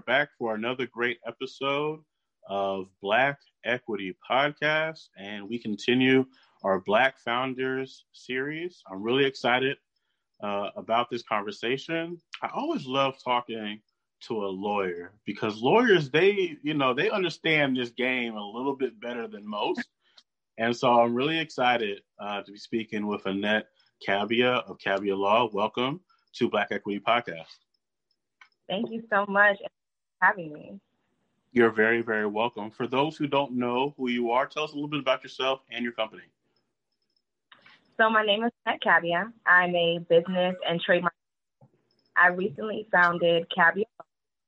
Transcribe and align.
Are 0.00 0.04
back 0.04 0.30
for 0.38 0.54
another 0.54 0.86
great 0.86 1.18
episode 1.26 2.00
of 2.48 2.86
Black 3.02 3.38
Equity 3.66 4.16
Podcast, 4.30 5.08
and 5.18 5.46
we 5.46 5.58
continue 5.58 6.24
our 6.64 6.80
Black 6.80 7.18
Founders 7.18 8.06
series. 8.14 8.82
I'm 8.90 9.02
really 9.02 9.26
excited 9.26 9.76
uh, 10.42 10.70
about 10.74 11.10
this 11.10 11.22
conversation. 11.22 12.16
I 12.40 12.48
always 12.54 12.86
love 12.86 13.22
talking 13.22 13.82
to 14.28 14.46
a 14.46 14.48
lawyer 14.48 15.12
because 15.26 15.60
lawyers, 15.60 16.08
they, 16.08 16.56
you 16.62 16.72
know, 16.72 16.94
they 16.94 17.10
understand 17.10 17.76
this 17.76 17.90
game 17.90 18.36
a 18.36 18.50
little 18.50 18.76
bit 18.76 18.98
better 19.02 19.28
than 19.28 19.46
most. 19.46 19.86
And 20.56 20.74
so 20.74 20.98
I'm 20.98 21.14
really 21.14 21.38
excited 21.38 22.00
uh, 22.18 22.40
to 22.40 22.52
be 22.52 22.58
speaking 22.58 23.06
with 23.06 23.26
Annette 23.26 23.66
Kabbia 24.08 24.66
of 24.66 24.78
Kabbia 24.78 25.18
Law. 25.18 25.50
Welcome 25.52 26.00
to 26.36 26.48
Black 26.48 26.68
Equity 26.70 27.00
Podcast. 27.06 27.44
Thank 28.66 28.90
you 28.90 29.02
so 29.10 29.26
much 29.28 29.58
having 30.20 30.52
me. 30.52 30.80
You're 31.52 31.70
very, 31.70 32.02
very 32.02 32.26
welcome. 32.26 32.70
For 32.70 32.86
those 32.86 33.16
who 33.16 33.26
don't 33.26 33.52
know 33.52 33.94
who 33.96 34.08
you 34.08 34.30
are, 34.30 34.46
tell 34.46 34.64
us 34.64 34.72
a 34.72 34.74
little 34.74 34.88
bit 34.88 35.00
about 35.00 35.22
yourself 35.22 35.60
and 35.70 35.82
your 35.82 35.92
company. 35.92 36.22
So 37.96 38.08
my 38.08 38.24
name 38.24 38.44
is 38.44 38.52
Annette 38.64 38.80
Kabbia. 38.82 39.32
I'm 39.46 39.74
a 39.74 39.98
business 40.08 40.56
and 40.68 40.80
trademark. 40.80 41.12
I 42.16 42.28
recently 42.28 42.86
founded 42.92 43.46
Kabbia, 43.56 43.84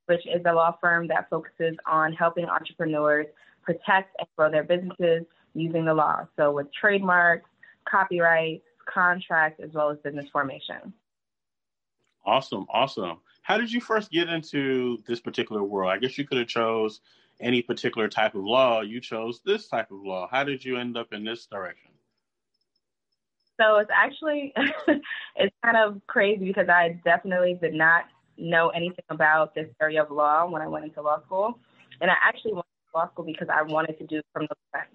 which 0.06 0.26
is 0.26 0.42
a 0.46 0.52
law 0.52 0.76
firm 0.80 1.08
that 1.08 1.28
focuses 1.28 1.76
on 1.86 2.12
helping 2.12 2.46
entrepreneurs 2.46 3.26
protect 3.62 4.16
and 4.18 4.28
grow 4.36 4.50
their 4.50 4.64
businesses 4.64 5.24
using 5.54 5.84
the 5.84 5.94
law. 5.94 6.26
So 6.36 6.52
with 6.52 6.72
trademarks, 6.72 7.48
copyrights, 7.88 8.64
contracts, 8.86 9.60
as 9.62 9.72
well 9.72 9.90
as 9.90 9.98
business 9.98 10.28
formation. 10.30 10.92
Awesome, 12.24 12.66
awesome. 12.72 13.18
How 13.42 13.58
did 13.58 13.72
you 13.72 13.80
first 13.80 14.10
get 14.10 14.28
into 14.28 14.98
this 15.06 15.20
particular 15.20 15.62
world? 15.62 15.90
I 15.92 15.98
guess 15.98 16.16
you 16.16 16.26
could 16.26 16.38
have 16.38 16.48
chose 16.48 17.00
any 17.40 17.60
particular 17.60 18.08
type 18.08 18.34
of 18.34 18.44
law. 18.44 18.80
You 18.80 19.00
chose 19.00 19.40
this 19.44 19.68
type 19.68 19.90
of 19.90 19.98
law. 20.00 20.28
How 20.30 20.44
did 20.44 20.64
you 20.64 20.78
end 20.78 20.96
up 20.96 21.12
in 21.12 21.24
this 21.24 21.46
direction? 21.46 21.90
So 23.60 23.76
it's 23.76 23.90
actually 23.92 24.54
it's 25.36 25.54
kind 25.62 25.76
of 25.76 26.00
crazy 26.06 26.44
because 26.44 26.68
I 26.68 27.00
definitely 27.04 27.58
did 27.60 27.74
not 27.74 28.04
know 28.38 28.70
anything 28.70 29.04
about 29.10 29.54
this 29.54 29.68
area 29.80 30.02
of 30.02 30.10
law 30.10 30.48
when 30.48 30.62
I 30.62 30.68
went 30.68 30.84
into 30.84 31.02
law 31.02 31.20
school, 31.22 31.58
and 32.00 32.10
I 32.10 32.14
actually 32.22 32.54
went 32.54 32.66
to 32.66 32.98
law 32.98 33.10
school 33.10 33.24
because 33.24 33.48
I 33.52 33.62
wanted 33.62 33.98
to 33.98 34.06
do 34.06 34.22
criminal 34.32 34.56
defense. 34.72 34.94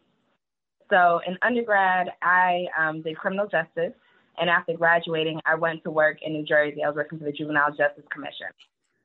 So 0.89 1.21
in 1.27 1.37
undergrad, 1.41 2.13
I 2.21 2.65
um, 2.77 3.01
did 3.01 3.17
criminal 3.17 3.47
justice, 3.47 3.93
and 4.37 4.49
after 4.49 4.73
graduating, 4.73 5.39
I 5.45 5.55
went 5.55 5.83
to 5.83 5.91
work 5.91 6.17
in 6.21 6.33
New 6.33 6.43
Jersey. 6.43 6.83
I 6.83 6.87
was 6.87 6.95
working 6.95 7.19
for 7.19 7.25
the 7.25 7.31
Juvenile 7.31 7.69
Justice 7.69 8.05
Commission. 8.11 8.47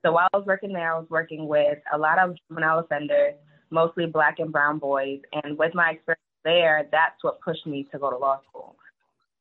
So 0.05 0.13
while 0.13 0.29
I 0.33 0.37
was 0.37 0.47
working 0.47 0.73
there, 0.73 0.95
I 0.95 0.99
was 0.99 1.09
working 1.11 1.47
with 1.47 1.79
a 1.93 1.99
lot 1.99 2.19
of 2.19 2.37
juvenile 2.49 2.81
offenders, 2.81 3.35
mostly 3.71 4.07
black 4.07 4.39
and 4.39 4.53
brown 4.53 4.79
boys. 4.79 5.21
And 5.45 5.57
with 5.57 5.75
my 5.75 5.91
experience 5.91 6.21
there, 6.45 6.89
that's 6.91 7.23
what 7.23 7.41
pushed 7.41 7.67
me 7.67 7.89
to 7.93 7.99
go 7.99 8.11
to 8.11 8.19
law 8.19 8.41
school. 8.49 8.77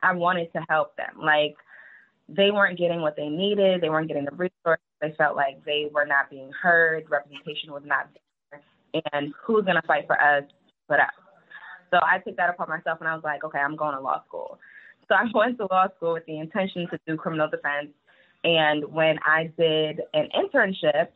I 0.03 0.14
wanted 0.14 0.52
to 0.53 0.64
help 0.69 0.95
them. 0.97 1.19
Like 1.19 1.56
they 2.30 2.52
weren't 2.52 2.78
getting 2.78 3.02
what 3.02 3.16
they 3.16 3.28
needed, 3.28 3.81
they 3.81 3.89
weren't 3.89 4.08
getting 4.08 4.25
the 4.25 4.31
resources. 4.31 4.85
They 5.01 5.13
felt 5.18 5.35
like 5.35 5.66
they 5.66 5.90
were 5.91 6.06
not 6.06 6.30
being 6.30 6.51
heard, 6.62 7.09
representation 7.09 7.72
was 7.72 7.84
not 7.85 8.09
there. 8.51 9.01
And 9.13 9.34
who's 9.44 9.66
gonna 9.66 9.81
fight 9.88 10.06
for 10.06 10.22
us 10.22 10.44
but 10.88 11.00
us? 11.00 11.09
So 11.91 12.00
I 12.01 12.19
took 12.19 12.38
that 12.38 12.50
upon 12.50 12.69
myself 12.69 13.00
and 13.00 13.07
I 13.07 13.13
was 13.13 13.24
like, 13.24 13.44
okay, 13.44 13.59
I'm 13.59 13.75
going 13.75 13.96
to 13.96 14.01
law 14.01 14.24
school. 14.25 14.57
So 15.12 15.18
I 15.18 15.26
went 15.34 15.58
to 15.58 15.68
law 15.70 15.88
school 15.98 16.14
with 16.14 16.26
the 16.26 16.40
intention 16.40 16.88
to 16.90 16.98
do 17.06 17.18
criminal 17.18 17.50
defense. 17.50 17.90
And 18.46 18.86
when 18.86 19.20
I 19.26 19.52
did 19.58 20.00
an 20.14 20.30
internship, 20.34 21.10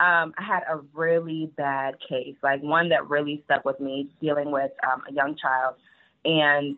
um, 0.00 0.34
I 0.36 0.44
had 0.46 0.64
a 0.70 0.80
really 0.92 1.50
bad 1.56 1.94
case, 2.06 2.36
like 2.42 2.62
one 2.62 2.90
that 2.90 3.08
really 3.08 3.42
stuck 3.46 3.64
with 3.64 3.80
me, 3.80 4.10
dealing 4.20 4.52
with 4.52 4.70
um, 4.86 5.02
a 5.08 5.14
young 5.14 5.34
child. 5.34 5.76
And 6.26 6.76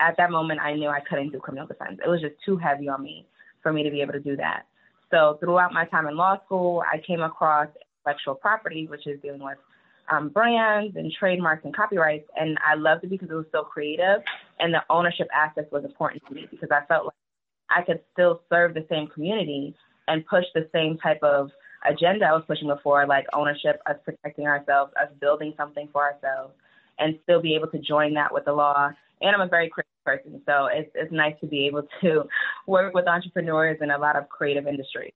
at 0.00 0.16
that 0.16 0.32
moment, 0.32 0.60
I 0.60 0.74
knew 0.74 0.88
I 0.88 0.98
couldn't 1.08 1.30
do 1.30 1.38
criminal 1.38 1.68
defense. 1.68 2.00
It 2.04 2.08
was 2.08 2.20
just 2.20 2.34
too 2.44 2.56
heavy 2.56 2.88
on 2.88 3.00
me 3.00 3.24
for 3.62 3.72
me 3.72 3.84
to 3.84 3.90
be 3.90 4.00
able 4.00 4.14
to 4.14 4.20
do 4.20 4.36
that. 4.38 4.64
So 5.12 5.38
throughout 5.38 5.72
my 5.72 5.84
time 5.84 6.08
in 6.08 6.16
law 6.16 6.36
school, 6.44 6.82
I 6.92 6.98
came 6.98 7.22
across 7.22 7.68
intellectual 8.04 8.34
property, 8.34 8.88
which 8.88 9.06
is 9.06 9.20
dealing 9.22 9.42
with 9.42 9.58
um, 10.10 10.28
brands 10.28 10.96
and 10.96 11.12
trademarks 11.12 11.64
and 11.64 11.74
copyrights. 11.74 12.28
And 12.38 12.58
I 12.66 12.74
loved 12.74 13.04
it 13.04 13.10
because 13.10 13.30
it 13.30 13.34
was 13.34 13.46
so 13.52 13.62
creative 13.62 14.22
and 14.58 14.72
the 14.72 14.82
ownership 14.90 15.28
aspect 15.34 15.72
was 15.72 15.84
important 15.84 16.22
to 16.28 16.34
me 16.34 16.46
because 16.50 16.70
I 16.70 16.84
felt 16.86 17.06
like 17.06 17.14
I 17.70 17.82
could 17.82 18.00
still 18.12 18.40
serve 18.50 18.74
the 18.74 18.86
same 18.90 19.08
community 19.08 19.74
and 20.06 20.26
push 20.26 20.44
the 20.54 20.68
same 20.72 20.98
type 20.98 21.22
of 21.22 21.50
agenda 21.88 22.26
I 22.26 22.32
was 22.32 22.44
pushing 22.46 22.68
before, 22.68 23.06
like 23.06 23.26
ownership, 23.32 23.80
us 23.86 23.96
protecting 24.04 24.46
ourselves, 24.46 24.92
us 25.00 25.10
building 25.20 25.54
something 25.56 25.88
for 25.92 26.02
ourselves, 26.02 26.54
and 26.98 27.18
still 27.22 27.40
be 27.40 27.54
able 27.54 27.68
to 27.68 27.78
join 27.78 28.14
that 28.14 28.32
with 28.32 28.46
the 28.46 28.52
law. 28.52 28.90
And 29.20 29.34
I'm 29.34 29.40
a 29.40 29.48
very 29.48 29.68
creative 29.68 30.04
person, 30.04 30.40
so 30.46 30.68
it's 30.72 30.90
it's 30.94 31.12
nice 31.12 31.34
to 31.40 31.46
be 31.46 31.66
able 31.66 31.86
to 32.00 32.24
work 32.66 32.94
with 32.94 33.06
entrepreneurs 33.06 33.78
in 33.80 33.90
a 33.90 33.98
lot 33.98 34.16
of 34.16 34.28
creative 34.28 34.66
industries. 34.66 35.12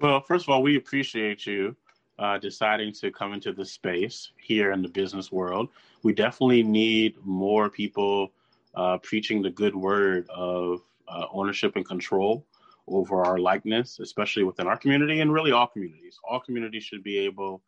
Well, 0.00 0.20
first 0.20 0.46
of 0.46 0.50
all, 0.50 0.62
we 0.62 0.76
appreciate 0.76 1.46
you 1.46 1.76
uh, 2.18 2.38
deciding 2.38 2.92
to 2.92 3.10
come 3.10 3.32
into 3.32 3.52
the 3.52 3.64
space 3.64 4.30
here 4.36 4.72
in 4.72 4.82
the 4.82 4.88
business 4.88 5.32
world. 5.32 5.68
We 6.02 6.12
definitely 6.12 6.62
need 6.62 7.16
more 7.24 7.68
people 7.68 8.32
uh, 8.74 8.98
preaching 8.98 9.42
the 9.42 9.50
good 9.50 9.74
word 9.74 10.28
of 10.30 10.82
uh, 11.08 11.26
ownership 11.32 11.76
and 11.76 11.84
control 11.84 12.46
over 12.86 13.24
our 13.24 13.38
likeness, 13.38 13.98
especially 13.98 14.44
within 14.44 14.66
our 14.66 14.76
community 14.76 15.20
and 15.20 15.32
really 15.32 15.52
all 15.52 15.66
communities. 15.66 16.18
All 16.28 16.40
communities 16.40 16.84
should 16.84 17.02
be 17.02 17.18
able 17.18 17.62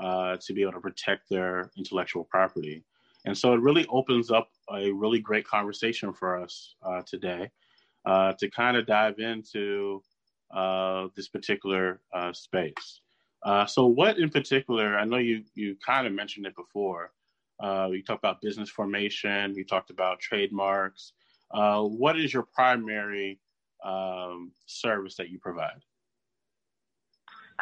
uh, 0.00 0.36
to 0.40 0.52
be 0.52 0.62
able 0.62 0.72
to 0.72 0.80
protect 0.80 1.28
their 1.30 1.70
intellectual 1.78 2.24
property. 2.24 2.84
And 3.24 3.36
so 3.36 3.54
it 3.54 3.60
really 3.60 3.86
opens 3.88 4.30
up 4.30 4.50
a 4.72 4.90
really 4.92 5.20
great 5.20 5.46
conversation 5.46 6.12
for 6.12 6.40
us 6.40 6.74
uh, 6.82 7.02
today 7.06 7.50
uh, 8.04 8.34
to 8.34 8.50
kind 8.50 8.76
of 8.76 8.86
dive 8.86 9.18
into 9.18 10.02
this 11.16 11.28
particular 11.28 12.00
space. 12.32 13.00
Uh, 13.46 13.64
so, 13.64 13.86
what 13.86 14.18
in 14.18 14.28
particular? 14.28 14.98
I 14.98 15.04
know 15.04 15.18
you 15.18 15.44
you 15.54 15.76
kind 15.76 16.04
of 16.04 16.12
mentioned 16.12 16.46
it 16.46 16.56
before. 16.56 17.12
Uh, 17.62 17.88
you 17.92 18.02
talked 18.02 18.18
about 18.18 18.42
business 18.42 18.68
formation. 18.68 19.54
You 19.54 19.64
talked 19.64 19.90
about 19.90 20.18
trademarks. 20.18 21.12
Uh, 21.52 21.82
what 21.82 22.18
is 22.18 22.34
your 22.34 22.42
primary 22.42 23.38
um, 23.84 24.50
service 24.66 25.14
that 25.16 25.30
you 25.30 25.38
provide? 25.38 25.80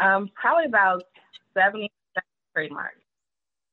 Um, 0.02 0.30
probably 0.34 0.64
about 0.64 1.02
seventy 1.52 1.92
trademarks. 2.56 2.96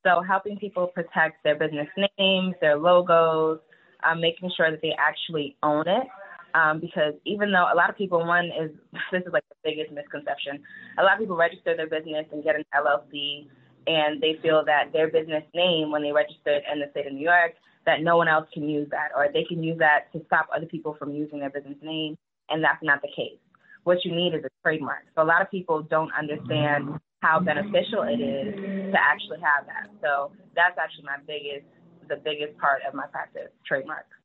So, 0.04 0.20
helping 0.20 0.58
people 0.58 0.88
protect 0.88 1.42
their 1.44 1.54
business 1.54 1.88
names, 2.18 2.54
their 2.60 2.76
logos, 2.76 3.60
um, 4.04 4.20
making 4.20 4.50
sure 4.54 4.70
that 4.70 4.82
they 4.82 4.94
actually 4.98 5.56
own 5.62 5.88
it 5.88 6.06
um, 6.54 6.80
because 6.80 7.14
even 7.24 7.52
though 7.52 7.66
a 7.72 7.76
lot 7.76 7.90
of 7.90 7.96
people, 7.96 8.24
one 8.24 8.46
is 8.46 8.70
this 9.12 9.22
is 9.26 9.32
like 9.32 9.44
the 9.48 9.56
biggest 9.62 9.92
misconception. 9.92 10.62
A 10.98 11.02
lot 11.02 11.14
of 11.14 11.20
people 11.20 11.36
register 11.36 11.76
their 11.76 11.88
business 11.88 12.26
and 12.32 12.44
get 12.44 12.56
an 12.56 12.64
LLC, 12.74 13.46
and 13.86 14.20
they 14.20 14.38
feel 14.42 14.64
that 14.64 14.92
their 14.92 15.08
business 15.08 15.44
name, 15.54 15.90
when 15.90 16.02
they 16.02 16.12
register 16.12 16.60
in 16.72 16.80
the 16.80 16.86
state 16.90 17.06
of 17.06 17.12
New 17.12 17.24
York, 17.24 17.52
that 17.86 18.02
no 18.02 18.16
one 18.16 18.28
else 18.28 18.46
can 18.52 18.68
use 18.68 18.88
that, 18.90 19.10
or 19.16 19.28
they 19.32 19.44
can 19.44 19.62
use 19.62 19.78
that 19.78 20.12
to 20.12 20.22
stop 20.26 20.48
other 20.54 20.66
people 20.66 20.94
from 20.98 21.12
using 21.12 21.40
their 21.40 21.50
business 21.50 21.78
name, 21.82 22.16
and 22.48 22.62
that's 22.62 22.82
not 22.82 23.02
the 23.02 23.08
case. 23.08 23.38
What 23.84 24.04
you 24.04 24.14
need 24.14 24.34
is 24.34 24.44
a 24.44 24.50
trademark. 24.62 25.02
So 25.16 25.22
a 25.22 25.26
lot 25.26 25.42
of 25.42 25.50
people 25.50 25.82
don't 25.82 26.12
understand 26.16 27.00
how 27.20 27.40
beneficial 27.40 28.02
it 28.02 28.22
is 28.22 28.54
to 28.92 28.98
actually 28.98 29.40
have 29.40 29.66
that. 29.66 29.90
So 30.00 30.30
that's 30.54 30.78
actually 30.78 31.04
my 31.04 31.18
biggest, 31.26 31.66
the 32.08 32.16
biggest 32.16 32.56
part 32.58 32.82
of 32.86 32.94
my 32.94 33.06
practice, 33.06 33.50
trademarks. 33.66 34.21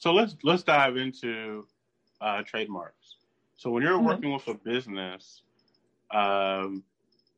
So 0.00 0.14
let's 0.14 0.34
let's 0.42 0.62
dive 0.62 0.96
into 0.96 1.66
uh, 2.22 2.42
trademarks. 2.42 3.16
So 3.58 3.70
when 3.70 3.82
you're 3.82 3.98
mm-hmm. 3.98 4.06
working 4.06 4.32
with 4.32 4.48
a 4.48 4.54
business, 4.54 5.42
um, 6.10 6.82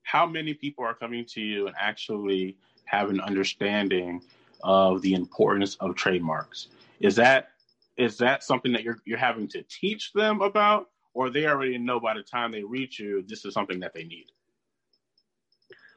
how 0.05 0.27
many 0.27 0.55
people 0.55 0.85
are 0.85 0.95
coming 0.95 1.25
to 1.25 1.41
you 1.41 1.67
and 1.67 1.75
actually 1.79 2.57
have 2.85 3.11
an 3.11 3.21
understanding 3.21 4.23
of 4.63 5.03
the 5.03 5.15
importance 5.15 5.75
of 5.81 5.97
trademarks? 5.97 6.69
Is 7.01 7.17
that 7.17 7.49
is 7.97 8.17
that 8.19 8.45
something 8.45 8.73
that 8.73 8.85
you're 8.85 8.99
you're 9.05 9.19
having 9.19 9.49
to 9.49 9.65
teach 9.65 10.13
them 10.13 10.41
about, 10.41 10.89
or 11.15 11.31
they 11.31 11.47
already 11.47 11.79
know 11.79 11.99
by 11.99 12.15
the 12.15 12.23
time 12.23 12.53
they 12.53 12.63
reach 12.63 13.01
you 13.01 13.25
this 13.27 13.45
is 13.45 13.55
something 13.55 13.81
that 13.81 13.93
they 13.93 14.05
need? 14.05 14.27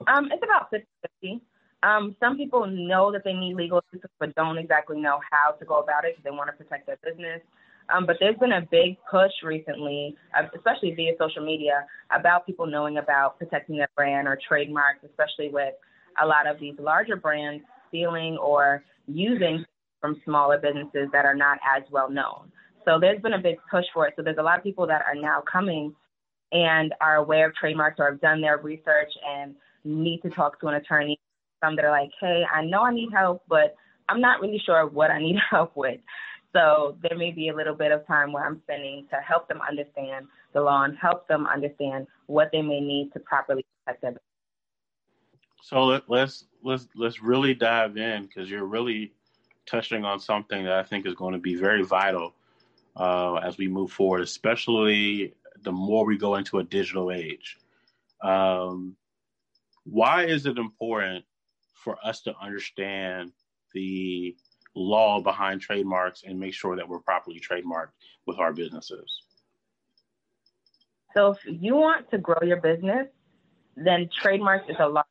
Um, 0.07 0.31
it's 0.31 0.43
about 0.43 0.71
50 0.71 0.87
50. 1.21 1.41
Um, 1.85 2.15
some 2.19 2.35
people 2.35 2.65
know 2.65 3.11
that 3.11 3.23
they 3.23 3.33
need 3.33 3.55
legal 3.55 3.79
assistance, 3.79 4.11
but 4.19 4.33
don't 4.33 4.57
exactly 4.57 4.99
know 4.99 5.19
how 5.31 5.51
to 5.51 5.65
go 5.65 5.79
about 5.79 6.03
it 6.03 6.15
because 6.15 6.23
they 6.23 6.35
want 6.35 6.49
to 6.49 6.53
protect 6.53 6.87
their 6.87 6.97
business. 7.03 7.41
Um, 7.93 8.07
but 8.07 8.17
there's 8.19 8.37
been 8.37 8.53
a 8.53 8.67
big 8.71 8.97
push 9.09 9.31
recently, 9.43 10.15
uh, 10.35 10.47
especially 10.55 10.95
via 10.95 11.11
social 11.19 11.45
media, 11.45 11.85
about 12.09 12.47
people 12.47 12.65
knowing 12.65 12.97
about 12.97 13.37
protecting 13.37 13.77
their 13.77 13.89
brand 13.95 14.27
or 14.27 14.39
trademarks, 14.47 15.03
especially 15.05 15.49
with 15.49 15.75
a 16.21 16.25
lot 16.25 16.47
of 16.47 16.59
these 16.59 16.73
larger 16.79 17.15
brands 17.15 17.63
stealing 17.89 18.35
or 18.37 18.83
using 19.07 19.63
from 20.01 20.19
smaller 20.25 20.57
businesses 20.57 21.07
that 21.11 21.25
are 21.25 21.35
not 21.35 21.59
as 21.77 21.83
well 21.91 22.09
known. 22.09 22.51
So 22.83 22.99
there's 22.99 23.21
been 23.21 23.33
a 23.33 23.39
big 23.39 23.57
push 23.69 23.85
for 23.93 24.07
it. 24.07 24.15
So 24.15 24.23
there's 24.23 24.37
a 24.39 24.43
lot 24.43 24.57
of 24.57 24.63
people 24.63 24.87
that 24.87 25.03
are 25.07 25.15
now 25.15 25.43
coming 25.51 25.93
and 26.51 26.95
are 26.99 27.17
aware 27.17 27.47
of 27.47 27.55
trademarks 27.55 27.99
or 27.99 28.09
have 28.09 28.21
done 28.21 28.41
their 28.41 28.57
research 28.57 29.11
and 29.27 29.53
need 29.83 30.21
to 30.21 30.31
talk 30.31 30.59
to 30.61 30.67
an 30.67 30.75
attorney. 30.75 31.19
Some 31.63 31.75
that 31.75 31.85
are 31.85 31.91
like, 31.91 32.11
hey, 32.19 32.43
I 32.53 32.63
know 32.63 32.83
I 32.83 32.93
need 32.93 33.09
help, 33.11 33.43
but 33.47 33.75
I'm 34.09 34.21
not 34.21 34.41
really 34.41 34.61
sure 34.65 34.85
what 34.87 35.11
I 35.11 35.19
need 35.19 35.37
help 35.49 35.75
with. 35.75 35.99
So 36.53 36.97
there 37.01 37.17
may 37.17 37.31
be 37.31 37.49
a 37.49 37.55
little 37.55 37.75
bit 37.75 37.91
of 37.91 38.07
time 38.07 38.31
where 38.31 38.45
I'm 38.45 38.61
spending 38.63 39.07
to 39.09 39.17
help 39.17 39.49
them 39.49 39.59
understand 39.67 40.27
the 40.53 40.61
law 40.61 40.83
and 40.83 40.97
help 40.97 41.27
them 41.27 41.45
understand 41.47 42.07
what 42.27 42.49
they 42.53 42.61
may 42.61 42.79
need 42.79 43.11
to 43.13 43.19
properly 43.19 43.65
protect 43.83 44.01
them. 44.01 44.17
So 45.61 45.83
let, 45.83 46.03
let's 46.09 46.45
let's 46.63 46.87
let's 46.95 47.21
really 47.21 47.53
dive 47.53 47.97
in 47.97 48.23
because 48.23 48.49
you're 48.49 48.65
really 48.65 49.11
touching 49.65 50.05
on 50.05 50.19
something 50.19 50.63
that 50.63 50.73
I 50.73 50.83
think 50.83 51.05
is 51.05 51.15
going 51.15 51.33
to 51.33 51.39
be 51.39 51.55
very 51.55 51.83
vital 51.83 52.35
uh, 52.95 53.35
as 53.35 53.57
we 53.57 53.67
move 53.67 53.91
forward, 53.91 54.21
especially 54.21 55.33
the 55.63 55.71
more 55.71 56.05
we 56.05 56.17
go 56.17 56.35
into 56.35 56.59
a 56.59 56.63
digital 56.63 57.11
age. 57.11 57.57
Um, 58.21 58.95
why 59.83 60.25
is 60.25 60.45
it 60.45 60.57
important 60.57 61.25
for 61.75 61.97
us 62.03 62.21
to 62.21 62.33
understand 62.41 63.31
the 63.73 64.35
law 64.75 65.21
behind 65.21 65.61
trademarks 65.61 66.23
and 66.25 66.39
make 66.39 66.53
sure 66.53 66.75
that 66.75 66.87
we're 66.87 66.99
properly 66.99 67.39
trademarked 67.39 67.91
with 68.25 68.39
our 68.39 68.53
businesses? 68.53 69.21
So, 71.15 71.31
if 71.31 71.37
you 71.45 71.75
want 71.75 72.09
to 72.11 72.17
grow 72.17 72.39
your 72.43 72.59
business, 72.59 73.07
then 73.77 74.09
trademarks 74.21 74.69
is 74.69 74.75
a 74.79 74.87
large 74.87 75.05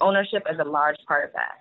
ownership 0.00 0.44
is 0.50 0.58
a 0.58 0.64
large 0.64 0.96
part 1.08 1.24
of 1.24 1.32
that. 1.34 1.52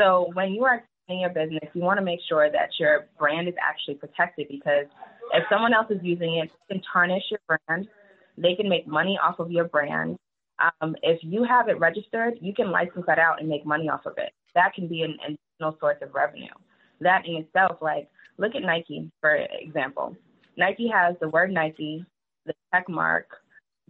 So, 0.00 0.30
when 0.34 0.52
you 0.52 0.64
are 0.64 0.82
in 1.08 1.20
your 1.20 1.30
business, 1.30 1.68
you 1.74 1.82
want 1.82 1.98
to 1.98 2.04
make 2.04 2.20
sure 2.28 2.50
that 2.50 2.70
your 2.78 3.06
brand 3.18 3.46
is 3.46 3.54
actually 3.62 3.94
protected 3.94 4.48
because 4.48 4.86
if 5.32 5.44
someone 5.50 5.74
else 5.74 5.86
is 5.90 6.00
using 6.02 6.36
it, 6.36 6.50
it 6.68 6.72
can 6.72 6.82
tarnish 6.92 7.22
your 7.30 7.40
brand. 7.46 7.88
They 8.36 8.54
can 8.54 8.68
make 8.68 8.86
money 8.86 9.18
off 9.22 9.38
of 9.38 9.50
your 9.50 9.64
brand. 9.64 10.18
Um, 10.58 10.94
if 11.02 11.20
you 11.22 11.44
have 11.44 11.68
it 11.68 11.78
registered, 11.78 12.34
you 12.40 12.54
can 12.54 12.70
license 12.70 13.04
that 13.06 13.18
out 13.18 13.40
and 13.40 13.48
make 13.48 13.66
money 13.66 13.88
off 13.88 14.06
of 14.06 14.14
it. 14.18 14.32
That 14.54 14.72
can 14.74 14.88
be 14.88 15.02
an 15.02 15.16
additional 15.24 15.76
source 15.80 15.98
of 16.02 16.14
revenue. 16.14 16.52
That 17.00 17.26
in 17.26 17.36
itself, 17.36 17.78
like, 17.80 18.08
look 18.38 18.54
at 18.54 18.62
Nike, 18.62 19.10
for 19.20 19.34
example. 19.34 20.16
Nike 20.56 20.88
has 20.88 21.16
the 21.20 21.28
word 21.28 21.50
Nike, 21.52 22.04
the 22.46 22.54
tech 22.72 22.88
mark, 22.88 23.26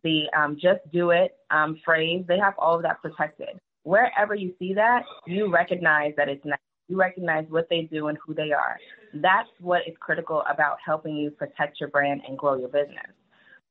the 0.02 0.24
um, 0.36 0.56
just 0.60 0.80
do 0.92 1.10
it 1.10 1.36
um, 1.50 1.80
phrase. 1.84 2.24
They 2.26 2.38
have 2.38 2.54
all 2.58 2.76
of 2.76 2.82
that 2.82 3.02
protected. 3.02 3.58
Wherever 3.82 4.34
you 4.34 4.54
see 4.58 4.72
that, 4.74 5.02
you 5.26 5.52
recognize 5.52 6.14
that 6.16 6.28
it's 6.28 6.44
Nike. 6.44 6.60
You 6.88 6.98
recognize 6.98 7.46
what 7.48 7.66
they 7.70 7.82
do 7.82 8.08
and 8.08 8.18
who 8.24 8.34
they 8.34 8.52
are. 8.52 8.78
That's 9.14 9.48
what 9.60 9.82
is 9.86 9.94
critical 10.00 10.42
about 10.50 10.76
helping 10.84 11.16
you 11.16 11.30
protect 11.30 11.80
your 11.80 11.88
brand 11.88 12.22
and 12.28 12.36
grow 12.36 12.56
your 12.56 12.68
business. 12.68 13.10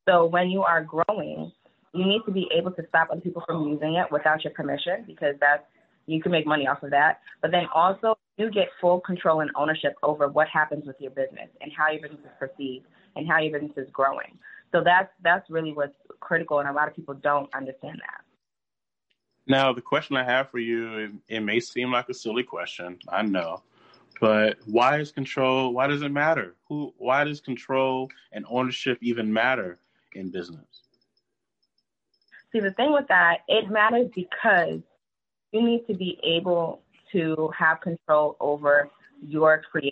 So 0.09 0.25
when 0.25 0.49
you 0.49 0.63
are 0.63 0.83
growing, 0.83 1.51
you 1.93 2.05
need 2.05 2.21
to 2.25 2.31
be 2.31 2.49
able 2.55 2.71
to 2.71 2.83
stop 2.89 3.09
other 3.11 3.21
people 3.21 3.43
from 3.45 3.67
using 3.67 3.95
it 3.95 4.11
without 4.11 4.43
your 4.43 4.53
permission 4.53 5.03
because 5.05 5.35
that's 5.39 5.63
you 6.05 6.21
can 6.21 6.31
make 6.31 6.45
money 6.45 6.67
off 6.67 6.83
of 6.83 6.89
that. 6.89 7.21
But 7.41 7.51
then 7.51 7.65
also 7.73 8.17
you 8.37 8.51
get 8.51 8.67
full 8.81 8.99
control 8.99 9.39
and 9.41 9.49
ownership 9.55 9.93
over 10.03 10.27
what 10.27 10.47
happens 10.49 10.85
with 10.85 10.97
your 10.99 11.11
business 11.11 11.49
and 11.61 11.71
how 11.71 11.91
your 11.91 12.01
business 12.01 12.21
is 12.25 12.31
perceived 12.39 12.85
and 13.15 13.27
how 13.27 13.39
your 13.39 13.59
business 13.59 13.77
is 13.77 13.89
growing. 13.93 14.37
So 14.71 14.81
that's 14.83 15.09
that's 15.23 15.49
really 15.49 15.71
what's 15.71 15.95
critical 16.19 16.59
and 16.59 16.67
a 16.67 16.73
lot 16.73 16.87
of 16.87 16.95
people 16.95 17.13
don't 17.13 17.49
understand 17.53 17.99
that. 17.99 18.21
Now, 19.45 19.73
the 19.73 19.81
question 19.81 20.15
I 20.15 20.23
have 20.23 20.49
for 20.49 20.59
you, 20.59 20.97
it, 20.97 21.11
it, 21.27 21.39
may 21.41 21.59
seem 21.59 21.91
like 21.91 22.07
a 22.07 22.13
silly 22.13 22.43
question, 22.43 22.97
I 23.09 23.23
know, 23.23 23.61
but 24.21 24.57
why 24.65 24.99
is 24.99 25.11
control? 25.11 25.73
Why 25.73 25.87
does 25.87 26.01
it 26.01 26.13
matter? 26.13 26.55
Who? 26.69 26.93
Why 26.97 27.25
does 27.25 27.41
control 27.41 28.09
and 28.31 28.45
ownership 28.49 28.97
even 29.01 29.31
matter 29.31 29.79
in 30.13 30.31
business? 30.31 30.82
See, 32.53 32.59
the 32.59 32.71
thing 32.71 32.93
with 32.93 33.07
that, 33.09 33.39
it 33.47 33.69
matters 33.69 34.09
because 34.15 34.79
you 35.51 35.61
need 35.61 35.85
to 35.87 35.93
be 35.93 36.19
able 36.23 36.81
to 37.11 37.51
have 37.57 37.81
control 37.81 38.37
over 38.39 38.89
your 39.27 39.61
creation. 39.69 39.91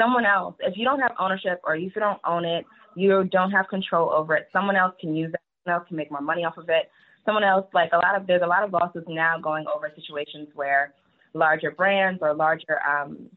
Someone 0.00 0.24
else, 0.24 0.54
if 0.60 0.76
you 0.76 0.84
don't 0.84 1.00
have 1.00 1.12
ownership 1.18 1.60
or 1.64 1.74
if 1.74 1.82
you 1.82 1.90
don't 2.00 2.20
own 2.24 2.44
it, 2.44 2.64
you 2.94 3.24
don't 3.24 3.50
have 3.50 3.68
control 3.68 4.10
over 4.10 4.36
it. 4.36 4.48
Someone 4.52 4.76
else 4.76 4.94
can 5.00 5.14
use 5.14 5.32
it. 5.32 5.40
Someone 5.64 5.80
else 5.80 5.88
can 5.88 5.96
make 5.96 6.10
more 6.10 6.20
money 6.20 6.44
off 6.44 6.56
of 6.56 6.68
it 6.68 6.90
someone 7.26 7.44
else, 7.44 7.66
like 7.74 7.90
a 7.92 7.96
lot 7.96 8.16
of, 8.16 8.26
there's 8.26 8.42
a 8.42 8.46
lot 8.46 8.62
of 8.62 8.72
lawsuits 8.72 9.06
now 9.08 9.38
going 9.38 9.66
over 9.74 9.92
situations 9.94 10.48
where 10.54 10.94
larger 11.34 11.72
brands 11.72 12.20
or 12.22 12.32
larger 12.32 12.78
um, 12.88 13.28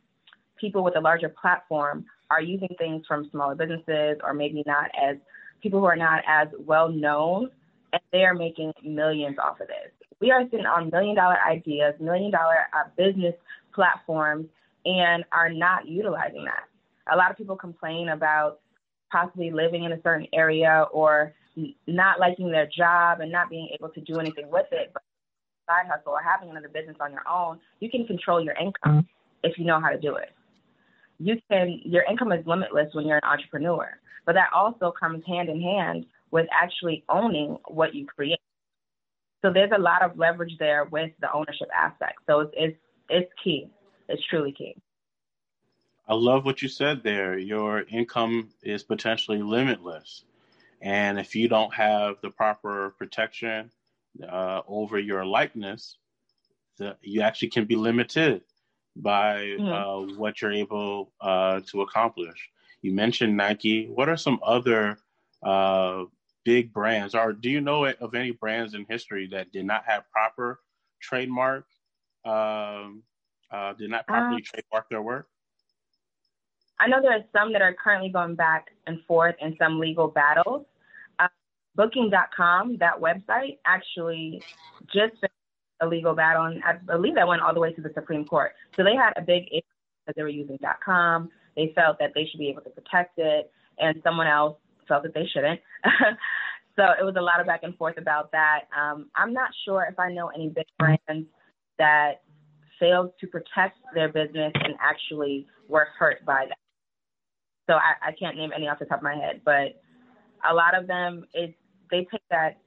people 0.57 0.83
with 0.83 0.95
a 0.95 1.01
larger 1.01 1.27
platform 1.27 2.05
are 2.29 2.41
using 2.41 2.69
things 2.77 3.03
from 3.07 3.27
smaller 3.31 3.55
businesses 3.55 4.17
or 4.23 4.33
maybe 4.33 4.63
not 4.65 4.89
as 5.01 5.17
people 5.61 5.79
who 5.79 5.85
are 5.85 5.95
not 5.95 6.23
as 6.27 6.47
well 6.59 6.87
known 6.87 7.49
and 7.93 8.01
they 8.11 8.23
are 8.23 8.33
making 8.33 8.73
millions 8.83 9.37
off 9.37 9.59
of 9.59 9.67
this. 9.67 9.91
We 10.19 10.31
are 10.31 10.43
sitting 10.51 10.65
on 10.65 10.89
million 10.89 11.15
dollar 11.15 11.37
ideas, 11.47 11.93
million 11.99 12.31
dollar 12.31 12.67
uh, 12.73 12.89
business 12.97 13.35
platforms, 13.73 14.47
and 14.85 15.23
are 15.31 15.49
not 15.49 15.87
utilizing 15.87 16.45
that. 16.45 16.63
A 17.11 17.17
lot 17.17 17.31
of 17.31 17.37
people 17.37 17.55
complain 17.55 18.09
about 18.09 18.59
possibly 19.11 19.51
living 19.51 19.83
in 19.83 19.91
a 19.91 20.01
certain 20.03 20.27
area 20.33 20.85
or 20.91 21.33
not 21.87 22.19
liking 22.19 22.51
their 22.51 22.67
job 22.67 23.21
and 23.21 23.31
not 23.31 23.49
being 23.49 23.69
able 23.73 23.89
to 23.89 24.01
do 24.01 24.19
anything 24.19 24.49
with 24.49 24.67
it, 24.71 24.91
but 24.93 25.01
side 25.67 25.87
hustle 25.89 26.13
or 26.13 26.21
having 26.21 26.49
another 26.49 26.69
business 26.69 26.97
on 26.99 27.11
your 27.11 27.27
own, 27.27 27.59
you 27.79 27.89
can 27.89 28.05
control 28.05 28.43
your 28.43 28.55
income 28.55 29.07
if 29.43 29.57
you 29.57 29.65
know 29.65 29.79
how 29.79 29.89
to 29.89 29.99
do 29.99 30.15
it. 30.15 30.31
You 31.19 31.35
can 31.49 31.81
your 31.83 32.03
income 32.09 32.31
is 32.31 32.45
limitless 32.45 32.93
when 32.93 33.05
you're 33.05 33.17
an 33.17 33.29
entrepreneur, 33.29 33.89
but 34.25 34.33
that 34.33 34.49
also 34.55 34.93
comes 34.97 35.23
hand 35.27 35.49
in 35.49 35.61
hand 35.61 36.05
with 36.31 36.47
actually 36.51 37.03
owning 37.09 37.57
what 37.67 37.93
you 37.93 38.05
create. 38.05 38.39
So 39.41 39.51
there's 39.53 39.71
a 39.75 39.79
lot 39.79 40.03
of 40.03 40.17
leverage 40.17 40.57
there 40.59 40.85
with 40.85 41.11
the 41.21 41.31
ownership 41.31 41.69
aspect. 41.75 42.19
So 42.27 42.41
it's 42.41 42.51
it's, 42.55 42.77
it's 43.09 43.31
key. 43.43 43.69
It's 44.07 44.21
truly 44.29 44.51
key. 44.51 44.75
I 46.07 46.15
love 46.15 46.43
what 46.43 46.61
you 46.61 46.67
said 46.67 47.03
there. 47.03 47.37
Your 47.37 47.81
income 47.81 48.49
is 48.63 48.83
potentially 48.83 49.41
limitless. 49.41 50.23
And 50.81 51.19
if 51.19 51.35
you 51.35 51.47
don't 51.47 51.73
have 51.73 52.15
the 52.21 52.31
proper 52.31 52.95
protection 52.97 53.69
uh, 54.27 54.61
over 54.67 54.97
your 54.97 55.25
likeness, 55.25 55.97
the, 56.77 56.97
you 57.01 57.21
actually 57.21 57.49
can 57.49 57.65
be 57.65 57.75
limited 57.75 58.41
by 58.95 59.55
mm-hmm. 59.59 59.67
uh, 59.67 60.17
what 60.17 60.41
you're 60.41 60.51
able 60.51 61.11
uh, 61.21 61.61
to 61.67 61.81
accomplish. 61.81 62.49
You 62.81 62.93
mentioned 62.93 63.37
Nike. 63.37 63.87
What 63.87 64.09
are 64.09 64.17
some 64.17 64.39
other 64.41 64.97
uh, 65.43 66.05
big 66.49 66.73
brands? 66.73 67.13
Or 67.13 67.31
do 67.31 67.47
you 67.47 67.61
know 67.61 67.85
of 67.85 68.15
any 68.15 68.31
brands 68.31 68.73
in 68.73 68.83
history 68.89 69.27
that 69.27 69.51
did 69.51 69.65
not 69.65 69.83
have 69.85 70.09
proper 70.11 70.59
trademark, 70.99 71.65
um, 72.25 73.03
uh, 73.51 73.73
did 73.73 73.91
not 73.91 74.07
properly 74.07 74.41
uh, 74.41 74.51
trademark 74.51 74.89
their 74.89 75.03
work? 75.03 75.27
I 76.79 76.87
know 76.87 77.03
there 77.03 77.11
are 77.11 77.23
some 77.31 77.53
that 77.53 77.61
are 77.61 77.75
currently 77.75 78.09
going 78.09 78.33
back 78.33 78.69
and 78.87 78.99
forth 79.05 79.35
in 79.39 79.55
some 79.59 79.79
legal 79.79 80.07
battles. 80.07 80.65
Uh, 81.19 81.27
Booking.com, 81.75 82.77
that 82.77 82.99
website, 82.99 83.59
actually 83.67 84.41
just 84.91 85.13
a 85.81 85.87
legal 85.87 86.15
battle, 86.15 86.45
and 86.45 86.63
I 86.63 86.77
believe 86.77 87.13
that 87.13 87.27
went 87.27 87.43
all 87.43 87.53
the 87.53 87.59
way 87.59 87.73
to 87.73 87.81
the 87.81 87.91
Supreme 87.93 88.25
Court. 88.25 88.53
So 88.75 88.83
they 88.83 88.95
had 88.95 89.13
a 89.17 89.21
big 89.21 89.43
issue 89.51 89.61
that 90.07 90.15
they 90.15 90.23
were 90.23 90.29
using 90.29 90.57
.com. 90.83 91.29
They 91.55 91.73
felt 91.75 91.99
that 91.99 92.13
they 92.15 92.25
should 92.25 92.39
be 92.39 92.49
able 92.49 92.63
to 92.63 92.71
protect 92.71 93.19
it, 93.19 93.51
and 93.77 94.01
someone 94.03 94.25
else 94.25 94.57
felt 94.89 95.03
that 95.03 95.13
they 95.13 95.25
shouldn't. 95.33 95.61
so 96.75 96.83
it 96.99 97.05
was 97.05 97.15
a 97.17 97.21
lot 97.21 97.39
of 97.39 97.47
back 97.47 97.61
and 97.63 97.77
forth 97.77 97.97
about 97.97 98.33
that. 98.33 98.63
Um, 98.77 99.09
I'm 99.15 99.31
not 99.31 99.51
sure 99.63 99.87
if 99.89 99.97
I 99.97 100.11
know 100.11 100.27
any 100.27 100.49
big 100.49 100.65
brands 100.77 101.29
that 101.77 102.23
failed 102.79 103.11
to 103.21 103.27
protect 103.27 103.77
their 103.93 104.09
business 104.09 104.51
and 104.55 104.73
actually 104.81 105.47
were 105.69 105.87
hurt 105.97 106.25
by 106.25 106.45
that. 106.49 106.57
So 107.69 107.75
I, 107.75 108.09
I 108.09 108.11
can't 108.19 108.35
name 108.35 108.49
any 108.55 108.67
off 108.67 108.79
the 108.79 108.85
top 108.85 108.99
of 108.99 109.03
my 109.03 109.15
head, 109.15 109.41
but 109.45 109.81
a 110.49 110.53
lot 110.53 110.77
of 110.77 110.87
them 110.87 111.25
is 111.33 111.51
they 111.91 112.07
take 112.11 112.21
that 112.31 112.57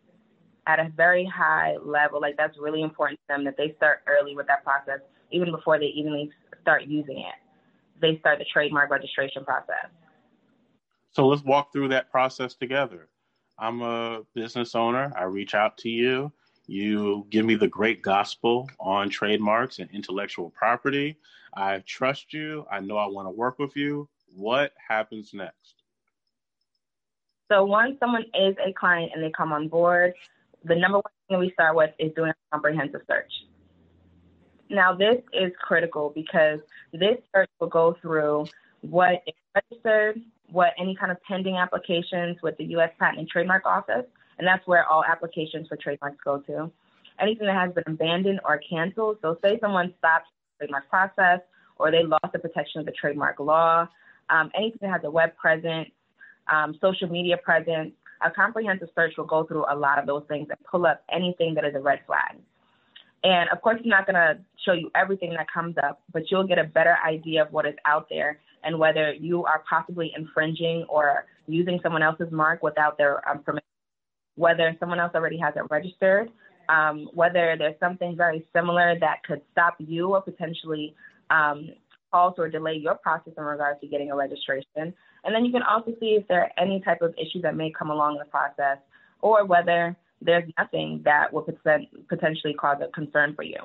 at 0.67 0.79
a 0.79 0.93
very 0.97 1.27
high 1.27 1.77
level. 1.85 2.21
Like 2.21 2.37
that's 2.37 2.57
really 2.59 2.83
important 2.83 3.19
to 3.21 3.35
them 3.35 3.45
that 3.45 3.57
they 3.57 3.75
start 3.77 4.01
early 4.07 4.37
with 4.37 4.47
that 4.47 4.63
process, 4.65 5.01
even 5.31 5.51
before 5.51 5.79
they 5.79 5.87
even 5.87 6.31
start 6.61 6.85
using 6.85 7.19
it. 7.19 7.35
They 8.01 8.19
start 8.21 8.39
the 8.39 8.47
trademark 8.53 8.91
registration 8.91 9.45
process. 9.45 9.91
So 11.13 11.29
let's 11.29 11.45
walk 11.45 11.73
through 11.73 11.89
that 11.89 12.11
process 12.11 12.55
together. 12.55 13.09
I'm 13.59 13.83
a 13.83 14.23
business 14.35 14.75
owner. 14.75 15.13
I 15.17 15.25
reach 15.25 15.55
out 15.55 15.77
to 15.79 15.91
you. 15.91 16.33
You 16.67 17.27
give 17.29 17.45
me 17.45 17.55
the 17.55 17.69
great 17.69 18.01
gospel 18.01 18.71
on 18.81 19.11
trademarks 19.11 19.79
and 19.79 19.91
intellectual 19.91 20.51
property. 20.51 21.19
I 21.55 21.83
trust 21.87 22.33
you. 22.33 22.65
I 22.71 22.81
know 22.81 22.97
I 22.97 23.07
want 23.07 23.27
to 23.27 23.31
work 23.31 23.59
with 23.59 23.77
you. 23.77 24.09
What 24.35 24.73
happens 24.89 25.35
next? 25.35 25.83
So 27.51 27.65
once 27.65 27.99
someone 28.01 28.25
is 28.35 28.57
a 28.65 28.73
client 28.73 29.13
and 29.15 29.23
they 29.23 29.31
come 29.31 29.53
on 29.53 29.69
board, 29.69 30.15
the 30.65 30.75
number 30.75 30.99
one 30.99 31.13
thing 31.29 31.39
we 31.39 31.51
start 31.53 31.77
with 31.77 31.91
is 31.99 32.11
doing 32.17 32.31
a 32.31 32.35
comprehensive 32.51 33.03
search. 33.07 33.31
Now 34.71 34.95
this 34.95 35.19
is 35.35 35.53
critical 35.61 36.11
because 36.15 36.61
this 36.95 37.19
search 37.35 37.51
will 37.61 37.69
go 37.69 37.95
through 38.01 38.47
what 38.81 39.23
is 39.27 39.35
registered, 39.55 40.23
what 40.53 40.73
any 40.79 40.95
kind 40.95 41.11
of 41.11 41.23
pending 41.23 41.57
applications 41.57 42.39
with 42.43 42.57
the 42.59 42.65
U.S. 42.77 42.91
Patent 42.99 43.19
and 43.19 43.29
Trademark 43.29 43.65
Office, 43.67 44.05
and 44.39 44.47
that's 44.47 44.67
where 44.67 44.87
all 44.87 45.05
applications 45.05 45.69
for 45.69 45.77
trademarks 45.77 46.19
go 46.25 46.39
to. 46.41 46.71
Anything 47.21 47.47
that 47.47 47.57
has 47.57 47.73
been 47.75 47.85
abandoned 47.87 48.41
or 48.45 48.61
canceled. 48.69 49.19
So, 49.23 49.39
say 49.43 49.59
someone 49.61 49.95
stops 49.99 50.27
the 50.59 50.67
trademark 50.67 50.89
process 50.89 51.41
or 51.77 51.91
they 51.91 52.05
lost 52.05 52.33
the 52.33 52.39
protection 52.39 52.81
of 52.81 52.87
the 52.87 52.93
trademark 52.93 53.41
law. 53.41 53.89
Um, 54.31 54.51
anything 54.55 54.79
that 54.83 54.91
has 54.91 55.01
a 55.05 55.11
web 55.11 55.37
presence, 55.37 55.91
um, 56.51 56.79
social 56.81 57.09
media 57.09 57.37
presence, 57.37 57.93
a 58.25 58.31
comprehensive 58.31 58.89
search 58.95 59.15
will 59.19 59.27
go 59.27 59.45
through 59.45 59.65
a 59.69 59.77
lot 59.77 59.99
of 59.99 60.07
those 60.07 60.23
things 60.29 60.47
and 60.49 60.59
pull 60.71 60.87
up 60.87 61.03
anything 61.13 61.55
that 61.55 61.65
is 61.65 61.75
a 61.75 61.81
red 61.81 62.01
flag. 62.07 62.37
And 63.25 63.49
of 63.51 63.61
course, 63.63 63.77
it's 63.79 63.89
not 63.89 64.07
going 64.07 64.15
to 64.15 64.39
show 64.65 64.73
you 64.73 64.91
everything 64.95 65.31
that 65.35 65.47
comes 65.53 65.77
up, 65.79 66.03
but 66.13 66.31
you'll 66.31 66.47
get 66.47 66.59
a 66.59 66.65
better 66.65 66.97
idea 67.07 67.43
of 67.43 67.53
what 67.53 67.67
is 67.67 67.75
out 67.85 68.09
there 68.09 68.41
and 68.65 68.79
whether 68.79 69.13
you 69.13 69.45
are 69.45 69.63
possibly 69.69 70.13
infringing 70.17 70.85
or 70.89 71.27
using 71.47 71.81
someone 71.83 72.03
else's 72.03 72.31
mark 72.31 72.63
without 72.63 72.97
their 72.99 73.27
um, 73.29 73.43
permission, 73.43 73.65
whether 74.37 74.77
someone 74.81 74.99
else 74.99 75.13
already 75.15 75.39
has 75.39 75.55
it 75.57 75.63
registered, 75.71 76.31
um, 76.69 77.09
whether 77.13 77.57
there's 77.59 77.79
something 77.81 78.17
very 78.17 78.47
similar 78.55 78.99
that 78.99 79.23
could 79.25 79.43
stop 79.51 79.75
you 79.79 80.15
or 80.15 80.23
potentially 80.23 80.95
um, 81.31 81.71
halt 82.13 82.37
or 82.39 82.49
delay 82.49 82.75
your 82.75 82.95
process 82.95 83.33
in 83.37 83.45
regards 83.45 83.81
to 83.81 83.87
getting 83.87 84.11
a 84.11 84.17
registration. 84.17 84.95
And 85.25 85.35
then 85.35 85.45
you 85.45 85.53
can 85.53 85.63
also 85.63 85.93
see 86.01 86.19
if 86.21 86.27
there 86.29 86.43
are 86.43 86.51
any 86.59 86.81
type 86.81 87.03
of 87.03 87.15
issues 87.15 87.43
that 87.43 87.57
may 87.57 87.71
come 87.71 87.91
along 87.91 88.15
in 88.15 88.19
the 88.19 88.25
process 88.27 88.79
or 89.21 89.45
whether 89.45 89.97
there's 90.21 90.49
nothing 90.59 91.03
that 91.05 91.33
will 91.33 91.47
potentially 92.09 92.55
cause 92.55 92.79
a 92.83 92.89
concern 92.93 93.35
for 93.35 93.43
you. 93.43 93.59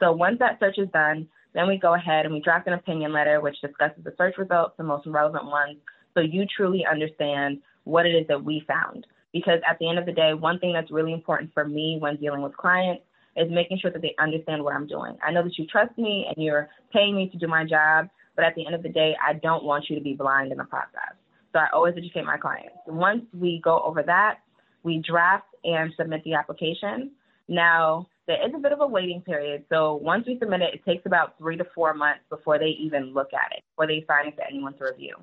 So 0.00 0.12
once 0.12 0.38
that 0.40 0.58
search 0.60 0.78
is 0.78 0.88
done, 0.92 1.28
then 1.56 1.66
we 1.66 1.78
go 1.78 1.94
ahead 1.94 2.26
and 2.26 2.34
we 2.34 2.40
draft 2.40 2.66
an 2.66 2.74
opinion 2.74 3.14
letter 3.14 3.40
which 3.40 3.56
discusses 3.62 4.04
the 4.04 4.12
search 4.18 4.36
results, 4.36 4.74
the 4.76 4.84
most 4.84 5.06
relevant 5.06 5.46
ones, 5.46 5.78
so 6.12 6.20
you 6.20 6.44
truly 6.54 6.84
understand 6.84 7.60
what 7.84 8.04
it 8.04 8.10
is 8.10 8.26
that 8.28 8.44
we 8.44 8.62
found. 8.68 9.06
Because 9.32 9.60
at 9.68 9.78
the 9.78 9.88
end 9.88 9.98
of 9.98 10.04
the 10.04 10.12
day, 10.12 10.34
one 10.34 10.58
thing 10.58 10.74
that's 10.74 10.90
really 10.90 11.14
important 11.14 11.52
for 11.54 11.66
me 11.66 11.96
when 11.98 12.16
dealing 12.16 12.42
with 12.42 12.54
clients 12.56 13.02
is 13.36 13.50
making 13.50 13.78
sure 13.78 13.90
that 13.90 14.02
they 14.02 14.14
understand 14.18 14.62
what 14.62 14.74
I'm 14.74 14.86
doing. 14.86 15.16
I 15.26 15.30
know 15.32 15.42
that 15.42 15.56
you 15.58 15.66
trust 15.66 15.96
me 15.96 16.26
and 16.28 16.44
you're 16.44 16.68
paying 16.92 17.16
me 17.16 17.28
to 17.30 17.38
do 17.38 17.46
my 17.46 17.64
job, 17.64 18.08
but 18.34 18.44
at 18.44 18.54
the 18.54 18.66
end 18.66 18.74
of 18.74 18.82
the 18.82 18.88
day, 18.90 19.16
I 19.26 19.34
don't 19.34 19.64
want 19.64 19.86
you 19.88 19.96
to 19.96 20.02
be 20.02 20.14
blind 20.14 20.52
in 20.52 20.58
the 20.58 20.64
process. 20.64 21.16
So 21.52 21.58
I 21.58 21.68
always 21.72 21.94
educate 21.96 22.24
my 22.24 22.36
clients. 22.36 22.76
Once 22.86 23.24
we 23.38 23.62
go 23.64 23.80
over 23.80 24.02
that, 24.02 24.40
we 24.82 25.02
draft 25.06 25.46
and 25.64 25.92
submit 25.96 26.22
the 26.24 26.34
application. 26.34 27.12
Now, 27.48 28.08
there 28.26 28.46
is 28.46 28.52
a 28.54 28.58
bit 28.58 28.72
of 28.72 28.80
a 28.80 28.86
waiting 28.86 29.20
period. 29.20 29.64
So 29.68 29.94
once 29.94 30.26
we 30.26 30.38
submit 30.38 30.62
it, 30.62 30.74
it 30.74 30.84
takes 30.84 31.06
about 31.06 31.38
three 31.38 31.56
to 31.56 31.66
four 31.74 31.94
months 31.94 32.22
before 32.28 32.58
they 32.58 32.76
even 32.80 33.14
look 33.14 33.32
at 33.32 33.56
it, 33.56 33.62
before 33.70 33.86
they 33.86 34.02
assign 34.02 34.28
it 34.28 34.36
to 34.36 34.46
anyone 34.46 34.74
to 34.78 34.84
review. 34.84 35.16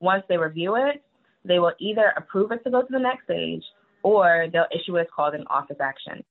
Once 0.00 0.22
they 0.28 0.36
review 0.36 0.76
it, 0.76 1.02
they 1.44 1.58
will 1.58 1.72
either 1.80 2.12
approve 2.16 2.52
it 2.52 2.62
to 2.64 2.70
go 2.70 2.82
to 2.82 2.88
the 2.90 2.98
next 2.98 3.24
stage 3.24 3.64
or 4.02 4.46
they'll 4.52 4.66
issue 4.72 4.92
what's 4.92 5.10
called 5.14 5.34
an 5.34 5.44
office 5.48 5.78
action. 5.80 6.22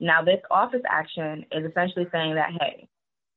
Now, 0.00 0.22
this 0.22 0.40
office 0.50 0.82
action 0.88 1.44
is 1.52 1.64
essentially 1.64 2.06
saying 2.10 2.34
that, 2.34 2.50
hey, 2.60 2.88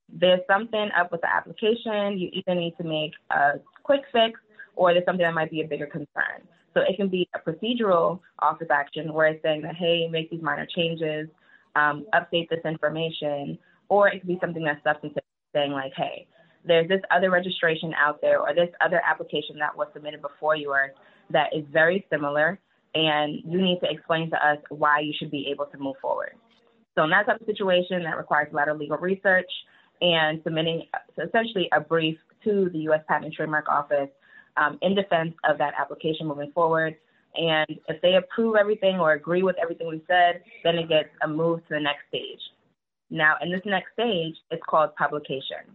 there's 0.10 0.42
something 0.48 0.90
up 0.98 1.12
with 1.12 1.22
the 1.22 1.32
application. 1.32 2.18
You 2.18 2.30
either 2.34 2.56
need 2.56 2.76
to 2.78 2.84
make 2.84 3.12
a 3.30 3.60
quick 3.84 4.02
fix 4.12 4.40
or 4.76 4.94
there's 4.94 5.06
something 5.06 5.24
that 5.24 5.34
might 5.34 5.52
be 5.52 5.62
a 5.62 5.68
bigger 5.68 5.86
concern. 5.86 6.42
So 6.74 6.82
it 6.82 6.98
can 6.98 7.08
be 7.08 7.30
a 7.34 7.40
procedural 7.40 8.20
office 8.40 8.68
action 8.72 9.14
where 9.14 9.28
it's 9.28 9.44
saying 9.44 9.62
that, 9.62 9.76
hey, 9.76 10.08
make 10.12 10.30
these 10.30 10.42
minor 10.42 10.66
changes, 10.66 11.30
um, 11.76 12.06
update 12.14 12.50
this 12.50 12.64
information, 12.66 13.58
or 13.90 14.08
it 14.08 14.20
could 14.20 14.28
be 14.28 14.38
something 14.42 14.64
that's 14.64 14.84
substantive, 14.84 15.24
saying 15.54 15.72
like, 15.72 15.94
hey, 15.96 16.28
there's 16.66 16.88
this 16.88 17.02
other 17.12 17.30
registration 17.30 17.94
out 17.94 18.22
there 18.22 18.40
or 18.40 18.54
this 18.54 18.70
other 18.82 19.02
application 19.06 19.58
that 19.60 19.76
was 19.76 19.88
submitted 19.94 20.22
before 20.22 20.56
yours 20.56 20.92
that 21.30 21.50
is 21.56 21.64
very 21.72 22.06
similar, 22.12 22.60
and 22.94 23.42
you 23.46 23.62
need 23.62 23.80
to 23.84 23.90
explain 23.90 24.30
to 24.32 24.48
us 24.48 24.58
why 24.70 25.00
you 25.00 25.14
should 25.18 25.32
be 25.32 25.48
able 25.52 25.66
to 25.66 25.78
move 25.78 25.96
forward. 26.02 26.34
So 26.96 27.04
in 27.04 27.10
that 27.10 27.26
type 27.26 27.42
of 27.42 27.46
situation, 27.46 28.04
that 28.04 28.18
requires 28.18 28.48
a 28.52 28.56
lot 28.56 28.70
of 28.70 28.78
legal 28.78 28.98
research 28.98 29.50
and 30.02 30.42
submitting 30.44 30.84
essentially 31.22 31.70
a 31.74 31.80
brief 31.80 32.18
to 32.44 32.70
the 32.72 32.80
U.S. 32.80 33.02
Patent 33.08 33.26
and 33.26 33.34
Trademark 33.34 33.68
Office 33.70 34.10
um, 34.58 34.78
in 34.82 34.96
defense 34.96 35.34
of 35.48 35.58
that 35.58 35.74
application 35.80 36.28
moving 36.28 36.52
forward. 36.54 36.96
And 37.38 37.80
if 37.88 38.02
they 38.02 38.16
approve 38.16 38.56
everything 38.56 39.00
or 39.00 39.14
agree 39.14 39.44
with 39.44 39.56
everything 39.62 39.88
we 39.88 40.02
said, 40.08 40.42
then 40.64 40.78
it 40.78 40.90
gets 40.90 41.10
a 41.22 41.28
move 41.28 41.60
to 41.68 41.74
the 41.76 41.80
next 41.80 42.08
stage. 42.10 42.40
Now, 43.10 43.36
in 43.42 43.52
this 43.52 43.62
next 43.66 43.94
stage, 43.94 44.36
it's 44.52 44.64
called 44.68 44.96
publication. 44.96 45.68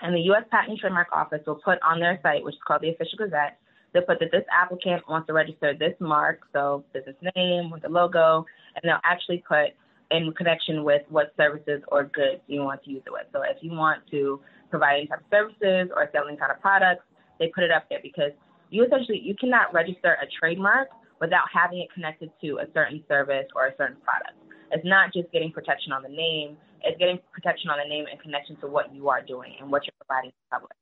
And 0.00 0.14
the 0.14 0.20
U.S. 0.32 0.42
Patent 0.50 0.70
and 0.70 0.78
Trademark 0.78 1.08
Office 1.12 1.42
will 1.46 1.60
put 1.64 1.78
on 1.82 2.00
their 2.00 2.18
site, 2.22 2.42
which 2.42 2.54
is 2.54 2.60
called 2.66 2.82
the 2.82 2.90
Official 2.90 3.18
Gazette, 3.18 3.58
they'll 3.92 4.02
put 4.02 4.18
that 4.20 4.30
this 4.32 4.44
applicant 4.52 5.02
wants 5.08 5.26
to 5.26 5.32
register 5.32 5.74
this 5.78 5.94
mark, 6.00 6.40
so 6.52 6.84
business 6.92 7.16
name 7.36 7.70
with 7.70 7.82
the 7.82 7.88
logo, 7.88 8.44
and 8.74 8.82
they'll 8.82 9.04
actually 9.04 9.42
put 9.46 9.70
in 10.10 10.32
connection 10.32 10.84
with 10.84 11.02
what 11.08 11.32
services 11.36 11.82
or 11.88 12.04
goods 12.04 12.40
you 12.46 12.62
want 12.62 12.82
to 12.84 12.90
use 12.90 13.02
it 13.06 13.12
with. 13.12 13.26
So 13.32 13.42
if 13.42 13.58
you 13.60 13.72
want 13.72 14.02
to 14.10 14.40
provide 14.70 14.96
any 14.96 15.06
type 15.06 15.20
of 15.20 15.26
services 15.30 15.90
or 15.94 16.08
sell 16.12 16.28
any 16.28 16.36
kind 16.36 16.52
of 16.52 16.60
products, 16.60 17.04
they 17.38 17.48
put 17.54 17.64
it 17.64 17.70
up 17.70 17.84
there 17.88 18.00
because 18.02 18.32
you 18.72 18.84
essentially 18.84 19.20
you 19.20 19.36
cannot 19.36 19.72
register 19.72 20.16
a 20.16 20.26
trademark 20.40 20.88
without 21.20 21.44
having 21.52 21.78
it 21.78 21.92
connected 21.92 22.32
to 22.40 22.58
a 22.58 22.66
certain 22.72 23.04
service 23.06 23.46
or 23.54 23.66
a 23.66 23.76
certain 23.76 24.00
product. 24.00 24.34
It's 24.72 24.84
not 24.84 25.12
just 25.12 25.30
getting 25.30 25.52
protection 25.52 25.92
on 25.92 26.02
the 26.02 26.08
name, 26.08 26.56
it's 26.82 26.98
getting 26.98 27.20
protection 27.32 27.68
on 27.68 27.78
the 27.78 27.88
name 27.88 28.06
in 28.10 28.18
connection 28.18 28.56
to 28.64 28.66
what 28.66 28.92
you 28.94 29.10
are 29.10 29.20
doing 29.20 29.52
and 29.60 29.70
what 29.70 29.84
you're 29.84 29.94
providing 30.00 30.30
to 30.30 30.36
the 30.40 30.50
public. 30.56 30.76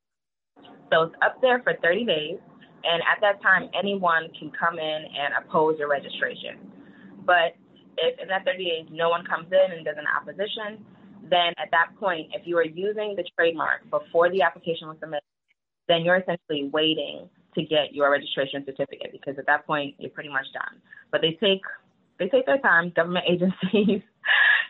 So 0.95 1.11
it's 1.11 1.17
up 1.21 1.43
there 1.43 1.61
for 1.67 1.75
30 1.83 2.05
days, 2.07 2.39
and 2.87 3.03
at 3.03 3.21
that 3.21 3.43
time, 3.43 3.69
anyone 3.75 4.31
can 4.39 4.53
come 4.55 4.79
in 4.79 5.01
and 5.11 5.35
oppose 5.37 5.77
your 5.79 5.91
registration. 5.91 6.71
But 7.27 7.59
if 7.99 8.19
in 8.23 8.29
that 8.29 8.47
30 8.47 8.65
days 8.65 8.87
no 8.91 9.11
one 9.11 9.27
comes 9.27 9.51
in 9.51 9.77
and 9.77 9.85
does 9.85 9.99
an 9.99 10.07
opposition, 10.07 10.87
then 11.29 11.53
at 11.59 11.69
that 11.73 11.91
point, 11.99 12.31
if 12.33 12.47
you 12.47 12.57
are 12.57 12.65
using 12.65 13.15
the 13.17 13.25
trademark 13.37 13.91
before 13.91 14.31
the 14.31 14.43
application 14.43 14.87
was 14.89 14.97
submitted, 15.01 15.27
then 15.89 16.03
you're 16.03 16.17
essentially 16.17 16.71
waiting 16.73 17.29
to 17.55 17.63
get 17.63 17.93
your 17.93 18.11
registration 18.11 18.65
certificate 18.65 19.13
because 19.13 19.39
at 19.39 19.47
that 19.47 19.67
point 19.67 19.95
you're 19.99 20.11
pretty 20.11 20.29
much 20.29 20.47
done. 20.53 20.81
But 21.11 21.21
they 21.21 21.39
take 21.41 21.63
they 22.19 22.29
take 22.29 22.47
their 22.47 22.59
time, 22.59 22.93
government 22.95 23.25
agencies, 23.31 24.03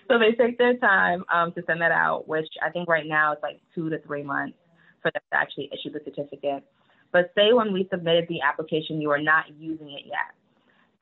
so 0.08 0.18
they 0.18 0.32
take 0.32 0.58
their 0.58 0.76
time 0.76 1.24
um, 1.32 1.52
to 1.52 1.62
send 1.66 1.80
that 1.80 1.92
out, 1.92 2.28
which 2.28 2.48
I 2.64 2.70
think 2.70 2.88
right 2.88 3.06
now 3.06 3.32
it's 3.32 3.42
like 3.42 3.60
two 3.74 3.90
to 3.90 3.98
three 4.00 4.22
months 4.22 4.56
for 5.02 5.10
them 5.10 5.22
to 5.32 5.38
actually 5.38 5.70
issue 5.72 5.92
the 5.92 6.00
certificate. 6.04 6.64
But 7.12 7.32
say 7.34 7.52
when 7.52 7.72
we 7.72 7.88
submitted 7.90 8.26
the 8.28 8.40
application, 8.42 9.00
you 9.00 9.10
are 9.10 9.20
not 9.20 9.46
using 9.58 9.90
it 9.90 10.02
yet. 10.06 10.34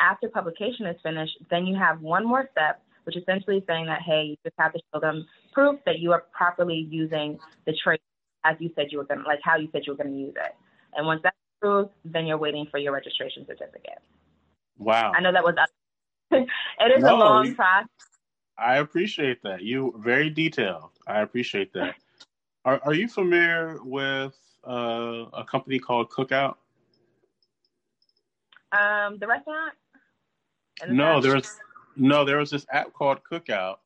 After 0.01 0.29
publication 0.29 0.87
is 0.87 0.97
finished, 1.03 1.37
then 1.51 1.67
you 1.67 1.77
have 1.77 2.01
one 2.01 2.27
more 2.27 2.49
step, 2.53 2.81
which 3.05 3.17
is 3.17 3.23
essentially 3.23 3.63
saying 3.67 3.87
that, 3.87 4.01
hey, 4.07 4.23
you 4.31 4.37
just 4.45 4.55
have 4.59 4.73
to 4.73 4.81
show 4.93 5.01
them 5.01 5.27
proof 5.53 5.81
that 5.85 5.99
you 5.99 6.13
are 6.13 6.25
properly 6.33 6.87
using 6.91 7.39
the 7.67 7.75
trade 7.83 8.01
as 8.45 8.57
you 8.61 8.71
said 8.75 8.87
you 8.91 8.99
were 8.99 9.05
going 9.05 9.21
to, 9.21 9.27
like 9.27 9.41
how 9.43 9.57
you 9.57 9.69
said 9.73 9.83
you 9.87 9.93
were 9.93 10.03
going 10.03 10.15
to 10.15 10.19
use 10.19 10.35
it. 10.37 10.55
And 10.95 11.07
once 11.07 11.21
that's 11.23 11.37
approved, 11.59 11.91
then 12.05 12.27
you're 12.27 12.39
waiting 12.39 12.67
for 12.71 12.79
your 12.79 12.93
registration 12.93 13.47
certificate. 13.47 13.99
Wow. 14.79 15.13
I 15.15 15.21
know 15.21 15.33
that 15.33 15.43
was, 15.43 15.55
it 16.31 16.49
is 16.97 17.03
no, 17.03 17.17
a 17.17 17.19
long 17.19 17.55
process. 17.55 17.89
I 18.57 18.79
appreciate 18.79 19.43
that. 19.43 19.63
You 19.63 19.95
very 19.99 20.31
detailed. 20.31 20.91
I 21.07 21.21
appreciate 21.21 21.73
that. 21.75 21.95
Are, 22.65 22.81
are 22.85 22.93
you 22.93 23.09
familiar 23.09 23.79
with 23.83 24.37
uh, 24.69 25.25
a 25.33 25.45
company 25.45 25.79
called 25.79 26.11
Cookout? 26.11 26.57
Um, 28.73 29.17
the 29.19 29.27
restaurant. 29.27 29.73
The 30.81 30.93
no, 30.93 31.19
there 31.19 31.37
was 31.37 31.57
no. 31.97 32.27
There 32.27 32.37
was 32.37 32.51
this 32.51 32.67
app 32.71 32.93
called 32.93 33.21
Cookout, 33.31 33.77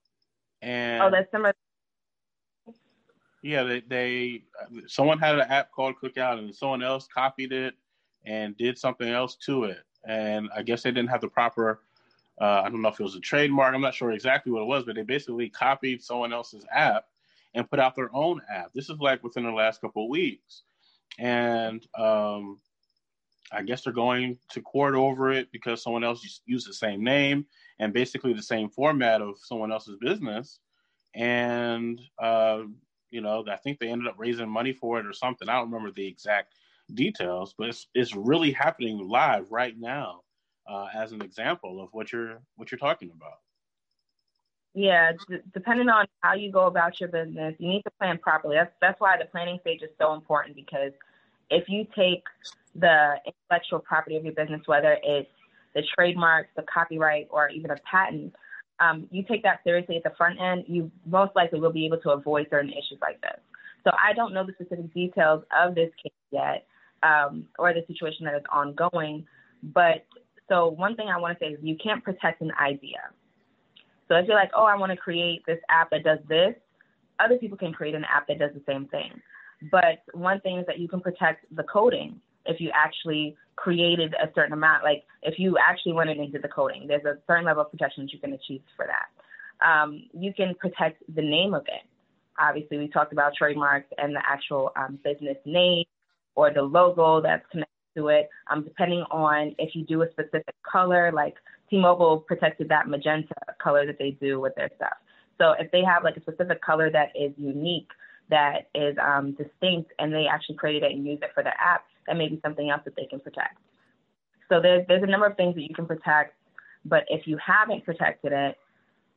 and 0.63 1.01
oh, 1.01 1.11
that's 1.11 1.31
similar. 1.31 1.55
Yeah, 3.43 3.65
they, 3.65 3.81
they 3.81 4.45
someone 4.87 5.19
had 5.19 5.35
an 5.35 5.51
app 5.51 5.73
called 5.73 5.97
Cookout, 6.03 6.39
and 6.39 6.55
someone 6.55 6.83
else 6.83 7.09
copied 7.13 7.53
it 7.53 7.75
and 8.25 8.57
did 8.57 8.79
something 8.79 9.09
else 9.09 9.37
to 9.47 9.65
it. 9.65 9.81
And 10.07 10.49
I 10.57 10.63
guess 10.63 10.83
they 10.83 10.93
didn't 10.93 11.11
have 11.11 11.21
the 11.21 11.29
proper. 11.29 11.81
Uh, 12.41 12.63
I 12.65 12.71
don't 12.71 12.83
know 12.83 12.89
if 12.89 12.99
it 12.99 13.03
was 13.03 13.17
a 13.17 13.21
trademark. 13.21 13.75
I'm 13.75 13.81
not 13.81 13.95
sure 13.95 14.13
exactly 14.13 14.53
what 14.53 14.63
it 14.63 14.67
was, 14.67 14.85
but 14.85 14.95
they 14.95 15.03
basically 15.03 15.49
copied 15.49 16.03
someone 16.03 16.33
else's 16.33 16.65
app 16.73 17.05
and 17.55 17.69
put 17.69 17.81
out 17.81 17.95
their 17.95 18.15
own 18.15 18.41
app. 18.49 18.73
This 18.73 18.89
is 18.89 18.99
like 19.01 19.23
within 19.23 19.45
the 19.45 19.51
last 19.51 19.81
couple 19.81 20.05
of 20.05 20.11
weeks, 20.11 20.63
and 21.19 21.85
um, 21.99 22.59
I 23.53 23.63
guess 23.63 23.83
they're 23.83 23.93
going 23.93 24.39
to 24.51 24.63
court 24.63 24.95
over 24.95 25.31
it 25.33 25.53
because 25.53 25.83
someone 25.83 26.05
else 26.05 26.41
used 26.47 26.69
the 26.69 26.75
same 26.75 27.05
name 27.05 27.47
and 27.79 27.93
basically 27.93 28.33
the 28.33 28.43
same 28.43 28.71
format 28.71 29.21
of 29.21 29.37
someone 29.39 29.73
else's 29.73 29.99
business. 30.01 30.61
And, 31.15 32.01
uh, 32.19 32.63
you 33.13 33.21
know, 33.21 33.45
I 33.49 33.57
think 33.57 33.79
they 33.79 33.89
ended 33.89 34.09
up 34.09 34.15
raising 34.19 34.49
money 34.49 34.73
for 34.73 34.99
it 34.99 35.07
or 35.07 35.13
something. 35.13 35.49
I 35.49 35.55
don't 35.55 35.71
remember 35.71 35.93
the 35.93 36.07
exact 36.07 36.55
details, 36.93 37.55
but 37.57 37.69
it's, 37.69 37.87
it's 37.95 38.17
really 38.17 38.51
happening 38.51 39.07
live 39.09 39.53
right 39.53 39.79
now 39.79 40.23
uh, 40.69 40.87
as 40.95 41.13
an 41.13 41.23
example 41.23 41.83
of 41.83 41.91
what 41.93 42.11
you're 42.13 42.41
what 42.57 42.73
you're 42.73 42.79
talking 42.79 43.13
about. 43.15 43.39
Yeah, 44.75 45.13
d- 45.29 45.41
depending 45.53 45.91
on 45.91 46.07
how 46.21 46.35
you 46.35 46.51
go 46.51 46.67
about 46.67 46.99
your 46.99 47.11
business, 47.11 47.55
you 47.59 47.69
need 47.69 47.83
to 47.83 47.91
plan 48.01 48.19
properly. 48.19 48.57
That's 48.57 48.73
that's 48.81 49.01
why 49.01 49.19
the 49.19 49.27
planning 49.27 49.59
stage 49.61 49.83
is 49.83 49.91
so 50.01 50.15
important 50.15 50.57
because 50.57 50.93
if 51.51 51.69
you 51.69 51.87
take 51.95 52.25
the 52.75 53.17
intellectual 53.27 53.81
property 53.81 54.17
of 54.17 54.25
your 54.25 54.33
business, 54.33 54.63
whether 54.65 54.97
it's 55.03 55.29
the 55.75 55.83
trademarks, 55.95 56.49
the 56.57 56.65
copyright, 56.73 57.29
or 57.31 57.51
even 57.51 57.71
a 57.71 57.77
patent, 57.89 58.35
um, 58.83 59.07
you 59.11 59.23
take 59.23 59.43
that 59.43 59.61
seriously 59.65 59.97
at 59.97 60.03
the 60.03 60.13
front 60.17 60.41
end, 60.41 60.65
you 60.67 60.91
most 61.07 61.35
likely 61.37 61.61
will 61.61 61.73
be 61.73 61.87
able 61.87 61.99
to 61.99 62.11
avoid 62.11 62.47
certain 62.51 62.71
issues 62.71 62.99
like 63.01 63.21
this. 63.21 63.39
So 63.85 63.91
I 63.93 64.13
don't 64.13 64.33
know 64.33 64.45
the 64.45 64.53
specific 64.53 64.93
details 64.95 65.45
of 65.57 65.75
this 65.75 65.91
case 66.03 66.13
yet 66.31 66.67
um, 67.03 67.47
or 67.59 67.73
the 67.73 67.85
situation 67.87 68.25
that 68.27 68.35
is 68.35 68.43
ongoing, 68.51 69.27
but 69.63 70.05
so 70.49 70.69
one 70.69 70.97
thing 70.97 71.09
I 71.09 71.19
want 71.19 71.39
to 71.39 71.45
say 71.45 71.53
is 71.53 71.59
you 71.63 71.77
can't 71.83 72.03
protect 72.03 72.41
an 72.43 72.53
idea. 72.61 72.99
So 74.09 74.17
if 74.17 74.27
you're 74.27 74.37
like, 74.37 74.51
oh, 74.57 74.65
I 74.65 74.77
want 74.77 74.91
to 74.91 74.97
create 74.97 75.43
this 75.47 75.59
app 75.69 75.91
that 75.91 76.05
does 76.05 76.19
this, 76.29 76.55
other 77.21 77.39
people 77.39 77.57
can 77.57 77.73
create 77.73 77.95
an 77.95 78.05
app 78.05 78.27
that 78.29 78.39
does 78.39 78.51
the 78.55 78.63
same 78.67 78.87
thing. 78.87 79.21
But 79.71 80.03
one 80.13 80.41
thing 80.41 80.59
is 80.59 80.67
that 80.67 80.79
you 80.79 80.89
can 80.89 81.01
protect 81.01 81.47
the 81.55 81.63
coding 81.63 82.21
if 82.47 82.61
you 82.61 82.71
actually 82.75 83.37
created 83.57 84.15
a 84.15 84.29
certain 84.35 84.53
amount, 84.53 84.85
like 84.85 85.05
if 85.23 85.39
you 85.39 85.57
actually 85.59 85.93
went 85.93 86.11
into 86.11 86.39
the 86.39 86.49
coding, 86.49 86.87
there's 86.87 87.05
a 87.05 87.19
certain 87.27 87.45
level 87.45 87.63
of 87.63 87.71
protection 87.71 88.05
that 88.05 88.13
you 88.13 88.19
can 88.19 88.33
achieve 88.33 88.63
for 88.77 88.87
that. 88.87 89.67
Um, 89.67 90.05
you 90.13 90.33
can 90.35 90.55
protect 90.55 91.03
the 91.15 91.23
name 91.23 91.55
of 91.55 91.63
it. 91.63 91.87
Obviously, 92.39 92.79
we 92.79 92.89
talked 92.89 93.13
about 93.13 93.33
trademarks 93.37 93.89
and 93.99 94.15
the 94.15 94.23
actual 94.27 94.73
um, 94.77 94.99
business 95.05 95.37
name 95.45 95.85
or 96.35 96.53
the 96.53 96.63
logo 96.63 97.21
that's 97.21 97.45
connected 97.51 97.69
to 97.97 98.09
it, 98.09 98.29
um, 98.51 98.65
depending 98.65 99.05
on 99.11 99.55
if 99.59 99.77
you 99.77 99.85
do 99.85 100.03
a 100.03 100.11
specific 100.11 100.55
color, 100.71 101.13
like 101.13 101.35
T-Mobile 101.69 102.21
protected 102.27 102.69
that 102.71 102.89
magenta 102.89 103.35
color 103.63 103.87
that 103.87 103.99
they 103.99 104.13
do 104.13 104.41
with 104.41 104.55
their 104.57 104.71
stuff. 104.77 104.95
So 105.39 105.53
if 105.59 105.71
they 105.71 105.83
have 105.85 106.05
like 106.05 106.17
a 106.17 106.23
specific 106.23 106.63
color 106.63 106.91
that 106.91 107.11
is 107.15 107.33
unique, 107.37 107.89
that 108.31 108.69
is 108.75 108.97
um, 109.03 109.33
distinct, 109.33 109.93
and 109.99 110.13
they 110.13 110.27
actually 110.27 110.57
created 110.57 110.85
it 110.85 110.93
and 110.93 111.07
used 111.07 111.23
it 111.23 111.31
for 111.35 111.43
their 111.43 111.57
app, 111.61 111.85
that 112.07 112.17
may 112.17 112.29
be 112.29 112.41
something 112.45 112.71
else 112.71 112.83
that 112.85 112.97
they 112.97 113.07
can 113.07 113.21
protect. 113.21 113.59
So 114.49 114.61
there's 114.61 114.87
there's 114.89 115.03
a 115.03 115.07
number 115.07 115.27
of 115.27 115.37
things 115.37 115.55
that 115.55 115.63
you 115.63 115.75
can 115.75 115.87
protect, 115.87 116.35
but 116.85 117.05
if 117.09 117.27
you 117.27 117.39
haven't 117.45 117.85
protected 117.85 118.33
it, 118.33 118.57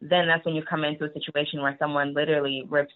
then 0.01 0.27
that's 0.27 0.46
when 0.46 0.56
you 0.56 0.63
come 0.63 0.84
into 0.84 1.06
a 1.06 1.13
situation 1.13 1.62
where 1.62 1.75
someone 1.80 2.13
literally 2.13 2.63
rips 2.70 2.94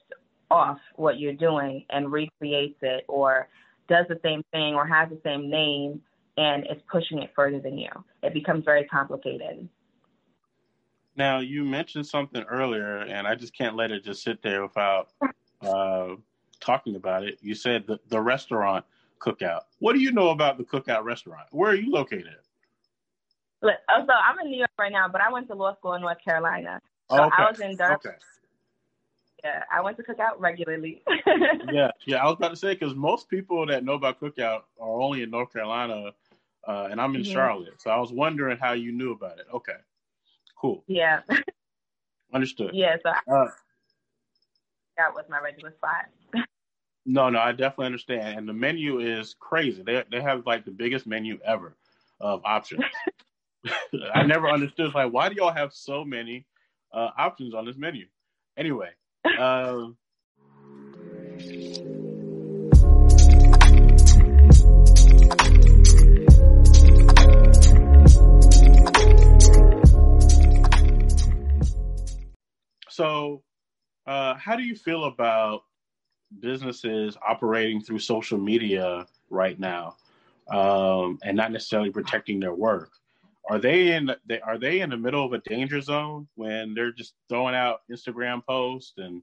off 0.52 0.80
what 0.96 1.20
you're 1.20 1.34
doing 1.34 1.86
and 1.90 2.12
recreates 2.12 2.78
it 2.82 3.06
or 3.08 3.48
does 3.88 4.06
the 4.10 4.20
same 4.24 4.44
thing 4.52 4.76
or 4.76 4.86
has 4.86 5.10
the 5.10 5.20
same 5.24 5.50
name 5.50 6.02
and 6.38 6.66
is 6.66 6.82
pushing 6.92 7.22
it 7.22 7.32
further 7.36 7.60
than 7.60 7.78
you. 7.78 7.90
It 8.24 8.34
becomes 8.34 8.64
very 8.64 8.86
complicated. 8.86 9.68
Now, 11.16 11.40
you 11.40 11.66
mentioned 11.66 12.08
something 12.08 12.44
earlier, 12.44 13.00
and 13.00 13.28
I 13.28 13.36
just 13.36 13.54
can't 13.54 13.76
let 13.76 13.92
it 13.92 14.06
just 14.06 14.24
sit 14.24 14.42
there 14.42 14.64
without 14.64 15.10
uh, 15.62 16.16
talking 16.62 16.96
about 16.96 17.24
it. 17.24 17.40
You 17.42 17.56
said 17.56 17.86
the, 17.88 18.00
the 18.08 18.22
restaurant 18.22 18.86
cookout. 19.20 19.62
What 19.80 19.94
do 19.94 20.00
you 20.00 20.12
know 20.12 20.30
about 20.30 20.58
the 20.58 20.64
cookout 20.64 21.04
restaurant? 21.04 21.48
Where 21.52 21.72
are 21.72 21.76
you 21.76 21.92
located? 21.92 22.38
Look, 23.62 23.76
oh, 23.90 24.06
so 24.06 24.14
I'm 24.14 24.40
in 24.40 24.52
New 24.52 24.58
York 24.58 24.72
right 24.80 24.92
now, 24.92 25.08
but 25.08 25.22
I 25.22 25.32
went 25.32 25.48
to 25.48 25.56
law 25.56 25.76
school 25.76 25.94
in 25.94 26.02
North 26.02 26.24
Carolina. 26.24 26.82
So 27.10 27.24
okay. 27.24 27.36
I 27.38 27.50
was 27.50 27.60
in 27.60 27.76
Durham. 27.76 27.96
Okay. 27.96 28.16
Yeah, 29.44 29.64
I 29.72 29.82
went 29.82 29.98
to 29.98 30.04
Cookout 30.04 30.38
regularly. 30.38 31.02
yeah, 31.72 31.92
yeah. 32.06 32.18
I 32.18 32.26
was 32.26 32.36
about 32.36 32.50
to 32.50 32.58
say 32.58 32.74
because 32.74 32.94
most 32.94 33.30
people 33.30 33.66
that 33.68 33.86
know 33.86 33.94
about 33.94 34.20
Cookout 34.20 34.64
are 34.80 35.02
only 35.02 35.24
in 35.24 35.30
North 35.30 35.54
Carolina, 35.54 36.12
uh, 36.68 36.88
and 36.92 37.00
I'm 37.00 37.16
in 37.16 37.22
mm-hmm. 37.22 37.32
Charlotte. 37.32 37.82
So 37.82 37.90
I 37.90 37.98
was 38.00 38.12
wondering 38.12 38.58
how 38.58 38.74
you 38.74 38.92
knew 38.92 39.14
about 39.14 39.40
it. 39.40 39.46
Okay, 39.54 39.78
cool. 40.58 40.84
Yeah. 40.88 41.22
Understood. 42.34 42.72
Yeah. 42.74 42.98
So 43.02 43.10
I, 43.10 43.34
uh, 43.34 43.48
that 44.98 45.14
was 45.14 45.24
my 45.30 45.40
regular 45.40 45.72
spot. 45.72 46.08
No, 47.10 47.28
no, 47.28 47.40
I 47.40 47.54
definitely 47.54 47.88
understand, 47.88 48.38
and 48.38 48.48
the 48.48 48.54
menu 48.54 49.00
is 49.00 49.36
crazy. 49.40 49.82
They 49.82 50.04
they 50.12 50.22
have 50.22 50.46
like 50.46 50.64
the 50.64 50.70
biggest 50.70 51.08
menu 51.08 51.40
ever 51.44 51.76
of 52.22 52.42
options. 52.46 52.84
I 54.14 54.24
never 54.28 54.48
understood 54.48 54.94
like 54.94 55.12
why 55.12 55.30
do 55.30 55.36
y'all 55.36 55.52
have 55.52 55.74
so 55.74 56.06
many 56.06 56.46
uh, 56.94 57.10
options 57.18 57.56
on 57.56 57.66
this 57.66 57.78
menu? 57.78 58.06
Anyway, 58.58 58.92
um, 59.40 59.98
so, 72.88 73.42
uh, 74.06 74.36
how 74.36 74.56
do 74.56 74.62
you 74.62 74.76
feel 74.76 75.06
about 75.06 75.64
businesses 76.40 77.18
operating 77.28 77.82
through 77.82 78.00
social 78.00 78.38
media 78.38 79.06
right 79.30 79.60
now 79.60 79.96
um, 80.52 81.18
and 81.24 81.36
not 81.36 81.52
necessarily 81.52 81.90
protecting 81.90 82.40
their 82.40 82.54
work? 82.54 82.92
are 83.50 83.60
they 83.60 83.94
in 83.94 84.12
they 84.28 84.40
are 84.42 84.58
they 84.58 84.82
in 84.82 84.90
the 84.92 84.98
middle 84.98 85.26
of 85.26 85.34
a 85.34 85.40
danger 85.40 85.82
zone 85.82 86.28
when 86.36 86.74
they're 86.74 86.92
just 86.92 87.16
throwing 87.28 87.56
out 87.56 87.82
Instagram 87.92 88.46
posts 88.46 88.94
and 88.98 89.22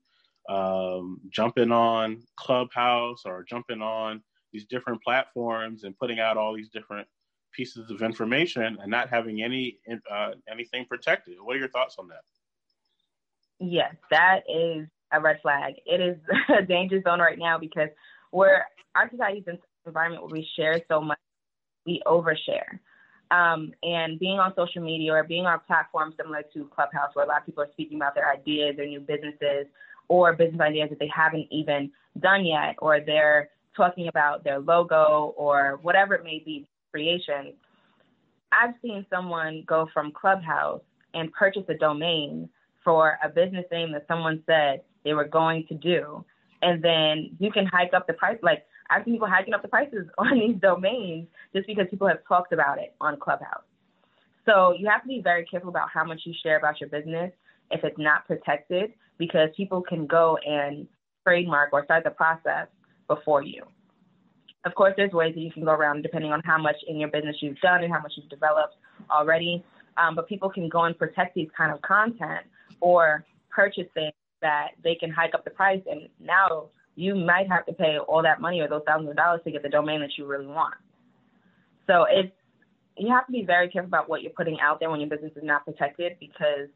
um, 0.49 1.21
jumping 1.31 1.73
on 1.73 2.23
Clubhouse 2.37 3.23
or 3.25 3.45
jumping 3.45 3.81
on 3.81 4.23
these 4.53 4.65
different 4.65 5.03
platforms 5.03 5.85
and 5.85 5.97
putting 5.99 6.19
out 6.19 6.37
all 6.37 6.55
these 6.55 6.69
different 6.69 7.07
pieces 7.53 7.91
of 7.91 8.03
information 8.03 8.77
and 8.81 8.91
not 8.91 9.09
having 9.09 9.43
any 9.43 9.79
uh, 10.11 10.33
anything 10.51 10.85
protected? 10.87 11.37
What 11.41 11.57
are 11.57 11.61
your 11.61 11.69
thoughts 11.69 11.97
on 11.99 12.09
that? 12.09 12.23
Yes, 13.59 13.95
that 14.11 14.43
is 14.49 14.89
a 15.13 15.21
red 15.21 15.39
flag. 15.43 15.75
It 15.87 16.01
is 16.01 16.17
a 16.59 16.63
danger 16.63 17.01
zone 17.03 17.21
right 17.21 17.39
now 17.39 17.59
because 17.59 17.89
we're 18.33 18.63
our 18.95 19.11
society's 19.11 19.45
environment 19.87 20.23
where 20.23 20.33
we 20.33 20.47
share 20.57 20.81
so 20.89 21.01
much, 21.01 21.19
we 21.85 22.03
overshare. 22.07 22.79
Um, 23.31 23.73
and 23.83 24.19
being 24.21 24.39
on 24.39 24.53
social 24.57 24.83
media 24.83 25.13
or 25.13 25.25
being 25.25 25.47
on 25.47 25.59
platforms 25.67 26.15
similar 26.17 26.43
to 26.55 26.71
Clubhouse, 26.75 27.11
where 27.15 27.25
a 27.25 27.29
lot 27.29 27.41
of 27.41 27.47
people 27.47 27.63
are 27.65 27.71
speaking 27.73 27.97
about 27.97 28.15
their 28.15 28.31
ideas, 28.31 28.77
their 28.77 28.87
new 28.87 29.01
businesses, 29.01 29.67
or 30.09 30.33
business 30.35 30.61
ideas 30.61 30.91
that 30.91 31.01
they 31.01 31.11
haven't 31.15 31.47
even 31.51 31.91
done 32.21 32.47
yet, 32.47 32.77
or 32.79 33.01
they're 33.05 33.51
talking 33.77 34.09
about 34.09 34.45
their 34.45 34.61
logo 34.61 35.35
or 35.37 35.79
whatever 35.83 36.15
it 36.15 36.25
may 36.25 36.41
be, 36.45 36.67
creation. 36.93 37.53
I've 38.53 38.75
seen 38.81 39.05
someone 39.11 39.65
go 39.67 39.89
from 39.93 40.13
Clubhouse 40.13 40.81
and 41.15 41.33
purchase 41.33 41.65
a 41.69 41.75
domain 41.75 42.49
for 42.87 43.19
a 43.23 43.29
business 43.29 43.65
name 43.73 43.93
that 43.93 44.07
someone 44.07 44.45
said 44.47 44.83
they 45.05 45.13
were 45.13 45.27
going 45.27 45.67
to 45.69 45.75
do. 45.75 46.25
And 46.63 46.83
then 46.83 47.37
you 47.41 47.51
can 47.51 47.67
hike 47.67 47.93
up 47.93 48.07
the 48.07 48.13
price. 48.13 48.39
Like 48.43 48.65
I've 48.89 49.05
seen 49.05 49.15
people 49.15 49.29
hiking 49.29 49.53
up 49.53 49.63
the 49.63 49.69
prices 49.69 50.07
on 50.19 50.39
these 50.39 50.57
domains 50.63 51.27
just 51.55 51.67
because 51.67 51.87
people 51.91 52.07
have 52.07 52.21
talked 52.27 52.53
about 52.53 52.79
it 52.79 52.95
on 53.01 53.19
Clubhouse. 53.19 53.65
So 54.47 54.73
you 54.79 54.89
have 54.89 55.03
to 55.03 55.09
be 55.09 55.21
very 55.23 55.45
careful 55.45 55.69
about 55.69 55.89
how 55.93 56.05
much 56.05 56.21
you 56.25 56.33
share 56.43 56.57
about 56.57 56.81
your 56.81 56.89
business 56.89 57.33
if 57.73 57.83
it's 57.83 57.99
not 57.99 58.25
protected 58.29 58.93
because 59.19 59.49
people 59.57 59.83
can 59.83 60.07
go 60.07 60.39
and 60.47 60.87
trademark 61.25 61.73
or 61.73 61.85
start 61.85 62.05
the 62.05 62.11
process 62.11 62.69
before 63.09 63.43
you. 63.43 63.65
Of 64.65 64.75
course, 64.77 64.95
there's 64.97 65.13
ways 65.13 65.35
that 65.35 65.41
you 65.41 65.51
can 65.51 65.65
go 65.65 65.73
around 65.73 66.03
depending 66.03 66.33
on 66.33 66.41
how 66.45 66.59
much 66.59 66.77
in 66.87 66.99
your 66.99 67.09
business 67.09 67.37
you've 67.41 67.59
done 67.59 67.83
and 67.83 67.93
how 67.93 68.01
much 68.01 68.13
you've 68.17 68.29
developed 68.29 68.77
already. 69.11 69.65
Um, 69.97 70.15
but 70.15 70.29
people 70.29 70.51
can 70.51 70.69
go 70.69 70.85
and 70.85 70.97
protect 70.97 71.35
these 71.35 71.49
kind 71.57 71.73
of 71.73 71.83
content 71.83 72.47
or 72.81 73.25
purchasing 73.51 74.11
that 74.43 74.71
they 74.85 74.95
can 74.95 75.11
hike 75.11 75.35
up 75.35 75.45
the 75.45 75.51
price 75.51 75.83
and 75.91 76.09
now 76.21 76.67
you 76.95 77.15
might 77.15 77.49
have 77.49 77.65
to 77.67 77.73
pay 77.73 77.99
all 77.99 78.23
that 78.23 78.41
money 78.41 78.61
or 78.61 78.69
those 78.69 78.83
thousands 78.87 79.11
of 79.11 79.17
dollars 79.17 79.41
to 79.45 79.51
get 79.51 79.63
the 79.63 79.69
domain 79.69 80.01
that 80.01 80.11
you 80.17 80.27
really 80.27 80.47
want. 80.47 80.75
So 81.87 82.07
it's 82.09 82.33
you 82.97 83.09
have 83.13 83.27
to 83.27 83.33
be 83.33 83.45
very 83.45 83.69
careful 83.69 83.89
about 83.89 84.09
what 84.09 84.23
you're 84.23 84.33
putting 84.33 84.59
out 84.61 84.81
there 84.81 84.91
when 84.91 85.01
your 85.01 85.11
business 85.11 85.33
is 85.37 85.45
not 85.45 85.65
protected 85.67 86.13
because 86.19 86.69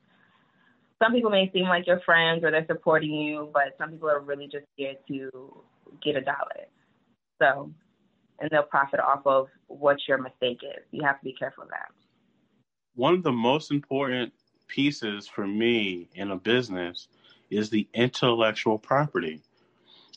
some 1.03 1.12
people 1.12 1.31
may 1.31 1.50
seem 1.53 1.64
like 1.64 1.87
your 1.87 2.00
friends 2.00 2.44
or 2.44 2.50
they're 2.50 2.66
supporting 2.66 3.14
you, 3.14 3.48
but 3.55 3.74
some 3.79 3.90
people 3.90 4.11
are 4.11 4.20
really 4.20 4.44
just 4.46 4.66
here 4.76 4.94
to 5.09 5.62
get 6.05 6.16
a 6.16 6.20
dollar. 6.20 6.66
So, 7.40 7.70
and 8.38 8.50
they'll 8.50 8.64
profit 8.64 9.00
off 9.00 9.22
of 9.24 9.46
what 9.68 9.96
your 10.07 10.18
mistake 10.18 10.59
is. 10.62 10.85
You 10.90 11.03
have 11.05 11.18
to 11.20 11.24
be 11.24 11.33
careful 11.33 11.64
of 11.64 11.70
that. 11.70 11.88
One 12.94 13.14
of 13.14 13.22
the 13.22 13.33
most 13.33 13.70
important 13.70 14.35
pieces 14.70 15.26
for 15.26 15.46
me 15.46 16.09
in 16.14 16.30
a 16.30 16.37
business 16.37 17.09
is 17.50 17.70
the 17.70 17.88
intellectual 17.92 18.78
property. 18.78 19.42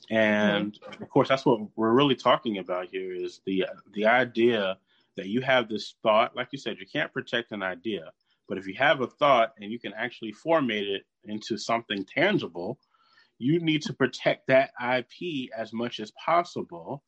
And 0.10 0.74
mm-hmm. 0.74 1.04
of 1.04 1.10
course, 1.10 1.30
that's 1.30 1.46
what 1.46 1.62
we're 1.76 1.94
really 1.94 2.16
talking 2.16 2.58
about 2.58 2.88
here 2.92 3.14
is 3.14 3.42
the 3.46 3.66
the 3.94 4.06
idea 4.06 4.78
that 5.18 5.28
you 5.28 5.42
have 5.42 5.70
this 5.70 5.96
thought. 6.04 6.36
Like 6.36 6.50
you 6.52 6.60
said, 6.60 6.78
you 6.80 6.86
can't 6.86 7.14
protect 7.14 7.52
an 7.52 7.64
idea, 7.64 8.12
but 8.48 8.58
if 8.58 8.68
you 8.68 8.76
have 8.76 9.02
a 9.02 9.08
thought 9.08 9.54
and 9.60 9.72
you 9.72 9.80
can 9.80 9.94
actually 9.94 10.34
formate 10.34 10.88
it 10.88 11.04
into 11.24 11.58
something 11.58 12.06
tangible, 12.06 12.78
you 13.38 13.60
need 13.60 13.82
to 13.84 13.94
protect 13.94 14.48
that 14.48 14.72
IP 14.82 15.50
as 15.58 15.74
much 15.74 16.00
as 16.00 16.12
possible, 16.12 17.04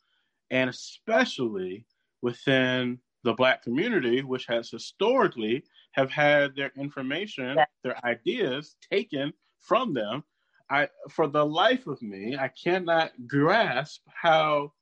and 0.49 0.69
especially 0.69 1.85
within 2.21 2.99
the 3.25 3.33
Black 3.33 3.61
community, 3.61 4.21
which 4.21 4.45
has 4.45 4.69
historically 4.69 5.65
have 5.91 6.09
had 6.09 6.55
their 6.55 6.71
information, 6.77 7.57
their 7.83 8.03
ideas 8.05 8.77
taken 8.89 9.33
from 9.59 9.93
them 9.93 10.23
I 10.69 10.87
for 11.09 11.27
the 11.27 11.45
life 11.45 11.87
of 11.87 12.01
me, 12.01 12.37
I 12.37 12.47
cannot 12.47 13.11
grasp 13.27 14.01
how 14.07 14.73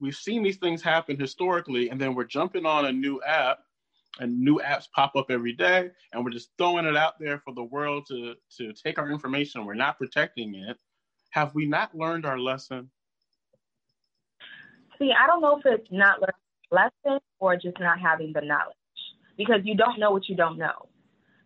we've 0.00 0.14
seen 0.14 0.42
these 0.42 0.56
things 0.56 0.82
happen 0.82 1.18
historically, 1.18 1.90
and 1.90 2.00
then 2.00 2.14
we're 2.14 2.24
jumping 2.24 2.64
on 2.64 2.86
a 2.86 2.92
new 2.92 3.20
app, 3.22 3.58
and 4.18 4.40
new 4.40 4.58
apps 4.60 4.90
pop 4.94 5.14
up 5.14 5.26
every 5.30 5.52
day, 5.52 5.90
and 6.12 6.24
we're 6.24 6.30
just 6.30 6.50
throwing 6.56 6.86
it 6.86 6.96
out 6.96 7.18
there 7.20 7.38
for 7.38 7.52
the 7.54 7.62
world 7.62 8.06
to 8.08 8.34
to 8.56 8.72
take 8.72 8.98
our 8.98 9.10
information. 9.10 9.64
We're 9.64 9.74
not 9.74 9.98
protecting 9.98 10.54
it. 10.54 10.78
Have 11.30 11.54
we 11.54 11.66
not 11.66 11.94
learned 11.94 12.24
our 12.24 12.38
lesson? 12.38 12.90
See, 14.98 15.12
I 15.12 15.26
don't 15.26 15.42
know 15.42 15.58
if 15.58 15.66
it's 15.66 15.92
not 15.92 16.22
learning 16.22 16.45
lesson 16.70 17.18
or 17.38 17.56
just 17.56 17.78
not 17.80 18.00
having 18.00 18.32
the 18.32 18.40
knowledge 18.40 18.76
because 19.36 19.60
you 19.64 19.76
don't 19.76 19.98
know 19.98 20.10
what 20.10 20.28
you 20.28 20.36
don't 20.36 20.58
know. 20.58 20.88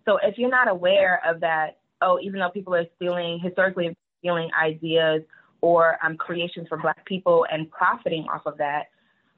So 0.04 0.18
if 0.22 0.38
you're 0.38 0.50
not 0.50 0.68
aware 0.68 1.20
of 1.26 1.40
that, 1.40 1.78
oh, 2.00 2.18
even 2.22 2.40
though 2.40 2.50
people 2.50 2.74
are 2.74 2.86
stealing 2.96 3.40
historically 3.42 3.96
stealing 4.20 4.50
ideas 4.60 5.22
or 5.60 5.98
um, 6.04 6.16
creations 6.16 6.68
for 6.68 6.78
Black 6.78 7.04
people 7.04 7.46
and 7.50 7.70
profiting 7.70 8.26
off 8.32 8.42
of 8.46 8.56
that, 8.58 8.84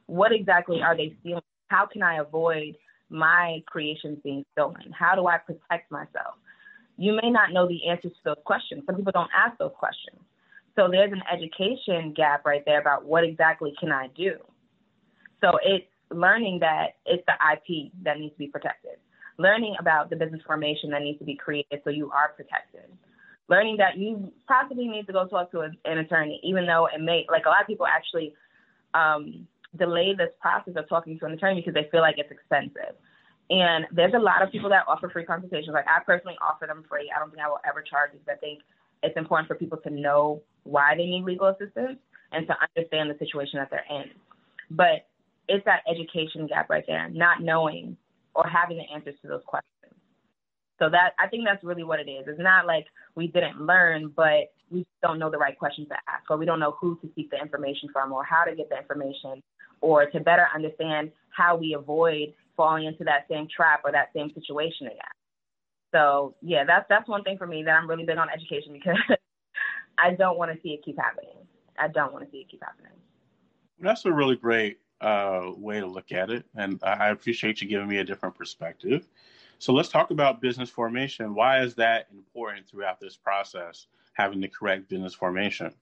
what 0.07 0.33
exactly 0.33 0.83
are 0.83 0.97
they 0.97 1.15
stealing? 1.21 1.43
How 1.69 1.87
can 1.87 2.03
I 2.03 2.17
avoid 2.17 2.77
my 3.09 3.63
creations 3.67 4.19
being 4.23 4.45
stolen? 4.53 4.93
How 4.93 5.15
do 5.15 5.27
I 5.27 5.39
protect 5.39 5.91
myself? 5.91 6.35
You 6.97 7.19
may 7.23 7.31
not 7.31 7.53
know 7.53 7.67
the 7.67 7.89
answers 7.89 8.13
to 8.13 8.19
those 8.25 8.45
questions. 8.45 8.83
Some 8.87 8.97
people 8.97 9.13
don't 9.13 9.31
ask 9.35 9.59
those 9.59 9.73
questions. 9.79 10.19
So 10.77 10.89
there's 10.91 11.13
an 11.13 11.23
education 11.33 12.13
gap 12.17 12.45
right 12.45 12.63
there 12.65 12.81
about 12.81 13.05
what 13.05 13.25
exactly 13.25 13.75
can 13.79 13.93
I 13.93 14.09
do. 14.17 14.37
So 15.43 15.59
it's 15.63 15.87
learning 16.11 16.61
that 16.61 16.97
it's 17.05 17.25
the 17.27 17.35
IP 17.53 17.93
that 18.05 18.19
needs 18.19 18.33
to 18.35 18.39
be 18.39 18.47
protected, 18.47 18.97
learning 19.39 19.77
about 19.79 20.11
the 20.11 20.17
business 20.17 20.41
formation 20.47 20.91
that 20.91 21.03
needs 21.03 21.19
to 21.19 21.25
be 21.25 21.35
created 21.35 21.81
so 21.85 21.91
you 21.91 22.11
are 22.11 22.33
protected, 22.37 22.91
learning 23.49 23.77
that 23.79 23.99
you 23.99 24.33
possibly 24.47 24.89
need 24.89 25.07
to 25.07 25.13
go 25.13 25.27
talk 25.27 25.51
to 25.51 25.61
an 25.61 25.99
attorney, 25.99 26.41
even 26.45 26.67
though 26.67 26.87
it 26.87 27.01
may, 27.01 27.27
like 27.31 27.47
a 27.47 27.49
lot 27.49 27.61
of 27.61 27.67
people 27.67 27.87
actually 27.87 28.35
um, 28.95 29.47
delay 29.77 30.15
this 30.17 30.31
process 30.41 30.75
of 30.77 30.89
talking 30.89 31.19
to 31.19 31.27
an 31.27 31.33
attorney 31.33 31.61
because 31.61 31.75
they 31.75 31.89
feel 31.91 32.01
like 32.01 32.17
it's 32.19 32.31
expensive. 32.31 32.95
And 33.51 33.87
there's 33.93 34.15
a 34.15 34.19
lot 34.19 34.43
of 34.43 34.51
people 34.51 34.71
that 34.71 34.85
offer 34.87 35.11
free 35.11 35.25
consultations. 35.25 35.75
Like 35.75 35.87
I 35.87 36.03
personally 36.05 36.37
offer 36.41 36.67
them 36.67 36.85
free. 36.89 37.13
I 37.15 37.19
don't 37.19 37.31
think 37.31 37.43
I 37.43 37.49
will 37.49 37.61
ever 37.69 37.83
charge 37.83 38.13
because 38.13 38.29
I 38.31 38.37
think 38.37 38.61
it's 39.03 39.17
important 39.17 39.49
for 39.49 39.57
people 39.57 39.79
to 39.79 39.91
know 39.91 40.41
why 40.63 40.95
they 40.97 41.05
need 41.05 41.25
legal 41.25 41.49
assistance 41.49 41.99
and 42.31 42.47
to 42.47 42.55
understand 42.77 43.11
the 43.11 43.19
situation 43.19 43.59
that 43.59 43.69
they're 43.71 43.85
in. 43.91 44.11
But 44.71 45.07
it's 45.49 45.65
that 45.65 45.83
education 45.91 46.47
gap 46.47 46.71
right 46.71 46.85
there, 46.87 47.09
not 47.11 47.43
knowing 47.43 47.97
or 48.35 48.47
having 48.47 48.79
the 48.79 48.95
answers 48.95 49.15
to 49.23 49.29
those 49.29 49.43
questions. 49.47 49.69
So 50.79 50.89
that 50.91 51.13
I 51.19 51.29
think 51.29 51.45
that's 51.47 51.63
really 51.63 51.85
what 51.85 52.01
it 52.01 52.11
is. 52.11 52.25
It's 52.27 52.41
not 52.41 52.67
like 52.67 52.87
we 53.15 53.29
didn't 53.29 53.61
learn, 53.61 54.13
but 54.17 54.53
we 54.71 54.87
don't 55.03 55.19
know 55.19 55.31
the 55.31 55.39
right 55.39 55.57
questions 55.57 55.89
to 55.89 55.95
ask, 56.09 56.29
or 56.31 56.37
we 56.37 56.47
don't 56.47 56.59
know 56.59 56.77
who 56.81 56.99
to 57.03 57.11
seek 57.15 57.31
the 57.31 57.41
information 57.41 57.89
from, 57.93 58.13
or 58.13 58.25
how 58.25 58.45
to 58.45 58.57
get 58.57 58.69
the 58.69 58.79
information, 58.79 59.43
or 59.81 60.07
to 60.07 60.21
better 60.21 60.49
understand 60.55 61.13
how 61.31 61.57
we 61.57 61.75
avoid 61.75 62.33
falling 62.57 62.87
into 62.87 63.05
that 63.05 63.27
same 63.31 63.47
trap 63.55 63.83
or 63.85 63.93
that 63.93 64.09
same 64.15 64.31
situation 64.35 64.87
again. 64.87 64.99
So 65.93 66.35
yeah, 66.43 66.65
that's 66.65 66.87
that's 66.89 67.09
one 67.09 67.23
thing 67.23 67.39
for 67.39 67.47
me 67.47 67.63
that 67.63 67.73
I'm 67.73 67.89
really 67.89 68.05
big 68.05 68.19
on 68.19 68.29
education 68.31 68.73
because 68.73 68.97
I 69.99 70.15
don't 70.15 70.39
want 70.39 70.53
to 70.53 70.61
see 70.63 70.71
it 70.71 70.85
keep 70.85 70.99
happening. 70.99 71.37
I 71.79 71.89
don't 71.89 72.13
want 72.13 72.25
to 72.25 72.31
see 72.31 72.39
it 72.39 72.51
keep 72.51 72.63
happening. 72.63 72.93
That's 73.79 74.05
a 74.05 74.13
really 74.13 74.37
great 74.37 74.79
uh, 75.03 75.51
way 75.57 75.81
to 75.81 75.87
look 75.87 76.13
at 76.13 76.31
it, 76.31 76.45
and 76.55 76.79
I 76.83 77.09
appreciate 77.09 77.61
you 77.61 77.69
giving 77.69 77.89
me 77.89 77.99
a 77.99 78.05
different 78.05 78.35
perspective. 78.35 79.09
So 79.59 79.73
let's 79.73 79.89
talk 79.89 80.11
about 80.11 80.41
business 80.41 80.71
formation. 80.71 81.35
Why 81.35 81.63
is 81.63 81.75
that 81.77 82.09
important 82.13 82.69
throughout 82.69 82.99
this 83.01 83.17
process? 83.17 83.87
Having 84.15 84.41
the 84.41 84.49
correct 84.49 84.89
business 84.89 85.15
formation. 85.15 85.73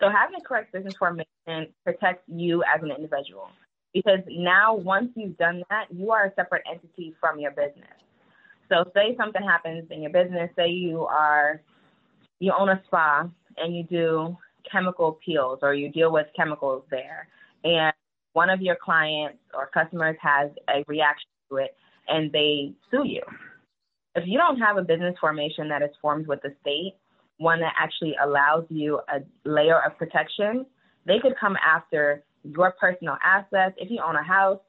So 0.00 0.10
having 0.10 0.36
the 0.38 0.44
correct 0.44 0.72
business 0.72 0.94
formation 0.96 1.72
protects 1.84 2.24
you 2.28 2.62
as 2.64 2.82
an 2.82 2.90
individual 2.90 3.48
because 3.94 4.20
now 4.28 4.74
once 4.74 5.12
you've 5.14 5.38
done 5.38 5.62
that, 5.70 5.86
you 5.90 6.10
are 6.10 6.26
a 6.26 6.34
separate 6.34 6.62
entity 6.70 7.14
from 7.20 7.38
your 7.38 7.52
business. 7.52 7.88
So 8.68 8.90
say 8.94 9.16
something 9.16 9.42
happens 9.42 9.86
in 9.90 10.02
your 10.02 10.10
business, 10.10 10.50
say 10.56 10.68
you 10.68 11.06
are 11.06 11.62
you 12.40 12.52
own 12.52 12.68
a 12.68 12.82
spa 12.86 13.28
and 13.56 13.74
you 13.74 13.84
do 13.84 14.36
chemical 14.70 15.18
peels 15.24 15.58
or 15.62 15.74
you 15.74 15.90
deal 15.90 16.12
with 16.12 16.26
chemicals 16.36 16.84
there 16.90 17.28
and 17.64 17.92
one 18.32 18.50
of 18.50 18.60
your 18.60 18.76
clients 18.76 19.38
or 19.54 19.70
customers 19.72 20.16
has 20.20 20.50
a 20.68 20.84
reaction 20.88 21.28
to 21.50 21.56
it 21.56 21.76
and 22.08 22.30
they 22.32 22.72
sue 22.90 23.06
you. 23.06 23.22
If 24.14 24.24
you 24.26 24.38
don't 24.38 24.58
have 24.58 24.76
a 24.76 24.82
business 24.82 25.14
formation 25.20 25.68
that 25.68 25.82
is 25.82 25.90
formed 26.00 26.26
with 26.26 26.40
the 26.42 26.54
state, 26.60 26.94
one 27.38 27.60
that 27.60 27.72
actually 27.78 28.14
allows 28.22 28.64
you 28.68 29.00
a 29.08 29.20
layer 29.48 29.80
of 29.84 29.96
protection, 29.98 30.66
they 31.06 31.18
could 31.20 31.34
come 31.40 31.56
after 31.56 32.22
your 32.44 32.74
personal 32.80 33.16
assets. 33.24 33.74
If 33.78 33.90
you 33.90 34.00
own 34.06 34.16
a 34.16 34.22
house, 34.22 34.60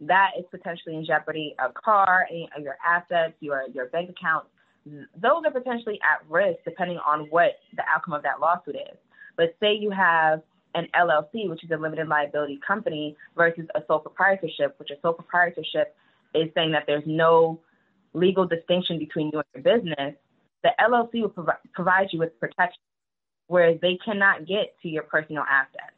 that 0.00 0.30
is 0.38 0.44
potentially 0.50 0.96
in 0.96 1.04
jeopardy. 1.04 1.54
A 1.58 1.72
car, 1.72 2.26
eh, 2.30 2.46
your 2.60 2.76
assets, 2.86 3.34
your 3.40 3.64
your 3.72 3.86
bank 3.86 4.10
account, 4.10 4.46
those 4.86 5.42
are 5.44 5.50
potentially 5.50 5.98
at 6.02 6.28
risk 6.30 6.58
depending 6.64 6.98
on 6.98 7.26
what 7.30 7.52
the 7.76 7.82
outcome 7.92 8.14
of 8.14 8.22
that 8.22 8.40
lawsuit 8.40 8.76
is. 8.76 8.98
But 9.36 9.54
say 9.60 9.74
you 9.74 9.90
have 9.90 10.42
an 10.74 10.88
LLC, 10.94 11.48
which 11.48 11.64
is 11.64 11.70
a 11.70 11.76
limited 11.76 12.08
liability 12.08 12.60
company, 12.66 13.16
versus 13.36 13.66
a 13.74 13.82
sole 13.86 14.00
proprietorship, 14.00 14.78
which 14.78 14.90
a 14.90 15.00
sole 15.02 15.12
proprietorship 15.12 15.96
is 16.34 16.50
saying 16.54 16.72
that 16.72 16.84
there's 16.86 17.04
no 17.06 17.60
legal 18.12 18.46
distinction 18.46 18.98
between 18.98 19.30
you 19.32 19.40
and 19.40 19.64
your 19.64 19.76
business. 19.76 20.14
The 20.62 20.70
LLC 20.80 21.22
will 21.22 21.28
prov- 21.28 21.58
provide 21.72 22.08
you 22.12 22.18
with 22.18 22.38
protection, 22.40 22.82
whereas 23.46 23.78
they 23.80 23.98
cannot 24.04 24.46
get 24.46 24.74
to 24.82 24.88
your 24.88 25.04
personal 25.04 25.44
assets 25.48 25.94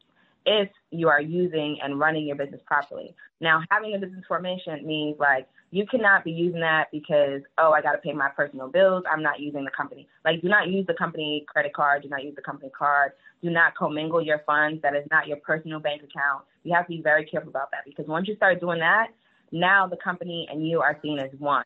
if 0.47 0.69
you 0.91 1.09
are 1.09 1.21
using 1.21 1.77
and 1.83 1.99
running 1.99 2.25
your 2.25 2.37
business 2.37 2.61
properly. 2.65 3.13
Now, 3.41 3.61
having 3.69 3.93
a 3.93 3.99
business 3.99 4.23
formation 4.27 4.87
means 4.87 5.17
like 5.19 5.47
you 5.71 5.85
cannot 5.85 6.23
be 6.23 6.31
using 6.31 6.61
that 6.61 6.87
because, 6.91 7.41
oh, 7.57 7.73
I 7.73 7.81
got 7.81 7.91
to 7.91 7.97
pay 7.97 8.13
my 8.13 8.29
personal 8.29 8.69
bills. 8.69 9.03
I'm 9.11 9.21
not 9.21 9.41
using 9.41 9.65
the 9.65 9.71
company. 9.71 10.07
Like, 10.23 10.41
do 10.41 10.47
not 10.47 10.69
use 10.69 10.87
the 10.87 10.93
company 10.93 11.45
credit 11.47 11.73
card. 11.73 12.03
Do 12.03 12.09
not 12.09 12.23
use 12.23 12.33
the 12.35 12.41
company 12.41 12.71
card. 12.75 13.11
Do 13.43 13.49
not 13.49 13.75
commingle 13.75 14.21
your 14.21 14.41
funds. 14.45 14.81
That 14.81 14.95
is 14.95 15.05
not 15.11 15.27
your 15.27 15.37
personal 15.37 15.81
bank 15.81 16.01
account. 16.01 16.45
You 16.63 16.73
have 16.73 16.85
to 16.85 16.89
be 16.89 17.01
very 17.01 17.25
careful 17.25 17.49
about 17.49 17.69
that 17.71 17.81
because 17.85 18.07
once 18.07 18.27
you 18.29 18.35
start 18.37 18.61
doing 18.61 18.79
that, 18.79 19.07
now 19.51 19.85
the 19.85 19.97
company 19.97 20.47
and 20.49 20.65
you 20.65 20.79
are 20.79 20.97
seen 21.03 21.19
as 21.19 21.29
one 21.37 21.63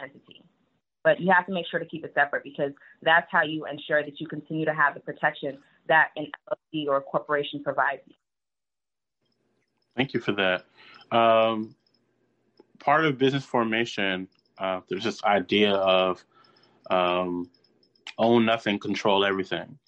entity. 0.00 0.44
But 1.02 1.20
you 1.20 1.32
have 1.32 1.46
to 1.46 1.52
make 1.52 1.66
sure 1.68 1.80
to 1.80 1.86
keep 1.86 2.04
it 2.04 2.12
separate 2.14 2.44
because 2.44 2.70
that's 3.02 3.26
how 3.30 3.42
you 3.42 3.66
ensure 3.66 4.04
that 4.04 4.20
you 4.20 4.28
continue 4.28 4.64
to 4.66 4.74
have 4.74 4.94
the 4.94 5.00
protection 5.00 5.58
that 5.88 6.08
an 6.16 6.26
LLC 6.48 6.86
or 6.86 6.98
a 6.98 7.00
corporation 7.00 7.62
provides 7.64 8.02
you. 8.06 8.14
Thank 9.96 10.14
you 10.14 10.20
for 10.20 10.32
that. 10.32 10.64
Um, 11.16 11.74
part 12.78 13.04
of 13.04 13.18
business 13.18 13.44
formation, 13.44 14.28
uh, 14.58 14.80
there's 14.88 15.04
this 15.04 15.22
idea 15.24 15.72
of 15.72 16.24
um, 16.90 17.50
own 18.18 18.44
nothing, 18.44 18.78
control 18.78 19.24
everything. 19.24 19.78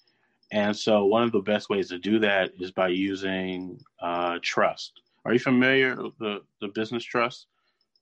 And 0.51 0.75
so, 0.75 1.05
one 1.05 1.23
of 1.23 1.31
the 1.31 1.39
best 1.39 1.69
ways 1.69 1.89
to 1.89 1.97
do 1.97 2.19
that 2.19 2.51
is 2.59 2.71
by 2.71 2.89
using 2.89 3.79
uh, 4.01 4.37
trust. 4.41 5.01
Are 5.25 5.33
you 5.33 5.39
familiar 5.39 5.95
with 6.01 6.17
the, 6.19 6.41
the 6.61 6.67
business 6.67 7.03
trust 7.03 7.47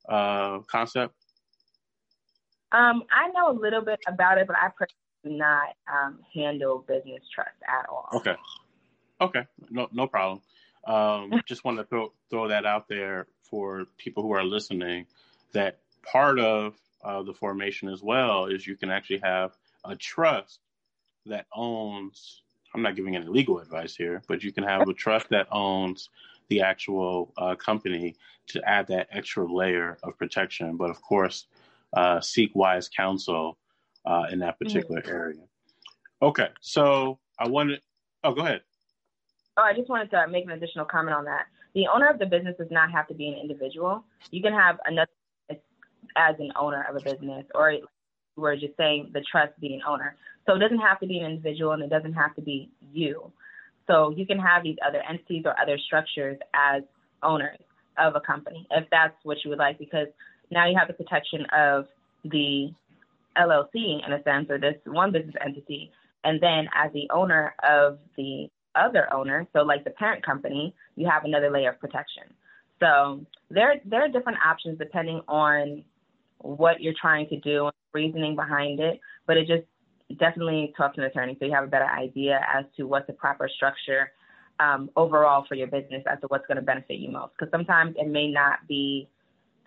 uh, 0.10 0.60
concept? 0.68 1.16
Um, 2.74 3.04
I 3.12 3.30
know 3.30 3.52
a 3.52 3.58
little 3.58 3.82
bit 3.82 4.00
about 4.08 4.38
it, 4.38 4.48
but 4.48 4.56
I 4.58 4.70
personally 4.70 4.98
do 5.24 5.30
not 5.32 5.76
um, 5.92 6.20
handle 6.34 6.84
business 6.88 7.22
trust 7.34 7.56
at 7.68 7.88
all. 7.90 8.10
Okay. 8.14 8.36
Okay. 9.20 9.46
No, 9.70 9.88
no 9.92 10.08
problem. 10.08 10.42
Um, 10.86 11.32
just 11.48 11.64
want 11.64 11.78
to 11.78 11.84
throw 11.84 12.14
throw 12.30 12.48
that 12.50 12.66
out 12.66 12.88
there 12.88 13.28
for 13.44 13.86
people 13.98 14.24
who 14.24 14.32
are 14.32 14.44
listening. 14.44 15.08
That 15.54 15.80
part 16.04 16.40
of 16.40 16.76
uh, 17.04 17.24
the 17.24 17.34
formation 17.34 17.90
as 17.90 18.02
well 18.02 18.46
is 18.46 18.66
you 18.66 18.78
can 18.78 18.90
actually 18.90 19.22
have 19.24 19.52
a 19.84 19.96
trust 19.96 20.60
that 21.26 21.46
owns. 21.54 22.42
I'm 22.74 22.82
not 22.82 22.96
giving 22.96 23.16
any 23.18 23.28
legal 23.28 23.60
advice 23.60 23.96
here, 23.96 24.22
but 24.28 24.44
you 24.44 24.54
can 24.54 24.64
have 24.64 24.88
a 24.88 24.94
trust 24.94 25.30
that 25.30 25.48
owns 25.52 26.10
the 26.48 26.62
actual 26.62 27.34
uh, 27.38 27.56
company 27.56 28.16
to 28.48 28.62
add 28.68 28.88
that 28.88 29.08
extra 29.12 29.46
layer 29.52 29.98
of 30.04 30.18
protection. 30.18 30.78
But 30.78 30.90
of 30.90 31.02
course, 31.02 31.48
uh, 31.94 32.22
seek 32.22 32.52
wise 32.56 32.88
counsel 32.88 33.58
uh, 34.06 34.26
in 34.32 34.40
that 34.40 34.58
particular 34.58 35.02
mm-hmm. 35.02 35.12
area. 35.12 35.42
Okay, 36.22 36.50
so 36.62 37.20
I 37.40 37.48
wanted. 37.48 37.82
Oh, 38.24 38.34
go 38.34 38.42
ahead. 38.42 38.62
Oh, 39.58 39.64
I 39.64 39.74
just 39.76 39.90
wanted 39.90 40.10
to 40.12 40.28
make 40.30 40.46
an 40.46 40.52
additional 40.52 40.86
comment 40.86 41.16
on 41.16 41.26
that. 41.26 41.48
The 41.76 41.88
owner 41.94 42.10
of 42.10 42.20
the 42.20 42.26
business 42.26 42.56
does 42.58 42.72
not 42.72 42.92
have 42.92 43.08
to 43.08 43.14
be 43.14 43.28
an 43.28 43.36
individual. 43.36 44.04
You 44.30 44.42
can 44.42 44.54
have 44.54 44.78
another 44.86 45.12
as 46.18 46.36
an 46.40 46.52
owner 46.60 46.86
of 46.90 46.96
a 46.96 47.00
business, 47.00 47.46
or 47.56 47.76
we're 48.36 48.56
just 48.56 48.76
saying 48.78 49.12
the 49.14 49.22
trust 49.32 49.54
being 49.60 49.82
owner. 49.88 50.16
So 50.46 50.56
it 50.56 50.60
doesn't 50.60 50.80
have 50.80 51.00
to 51.02 51.08
be 51.08 51.20
an 51.20 51.32
individual, 51.32 51.72
and 51.72 51.84
it 51.84 51.90
doesn't 51.90 52.14
have 52.14 52.36
to 52.36 52.42
be 52.42 52.70
you. 52.92 53.32
So 53.88 54.14
you 54.16 54.26
can 54.26 54.40
have 54.40 54.64
these 54.64 54.78
other 54.86 55.02
entities 55.08 55.44
or 55.46 55.60
other 55.62 55.78
structures 55.78 56.38
as 56.54 56.84
owners 57.24 57.60
of 57.98 58.16
a 58.16 58.22
company, 58.22 58.66
if 58.72 58.90
that's 58.90 59.16
what 59.24 59.38
you 59.44 59.50
would 59.50 59.60
like, 59.60 59.78
because 59.78 60.08
now 60.50 60.68
you 60.68 60.78
have 60.78 60.88
the 60.88 60.94
protection 60.94 61.46
of 61.56 61.88
the 62.24 62.74
LLC 63.38 64.06
in 64.06 64.14
a 64.14 64.24
sense, 64.24 64.50
or 64.50 64.58
this 64.58 64.76
one 64.86 65.12
business 65.12 65.36
entity, 65.46 65.92
and 66.24 66.42
then 66.42 66.68
as 66.74 66.92
the 66.94 67.10
owner 67.12 67.54
of 67.70 68.00
the 68.18 68.50
other 68.76 69.12
owner, 69.14 69.48
so 69.54 69.62
like 69.62 69.84
the 69.84 69.92
parent 69.92 70.26
company, 70.26 70.74
you 70.96 71.10
have 71.10 71.26
another 71.26 71.50
layer 71.52 71.72
of 71.72 71.80
protection. 71.80 72.24
So 72.80 73.26
there 73.50 73.76
there 73.86 74.04
are 74.04 74.08
different 74.08 74.40
options 74.46 74.80
depending 74.80 75.22
on 75.28 75.84
what 76.40 76.82
you're 76.82 76.96
trying 77.00 77.28
to 77.30 77.40
do 77.40 77.66
and 77.66 77.74
reasoning 77.94 78.36
behind 78.36 78.80
it, 78.80 79.00
but 79.28 79.38
it 79.38 79.48
just 79.48 79.64
definitely 80.20 80.74
talk 80.76 80.94
to 80.96 81.02
an 81.02 81.08
attorney 81.08 81.38
so 81.40 81.46
you 81.46 81.54
have 81.54 81.64
a 81.64 81.68
better 81.68 81.86
idea 81.86 82.40
as 82.54 82.66
to 82.76 82.84
what's 82.84 83.08
the 83.08 83.14
proper 83.14 83.50
structure 83.56 84.12
um, 84.60 84.90
overall 84.96 85.46
for 85.48 85.56
your 85.56 85.68
business 85.68 86.04
as 86.12 86.20
to 86.22 86.28
what's 86.28 86.46
going 86.48 86.58
to 86.58 86.62
benefit 86.62 86.98
you 86.98 87.10
most. 87.12 87.34
Because 87.38 87.52
sometimes 87.52 87.96
it 87.98 88.08
may 88.08 88.30
not 88.30 88.60
be 88.68 89.10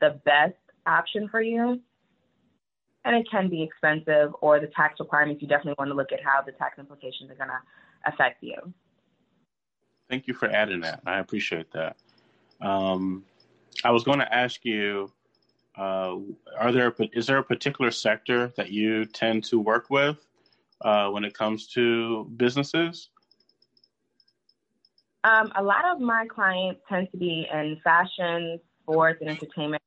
the 0.00 0.20
best 0.24 0.54
option 0.86 1.28
for 1.28 1.40
you, 1.40 1.80
and 3.04 3.16
it 3.16 3.26
can 3.30 3.48
be 3.48 3.62
expensive, 3.62 4.32
or 4.40 4.60
the 4.60 4.68
tax 4.68 5.00
requirements. 5.00 5.42
You 5.42 5.48
definitely 5.48 5.74
want 5.78 5.90
to 5.90 5.94
look 5.94 6.12
at 6.12 6.20
how 6.24 6.42
the 6.44 6.52
tax 6.52 6.78
implications 6.78 7.30
are 7.30 7.34
going 7.34 7.50
to 7.50 8.12
affect 8.12 8.42
you. 8.42 8.56
Thank 10.08 10.26
you 10.26 10.34
for 10.34 10.48
adding 10.48 10.80
that. 10.80 11.00
I 11.06 11.18
appreciate 11.18 11.70
that. 11.72 11.96
Um, 12.60 13.24
I 13.82 13.90
was 13.90 14.04
going 14.04 14.18
to 14.18 14.34
ask 14.34 14.64
you 14.64 15.10
uh, 15.76 16.16
are 16.56 16.72
there 16.72 16.94
is 17.12 17.26
there 17.26 17.38
a 17.38 17.42
particular 17.42 17.90
sector 17.90 18.52
that 18.56 18.70
you 18.70 19.04
tend 19.06 19.44
to 19.44 19.58
work 19.58 19.90
with 19.90 20.16
uh, 20.82 21.08
when 21.08 21.24
it 21.24 21.34
comes 21.34 21.66
to 21.68 22.30
businesses? 22.36 23.08
Um, 25.24 25.50
a 25.56 25.62
lot 25.62 25.84
of 25.86 26.00
my 26.00 26.26
clients 26.26 26.80
tend 26.88 27.08
to 27.10 27.16
be 27.16 27.48
in 27.52 27.80
fashion, 27.82 28.60
sports, 28.82 29.18
and 29.20 29.30
entertainment. 29.30 29.82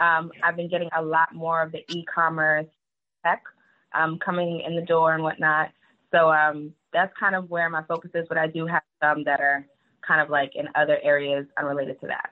Um, 0.00 0.32
I've 0.42 0.56
been 0.56 0.68
getting 0.68 0.88
a 0.96 1.02
lot 1.02 1.34
more 1.34 1.62
of 1.62 1.70
the 1.70 1.80
e-commerce 1.90 2.66
tech 3.24 3.42
um, 3.94 4.18
coming 4.18 4.62
in 4.66 4.74
the 4.74 4.82
door 4.82 5.14
and 5.14 5.22
whatnot. 5.22 5.70
So 6.12 6.30
um, 6.30 6.72
that's 6.96 7.12
kind 7.18 7.34
of 7.34 7.50
where 7.50 7.68
my 7.68 7.82
focus 7.82 8.10
is. 8.14 8.26
But 8.26 8.38
I 8.38 8.46
do 8.46 8.66
have 8.66 8.82
some 9.02 9.22
that 9.24 9.38
are 9.38 9.66
kind 10.00 10.20
of 10.20 10.30
like 10.30 10.56
in 10.56 10.66
other 10.74 10.98
areas 11.02 11.46
unrelated 11.58 12.00
to 12.00 12.06
that. 12.06 12.30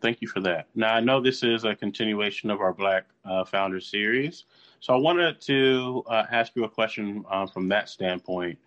Thank 0.00 0.22
you 0.22 0.28
for 0.28 0.40
that. 0.40 0.68
Now, 0.74 0.94
I 0.94 1.00
know 1.00 1.20
this 1.20 1.42
is 1.42 1.64
a 1.64 1.74
continuation 1.74 2.50
of 2.50 2.60
our 2.60 2.72
Black 2.72 3.04
uh, 3.24 3.44
Founder 3.44 3.80
series. 3.80 4.44
So 4.80 4.94
I 4.94 4.96
wanted 4.96 5.40
to 5.42 6.04
uh, 6.06 6.24
ask 6.30 6.52
you 6.54 6.64
a 6.64 6.68
question 6.68 7.24
uh, 7.28 7.46
from 7.46 7.68
that 7.68 7.88
standpoint 7.88 8.58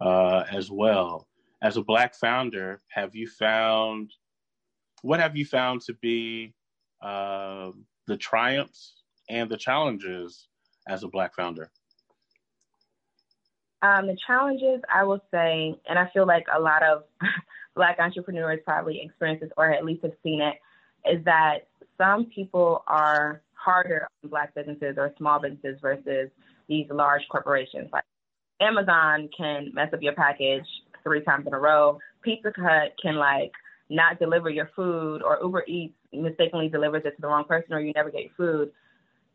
uh, 0.00 0.44
as 0.50 0.70
well. 0.70 1.28
As 1.62 1.76
a 1.76 1.82
Black 1.82 2.14
founder, 2.14 2.80
have 2.88 3.14
you 3.14 3.28
found, 3.28 4.14
what 5.02 5.20
have 5.20 5.36
you 5.36 5.44
found 5.44 5.82
to 5.82 5.94
be 5.94 6.54
uh, 7.02 7.70
the 8.06 8.16
triumphs 8.16 9.02
and 9.28 9.50
the 9.50 9.58
challenges 9.58 10.48
as 10.88 11.04
a 11.04 11.08
Black 11.08 11.36
founder? 11.36 11.70
Um, 13.82 14.06
the 14.06 14.16
challenges, 14.26 14.82
I 14.92 15.04
will 15.04 15.22
say, 15.30 15.74
and 15.88 15.98
I 15.98 16.08
feel 16.12 16.26
like 16.26 16.46
a 16.54 16.60
lot 16.60 16.82
of 16.82 17.04
Black 17.76 17.98
entrepreneurs 17.98 18.60
probably 18.64 19.00
experience 19.00 19.40
this 19.40 19.50
or 19.56 19.70
at 19.72 19.84
least 19.84 20.02
have 20.02 20.12
seen 20.22 20.40
it, 20.40 20.56
is 21.08 21.24
that 21.24 21.68
some 21.96 22.26
people 22.26 22.82
are 22.86 23.42
harder 23.54 24.08
on 24.22 24.30
black 24.30 24.54
businesses 24.54 24.96
or 24.96 25.14
small 25.16 25.40
businesses 25.40 25.78
versus 25.80 26.30
these 26.68 26.86
large 26.90 27.22
corporations. 27.30 27.88
Like 27.92 28.04
Amazon 28.60 29.28
can 29.36 29.70
mess 29.72 29.88
up 29.92 30.02
your 30.02 30.14
package 30.14 30.66
three 31.02 31.22
times 31.22 31.46
in 31.46 31.54
a 31.54 31.58
row. 31.58 31.98
Pizza 32.22 32.52
Hut 32.56 32.92
can 33.00 33.16
like 33.16 33.52
not 33.88 34.18
deliver 34.18 34.50
your 34.50 34.70
food, 34.76 35.22
or 35.22 35.38
Uber 35.42 35.64
Eats 35.66 35.94
mistakenly 36.12 36.68
delivers 36.68 37.02
it 37.04 37.16
to 37.16 37.20
the 37.20 37.28
wrong 37.28 37.44
person, 37.44 37.72
or 37.72 37.80
you 37.80 37.92
never 37.94 38.10
get 38.10 38.30
food. 38.36 38.70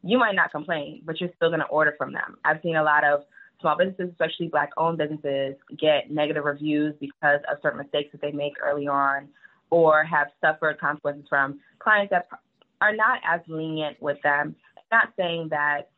You 0.04 0.18
might 0.18 0.36
not 0.36 0.52
complain, 0.52 1.02
but 1.04 1.20
you're 1.20 1.32
still 1.36 1.50
going 1.50 1.62
to 1.62 1.66
order 1.68 1.94
from 1.98 2.14
them. 2.14 2.38
I've 2.46 2.62
seen 2.62 2.76
a 2.76 2.84
lot 2.84 3.04
of 3.04 3.24
small 3.62 3.78
businesses, 3.78 4.12
especially 4.12 4.48
black-owned 4.48 4.98
businesses, 4.98 5.56
get 5.80 6.12
negative 6.12 6.46
reviews 6.46 6.94
because 7.00 7.40
of 7.52 7.58
certain 7.62 7.80
mistakes 7.80 8.12
that 8.12 8.22
they 8.22 8.32
make 8.32 8.54
early 8.64 8.88
on 8.88 9.28
or 9.70 10.04
have 10.04 10.28
suffered 10.42 10.80
consequences 10.80 11.26
from 11.30 11.60
clients 11.80 12.12
that 12.12 12.28
are 12.82 12.96
not 12.96 13.20
as 13.28 13.42
lenient 13.48 14.02
with 14.02 14.18
them. 14.24 14.56
Not 14.92 15.10
saying 15.18 15.48
that 15.50 15.90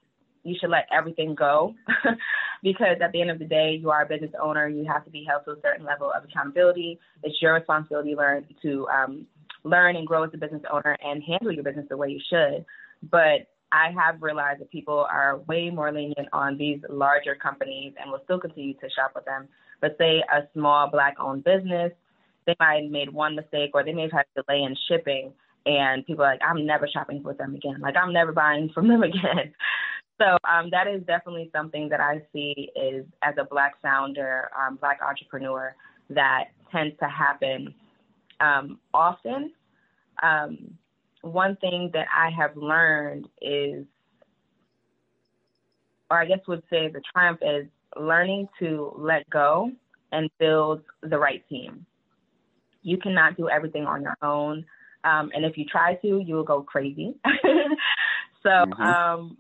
you 0.44 0.56
should 0.60 0.70
let 0.70 0.88
everything 0.92 1.36
go 1.36 1.76
because 2.64 2.98
at 3.04 3.12
the 3.12 3.22
end 3.22 3.30
of 3.30 3.40
the 3.40 3.46
day, 3.46 3.78
you 3.80 3.90
are 3.90 4.04
a 4.04 4.06
business 4.06 4.32
owner. 4.42 4.68
You 4.68 4.86
have 4.86 5.04
to 5.06 5.12
be 5.12 5.26
held 5.28 5.44
to 5.46 5.52
a 5.52 5.62
certain 5.62 5.86
level 5.86 6.12
of 6.16 6.24
accountability. 6.24 7.00
It's 7.24 7.36
your 7.42 7.54
responsibility 7.56 8.16
learn 8.16 8.46
to 8.62 8.88
um, 8.88 9.28
learn 9.64 9.98
and 9.98 10.08
grow 10.08 10.24
as 10.24 10.32
a 10.34 10.38
business 10.38 10.62
owner 10.72 10.98
and 11.04 11.22
handle 11.22 11.52
your 11.52 11.64
business 11.64 11.86
the 11.90 11.98
way 11.98 12.10
you 12.10 12.22
should. 12.30 12.66
But 13.12 13.48
I 13.72 13.92
have 13.92 14.22
realized 14.22 14.62
that 14.62 14.72
people 14.72 15.06
are 15.10 15.40
way 15.48 15.70
more 15.70 15.92
lenient 15.92 16.30
on 16.34 16.58
these 16.58 16.80
larger 16.90 17.36
companies 17.36 17.94
and 18.00 18.12
will 18.12 18.22
still 18.24 18.40
continue 18.40 18.74
to 18.76 18.90
shop 18.90 19.12
with 19.16 19.26
them. 19.26 19.48
But 19.82 19.96
say 20.00 20.24
a 20.34 20.48
small 20.54 20.90
black 20.90 21.16
owned 21.20 21.44
business 21.44 21.92
they 22.48 22.56
might 22.60 22.84
have 22.84 22.92
made 22.92 23.14
one 23.14 23.36
mistake 23.36 23.72
or 23.74 23.84
they 23.84 23.94
may 23.94 24.04
have 24.04 24.12
had 24.12 24.26
a 24.36 24.42
delay 24.42 24.64
in 24.64 24.76
shipping 24.88 25.34
and 25.66 26.06
people 26.06 26.24
are 26.24 26.32
like, 26.32 26.42
I'm 26.48 26.66
never 26.66 26.88
shopping 26.88 27.22
with 27.22 27.38
them 27.38 27.54
again. 27.54 27.80
Like 27.82 27.96
I'm 27.96 28.14
never 28.14 28.32
buying 28.32 28.70
from 28.74 28.88
them 28.88 29.04
again. 29.04 29.54
so 30.20 30.38
um, 30.50 30.70
that 30.72 30.88
is 30.88 31.04
definitely 31.04 31.52
something 31.54 31.90
that 31.90 32.00
I 32.00 32.22
see 32.34 32.72
is 32.76 33.06
as 33.22 33.36
a 33.38 33.44
black 33.44 33.80
founder, 33.82 34.50
um, 34.58 34.78
black 34.78 35.00
entrepreneur 35.08 35.76
that 36.10 36.46
tends 36.72 36.98
to 37.00 37.06
happen 37.06 37.76
um, 38.40 38.80
often. 38.94 39.52
Um, 40.24 40.78
one 41.28 41.56
thing 41.58 41.92
that 41.94 42.08
I 42.16 42.30
have 42.32 42.56
learned 42.56 43.28
is, 43.42 43.86
or 46.10 46.20
I 46.20 46.26
guess 46.26 46.40
would 46.48 46.64
say 46.70 46.88
the 46.88 47.02
triumph 47.14 47.40
is 47.42 47.68
learning 48.00 48.48
to 48.60 48.94
let 48.98 49.30
go 49.30 49.72
and 50.12 50.30
build 50.40 50.82
the 51.02 51.18
right 51.18 51.44
team 51.50 51.86
you 52.88 52.98
cannot 52.98 53.36
do 53.36 53.50
everything 53.50 53.86
on 53.86 54.02
your 54.02 54.16
own. 54.22 54.64
Um, 55.04 55.30
and 55.36 55.44
if 55.44 55.58
you 55.58 55.66
try 55.66 55.96
to, 55.96 56.20
you 56.26 56.36
will 56.36 56.46
go 56.46 56.62
crazy. 56.62 57.16
so, 58.44 58.50
mm-hmm. 58.50 58.82
um, 58.82 59.38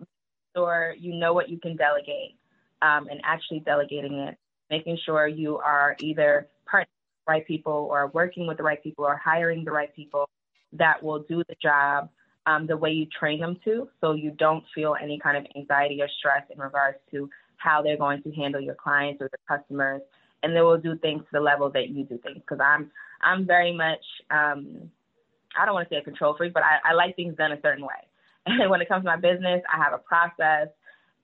or 0.54 0.94
you 1.00 1.16
know 1.16 1.34
what 1.34 1.50
you 1.50 1.58
can 1.58 1.78
delegate 1.78 2.36
um, 2.82 3.08
and 3.10 3.22
actually 3.24 3.62
delegating 3.62 4.16
it, 4.16 4.38
making 4.70 4.98
sure 5.06 5.28
you 5.28 5.58
are 5.60 5.96
either 6.02 6.48
partnering 6.70 6.82
with 6.82 7.26
the 7.26 7.32
right 7.32 7.48
people 7.48 7.88
or 7.90 8.08
working 8.08 8.48
with 8.48 8.58
the 8.58 8.64
right 8.64 8.84
people 8.84 9.06
or 9.06 9.16
hiring 9.16 9.64
the 9.64 9.72
right 9.72 9.96
people 9.96 10.30
that 10.74 11.02
will 11.02 11.20
do 11.20 11.44
the 11.48 11.56
job 11.62 12.10
um, 12.46 12.66
the 12.66 12.78
way 12.78 12.92
you 12.92 13.06
train 13.06 13.42
them 13.42 13.58
to, 13.66 13.90
so 14.00 14.14
you 14.14 14.32
don't 14.32 14.64
feel 14.74 14.96
any 15.02 15.20
kind 15.20 15.38
of 15.38 15.46
anxiety 15.56 16.02
or 16.02 16.08
stress 16.20 16.44
in 16.50 16.60
regards 16.60 16.98
to 17.12 17.30
how 17.58 17.82
they're 17.82 17.98
going 17.98 18.22
to 18.24 18.32
handle 18.32 18.62
your 18.62 18.76
clients 18.76 19.22
or 19.22 19.30
your 19.32 19.58
customers, 19.58 20.02
and 20.44 20.56
they 20.56 20.62
will 20.62 20.78
do 20.78 20.98
things 20.98 21.22
to 21.22 21.30
the 21.34 21.40
level 21.40 21.70
that 21.72 21.90
you 21.90 22.04
do 22.06 22.18
things. 22.20 22.38
Because 22.38 22.60
I'm 22.64 22.92
I'm 23.22 23.46
very 23.46 23.74
much 23.74 24.04
um, 24.32 24.90
I 25.58 25.66
don't 25.66 25.74
want 25.74 25.90
to 25.90 25.96
say 25.96 26.00
a 26.00 26.04
control 26.04 26.36
freak, 26.38 26.54
but 26.54 26.64
I, 26.64 26.92
I 26.92 26.94
like 26.94 27.16
things 27.16 27.36
done 27.36 27.52
a 27.52 27.62
certain 27.62 27.84
way. 27.84 27.90
And 28.50 28.70
when 28.70 28.80
it 28.80 28.88
comes 28.88 29.04
to 29.04 29.08
my 29.08 29.18
business, 29.18 29.62
I 29.72 29.78
have 29.78 29.92
a 29.92 29.98
process. 29.98 30.70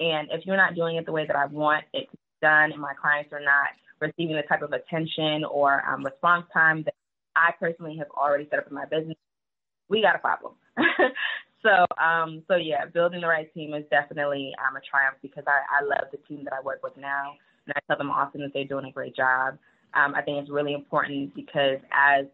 And 0.02 0.28
if 0.32 0.46
you're 0.46 0.58
not 0.58 0.76
doing 0.76 0.98
it 0.98 1.06
the 1.06 1.14
way 1.14 1.26
that 1.26 1.38
I 1.38 1.46
want 1.46 1.86
it 1.94 2.12
to 2.12 2.18
be 2.18 2.18
done, 2.42 2.74
and 2.74 2.82
my 2.82 2.94
clients 3.02 3.32
are 3.32 3.40
not 3.40 3.70
receiving 4.02 4.36
the 4.36 4.42
type 4.42 4.62
of 4.62 4.74
attention 4.74 5.46
or 5.46 5.88
um, 5.88 6.04
response 6.04 6.46
time 6.52 6.84
that 6.84 6.96
I 7.34 7.52
personally 7.58 7.96
have 7.98 8.10
already 8.10 8.48
set 8.50 8.60
up 8.60 8.68
in 8.68 8.74
my 8.76 8.86
business, 8.86 9.16
we 9.90 10.02
got 10.02 10.16
a 10.16 10.20
problem. 10.20 10.54
so, 11.64 11.86
um, 12.04 12.44
so 12.48 12.56
yeah, 12.56 12.86
building 12.86 13.22
the 13.22 13.28
right 13.28 13.54
team 13.54 13.74
is 13.74 13.84
definitely 13.90 14.54
um, 14.66 14.76
a 14.76 14.82
triumph 14.82 15.18
because 15.22 15.44
I, 15.48 15.62
I 15.80 15.84
love 15.84 16.10
the 16.12 16.18
team 16.28 16.44
that 16.46 16.54
I 16.54 16.62
work 16.62 16.82
with 16.84 16.98
now, 16.98 17.34
and 17.66 17.74
I 17.76 17.80
tell 17.88 17.98
them 17.98 18.12
often 18.12 18.42
that 18.42 18.52
they're 18.54 18.66
doing 18.66 18.86
a 18.86 18.92
great 18.92 19.16
job. 19.16 19.58
Um, 19.94 20.16
I 20.16 20.22
think 20.22 20.42
it's 20.42 20.50
really 20.50 20.74
important 20.74 21.36
because 21.36 21.78
as 21.92 22.26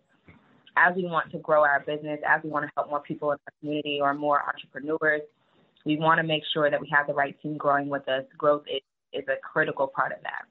as 0.78 0.96
we 0.96 1.04
want 1.04 1.32
to 1.32 1.40
grow 1.40 1.64
our 1.64 1.82
business, 1.82 2.20
as 2.28 2.42
we 2.44 2.50
want 2.50 2.66
to 2.66 2.72
help 2.76 2.90
more 2.90 3.02
people 3.02 3.32
in 3.32 3.38
our 3.46 3.54
community 3.60 4.00
or 4.02 4.14
more 4.14 4.42
entrepreneurs, 4.48 5.22
we 5.86 5.98
want 5.98 6.20
to 6.20 6.24
make 6.24 6.44
sure 6.54 6.70
that 6.70 6.80
we 6.80 6.90
have 6.90 7.08
the 7.08 7.14
right 7.14 7.40
team 7.42 7.58
growing 7.58 7.90
with 7.90 8.08
us. 8.08 8.24
Growth 8.38 8.64
is, 8.72 8.82
is 9.12 9.28
a 9.28 9.36
critical 9.42 9.88
part 9.88 10.14
of 10.14 10.20
that. 10.24 10.46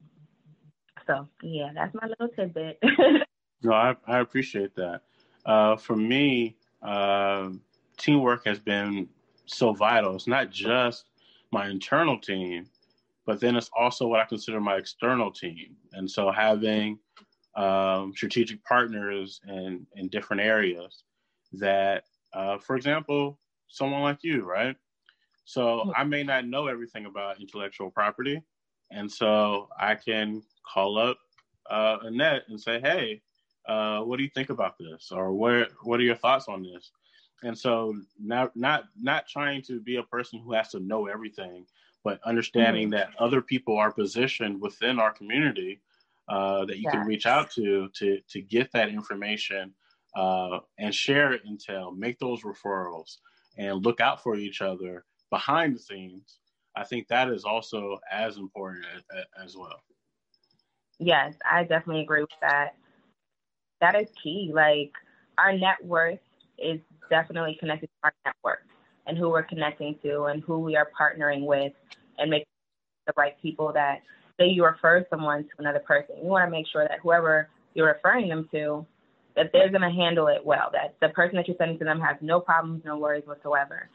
So 1.06 1.26
yeah, 1.42 1.70
that's 1.74 1.94
my 1.94 2.08
little 2.08 2.28
tidbit. 2.28 2.78
no, 3.62 3.72
I, 3.72 3.96
I 4.06 4.18
appreciate 4.18 4.74
that. 4.76 5.00
Uh, 5.46 5.76
for 5.76 5.96
me, 5.96 6.57
uh, 6.82 7.50
teamwork 7.96 8.46
has 8.46 8.58
been 8.58 9.08
so 9.46 9.72
vital. 9.72 10.14
It's 10.14 10.26
not 10.26 10.50
just 10.50 11.06
my 11.50 11.68
internal 11.68 12.18
team, 12.18 12.66
but 13.26 13.40
then 13.40 13.56
it's 13.56 13.70
also 13.76 14.06
what 14.06 14.20
I 14.20 14.24
consider 14.24 14.60
my 14.60 14.76
external 14.76 15.30
team. 15.30 15.76
And 15.92 16.10
so 16.10 16.30
having 16.30 16.98
um, 17.56 18.12
strategic 18.14 18.62
partners 18.64 19.40
in, 19.48 19.86
in 19.96 20.08
different 20.08 20.42
areas 20.42 21.04
that, 21.52 22.04
uh, 22.32 22.58
for 22.58 22.76
example, 22.76 23.38
someone 23.68 24.02
like 24.02 24.22
you, 24.22 24.44
right? 24.44 24.76
So 25.44 25.92
I 25.96 26.04
may 26.04 26.22
not 26.22 26.46
know 26.46 26.66
everything 26.66 27.06
about 27.06 27.40
intellectual 27.40 27.90
property. 27.90 28.42
And 28.90 29.10
so 29.10 29.68
I 29.78 29.94
can 29.94 30.42
call 30.62 30.98
up 30.98 31.18
uh, 31.70 31.98
Annette 32.02 32.42
and 32.48 32.60
say, 32.60 32.80
hey, 32.80 33.22
uh, 33.68 34.00
what 34.00 34.16
do 34.16 34.22
you 34.22 34.30
think 34.30 34.50
about 34.50 34.78
this? 34.78 35.10
Or 35.12 35.32
what, 35.32 35.70
what 35.82 36.00
are 36.00 36.04
your 36.04 36.16
thoughts 36.16 36.48
on 36.48 36.62
this? 36.62 36.90
And 37.42 37.56
so 37.56 37.94
not, 38.18 38.56
not, 38.56 38.84
not 39.00 39.28
trying 39.28 39.62
to 39.62 39.80
be 39.80 39.96
a 39.96 40.02
person 40.02 40.40
who 40.40 40.52
has 40.54 40.70
to 40.70 40.80
know 40.80 41.06
everything, 41.06 41.66
but 42.02 42.20
understanding 42.24 42.90
mm-hmm. 42.90 42.98
that 42.98 43.10
other 43.18 43.40
people 43.42 43.76
are 43.76 43.92
positioned 43.92 44.60
within 44.60 44.98
our 44.98 45.12
community 45.12 45.80
uh, 46.28 46.64
that 46.66 46.76
you 46.76 46.84
yeah. 46.84 46.90
can 46.90 47.06
reach 47.06 47.26
out 47.26 47.50
to 47.50 47.88
to 47.94 48.20
to 48.28 48.40
get 48.42 48.70
that 48.72 48.88
information 48.88 49.72
uh, 50.16 50.58
and 50.78 50.94
share 50.94 51.38
intel, 51.48 51.96
make 51.96 52.18
those 52.18 52.42
referrals, 52.42 53.16
and 53.56 53.84
look 53.84 54.00
out 54.00 54.22
for 54.22 54.36
each 54.36 54.60
other 54.60 55.04
behind 55.30 55.74
the 55.74 55.78
scenes. 55.78 56.38
I 56.76 56.84
think 56.84 57.08
that 57.08 57.28
is 57.30 57.44
also 57.44 57.98
as 58.10 58.36
important 58.36 58.84
as, 58.94 59.24
as 59.42 59.56
well. 59.56 59.82
Yes, 60.98 61.34
I 61.50 61.64
definitely 61.64 62.02
agree 62.02 62.22
with 62.22 62.30
that. 62.40 62.76
That 63.80 63.94
is 63.94 64.08
key. 64.22 64.50
Like 64.54 64.92
our 65.38 65.52
net 65.52 65.84
worth 65.84 66.18
is 66.58 66.80
definitely 67.10 67.56
connected 67.58 67.86
to 67.86 67.92
our 68.04 68.12
network 68.24 68.64
and 69.06 69.16
who 69.16 69.30
we're 69.30 69.42
connecting 69.42 69.96
to 70.02 70.24
and 70.24 70.42
who 70.42 70.58
we 70.58 70.76
are 70.76 70.88
partnering 70.98 71.46
with 71.46 71.72
and 72.18 72.30
making 72.30 72.46
the 73.06 73.12
right 73.16 73.40
people 73.40 73.72
that 73.72 74.02
say 74.38 74.48
you 74.48 74.64
refer 74.64 75.06
someone 75.10 75.44
to 75.44 75.50
another 75.58 75.80
person. 75.80 76.16
You 76.22 76.28
want 76.28 76.46
to 76.46 76.50
make 76.50 76.66
sure 76.70 76.86
that 76.88 76.98
whoever 77.02 77.48
you're 77.74 77.88
referring 77.88 78.28
them 78.28 78.48
to, 78.52 78.86
that 79.36 79.50
they're 79.52 79.70
going 79.70 79.82
to 79.82 79.90
handle 79.90 80.28
it 80.28 80.44
well, 80.44 80.70
that 80.72 80.96
the 81.00 81.12
person 81.14 81.36
that 81.36 81.48
you're 81.48 81.56
sending 81.56 81.78
to 81.78 81.84
them 81.84 82.00
has 82.00 82.16
no 82.20 82.40
problems, 82.40 82.82
no 82.84 82.98
worries 82.98 83.24
whatsoever. 83.26 83.88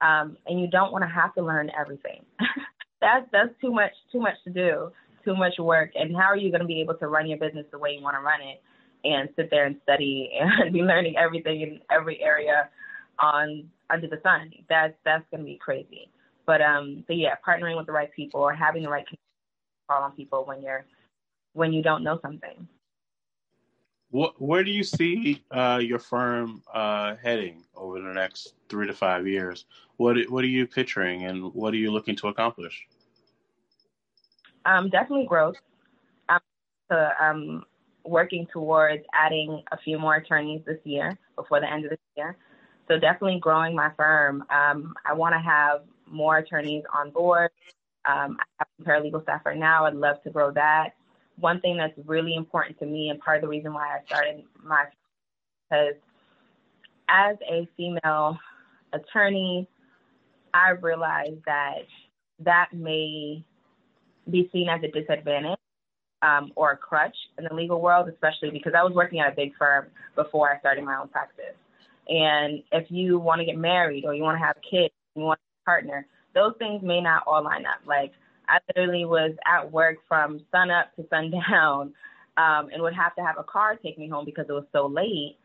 Um, 0.00 0.36
and 0.46 0.60
you 0.60 0.68
don't 0.68 0.92
want 0.92 1.02
to 1.02 1.08
have 1.08 1.34
to 1.34 1.42
learn 1.42 1.70
everything. 1.78 2.24
that's 3.00 3.26
that's 3.32 3.50
too 3.60 3.72
much 3.72 3.92
too 4.12 4.20
much 4.20 4.34
to 4.44 4.50
do, 4.50 4.90
too 5.24 5.34
much 5.34 5.58
work. 5.58 5.90
And 5.94 6.14
how 6.14 6.24
are 6.24 6.36
you 6.36 6.50
going 6.50 6.60
to 6.60 6.66
be 6.66 6.80
able 6.80 6.94
to 6.94 7.06
run 7.08 7.28
your 7.28 7.38
business 7.38 7.66
the 7.70 7.78
way 7.78 7.92
you 7.96 8.02
want 8.02 8.16
to 8.16 8.20
run 8.20 8.40
it 8.40 8.62
and 9.04 9.28
sit 9.36 9.50
there 9.50 9.66
and 9.66 9.76
study 9.82 10.30
and 10.38 10.72
be 10.72 10.82
learning 10.82 11.16
everything 11.16 11.60
in 11.60 11.80
every 11.90 12.20
area 12.20 12.68
on 13.18 13.68
under 13.90 14.08
the 14.08 14.20
sun? 14.22 14.50
That's 14.68 14.94
that's 15.04 15.24
going 15.30 15.42
to 15.42 15.46
be 15.46 15.58
crazy. 15.58 16.10
But 16.46 16.60
um, 16.62 17.04
but 17.06 17.16
yeah, 17.16 17.34
partnering 17.46 17.76
with 17.76 17.86
the 17.86 17.92
right 17.92 18.12
people 18.12 18.40
or 18.40 18.52
having 18.52 18.82
the 18.82 18.88
right 18.88 19.06
call 19.88 20.02
on 20.02 20.12
people 20.12 20.44
when 20.44 20.62
you're 20.62 20.84
when 21.52 21.72
you 21.72 21.82
don't 21.82 22.02
know 22.02 22.18
something. 22.22 22.66
What, 24.10 24.40
where 24.42 24.64
do 24.64 24.72
you 24.72 24.82
see 24.82 25.44
uh, 25.52 25.80
your 25.80 26.00
firm 26.00 26.62
uh, 26.74 27.14
heading 27.22 27.62
over 27.76 28.00
the 28.00 28.12
next 28.12 28.54
three 28.68 28.88
to 28.88 28.92
five 28.92 29.26
years? 29.26 29.66
What 29.98 30.16
What 30.28 30.42
are 30.42 30.48
you 30.48 30.66
picturing, 30.66 31.26
and 31.26 31.54
what 31.54 31.72
are 31.74 31.76
you 31.76 31.92
looking 31.92 32.16
to 32.16 32.28
accomplish? 32.28 32.86
Um, 34.64 34.90
definitely 34.90 35.26
growth. 35.26 35.56
I'm 36.28 36.40
um, 37.20 37.64
working 38.10 38.46
towards 38.52 39.04
adding 39.14 39.62
a 39.70 39.78
few 39.78 39.98
more 39.98 40.16
attorneys 40.16 40.60
this 40.66 40.80
year 40.84 41.16
before 41.36 41.60
the 41.60 41.72
end 41.72 41.84
of 41.84 41.90
this 41.90 41.98
year. 42.16 42.36
So 42.88 42.98
definitely 42.98 43.38
growing 43.38 43.74
my 43.74 43.90
firm. 43.96 44.44
Um, 44.50 44.94
I 45.06 45.14
want 45.14 45.34
to 45.34 45.38
have 45.38 45.82
more 46.06 46.38
attorneys 46.38 46.82
on 46.92 47.10
board. 47.10 47.50
Um, 48.04 48.36
I 48.40 48.44
have 48.58 48.68
some 48.76 48.86
paralegal 48.86 49.22
staff 49.22 49.42
right 49.46 49.56
now. 49.56 49.86
I'd 49.86 49.94
love 49.94 50.20
to 50.24 50.30
grow 50.30 50.50
that. 50.52 50.94
One 51.36 51.60
thing 51.60 51.76
that's 51.76 51.96
really 52.04 52.34
important 52.34 52.78
to 52.80 52.86
me, 52.86 53.08
and 53.10 53.20
part 53.20 53.36
of 53.36 53.42
the 53.42 53.48
reason 53.48 53.72
why 53.72 53.96
I 53.96 54.04
started 54.06 54.42
my, 54.62 54.86
because 55.70 55.94
as 57.08 57.36
a 57.48 57.68
female 57.76 58.38
attorney, 58.92 59.68
I 60.52 60.70
realized 60.70 61.44
that 61.46 61.86
that 62.40 62.70
may 62.72 63.44
be 64.28 64.50
seen 64.52 64.68
as 64.68 64.80
a 64.82 64.88
disadvantage 64.88 65.58
um, 66.22 66.52
or 66.54 66.72
a 66.72 66.76
crutch 66.76 67.16
in 67.38 67.44
the 67.44 67.54
legal 67.54 67.80
world, 67.80 68.08
especially 68.08 68.50
because 68.50 68.72
I 68.76 68.82
was 68.82 68.92
working 68.92 69.20
at 69.20 69.32
a 69.32 69.36
big 69.36 69.52
firm 69.58 69.86
before 70.14 70.52
I 70.52 70.58
started 70.60 70.84
my 70.84 70.96
own 70.96 71.08
practice. 71.08 71.56
And 72.08 72.62
if 72.72 72.90
you 72.90 73.18
want 73.18 73.40
to 73.40 73.44
get 73.44 73.56
married 73.56 74.04
or 74.04 74.14
you 74.14 74.22
want 74.22 74.38
to 74.38 74.44
have 74.44 74.56
kids, 74.68 74.92
you 75.14 75.22
want 75.22 75.38
a 75.38 75.64
partner, 75.64 76.06
those 76.34 76.54
things 76.58 76.82
may 76.82 77.00
not 77.00 77.22
all 77.26 77.42
line 77.42 77.66
up. 77.66 77.80
Like 77.86 78.12
I 78.48 78.58
literally 78.68 79.04
was 79.04 79.32
at 79.46 79.70
work 79.70 79.98
from 80.08 80.40
sun 80.50 80.70
up 80.70 80.94
to 80.96 81.06
sundown 81.08 81.92
um, 82.36 82.68
and 82.72 82.82
would 82.82 82.94
have 82.94 83.14
to 83.16 83.22
have 83.22 83.38
a 83.38 83.44
car 83.44 83.76
take 83.76 83.98
me 83.98 84.08
home 84.08 84.24
because 84.24 84.46
it 84.48 84.52
was 84.52 84.66
so 84.72 84.86
late. 84.86 85.36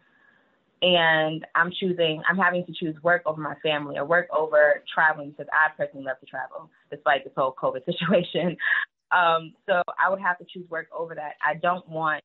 And 0.81 1.45
I'm 1.55 1.71
choosing, 1.79 2.21
I'm 2.29 2.38
having 2.38 2.65
to 2.65 2.73
choose 2.73 2.95
work 3.01 3.23
over 3.25 3.39
my 3.39 3.55
family 3.63 3.97
or 3.97 4.05
work 4.05 4.27
over 4.38 4.83
traveling 4.93 5.31
because 5.31 5.47
I 5.53 5.69
personally 5.75 6.05
love 6.05 6.19
to 6.19 6.25
travel 6.25 6.69
despite 6.91 7.23
this 7.23 7.33
whole 7.35 7.55
COVID 7.59 7.85
situation. 7.85 8.57
Um, 9.11 9.53
so 9.67 9.81
I 10.03 10.09
would 10.09 10.19
have 10.19 10.37
to 10.39 10.45
choose 10.45 10.69
work 10.69 10.87
over 10.97 11.15
that. 11.15 11.33
I 11.45 11.55
don't 11.55 11.87
want 11.87 12.23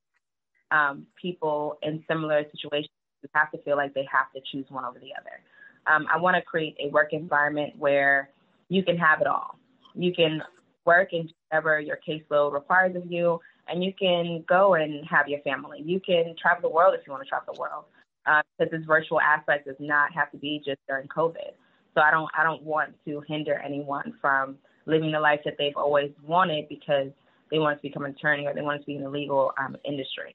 um, 0.71 1.07
people 1.21 1.79
in 1.83 2.03
similar 2.09 2.45
situations 2.51 2.91
to 3.23 3.29
have 3.35 3.51
to 3.53 3.59
feel 3.63 3.77
like 3.77 3.95
they 3.95 4.07
have 4.11 4.33
to 4.35 4.41
choose 4.51 4.67
one 4.71 4.85
over 4.85 4.99
the 4.99 5.11
other. 5.19 5.41
Um, 5.87 6.07
I 6.13 6.19
want 6.19 6.37
to 6.37 6.43
create 6.43 6.77
a 6.81 6.89
work 6.91 7.13
environment 7.13 7.75
where 7.79 8.31
you 8.69 8.83
can 8.83 8.97
have 8.97 9.21
it 9.21 9.27
all. 9.27 9.59
You 9.95 10.13
can 10.15 10.43
work 10.87 11.09
and 11.13 11.31
whatever 11.49 11.81
your 11.81 11.99
caseload 12.07 12.53
requires 12.53 12.97
of 12.97 13.11
you, 13.11 13.41
and 13.69 13.85
you 13.85 13.93
can 13.99 14.45
go 14.49 14.75
and 14.75 15.07
have 15.07 15.29
your 15.29 15.41
family. 15.41 15.83
You 15.85 16.01
can 16.01 16.35
travel 16.41 16.63
the 16.63 16.75
world 16.75 16.95
if 16.99 17.07
you 17.07 17.13
want 17.13 17.25
to 17.25 17.29
travel 17.29 17.55
the 17.55 17.61
world, 17.61 17.85
because 18.25 18.73
uh, 18.73 18.77
this 18.77 18.87
virtual 18.87 19.21
aspect 19.21 19.67
does 19.67 19.77
not 19.79 20.13
have 20.13 20.31
to 20.33 20.39
be 20.39 20.63
just 20.65 20.79
during 20.89 21.09
COVID. 21.09 21.53
So 21.95 22.01
I 22.01 22.11
don't 22.11 22.31
I 22.39 22.45
don't 22.45 22.63
want 22.63 22.95
to 23.07 23.23
hinder 23.27 23.61
anyone 23.65 24.15
from 24.21 24.57
living 24.91 25.13
the 25.13 25.21
life 25.21 25.41
that 25.45 25.55
they've 25.59 25.77
always 25.77 26.11
wanted 26.27 26.69
because 26.69 27.09
they 27.51 27.59
want 27.59 27.79
to 27.79 27.83
become 27.83 28.05
an 28.05 28.13
attorney 28.13 28.47
or 28.47 28.55
they 28.55 28.63
want 28.63 28.81
to 28.81 28.87
be 28.87 28.97
in 28.97 29.03
the 29.03 29.09
legal 29.09 29.53
um, 29.59 29.77
industry. 29.85 30.35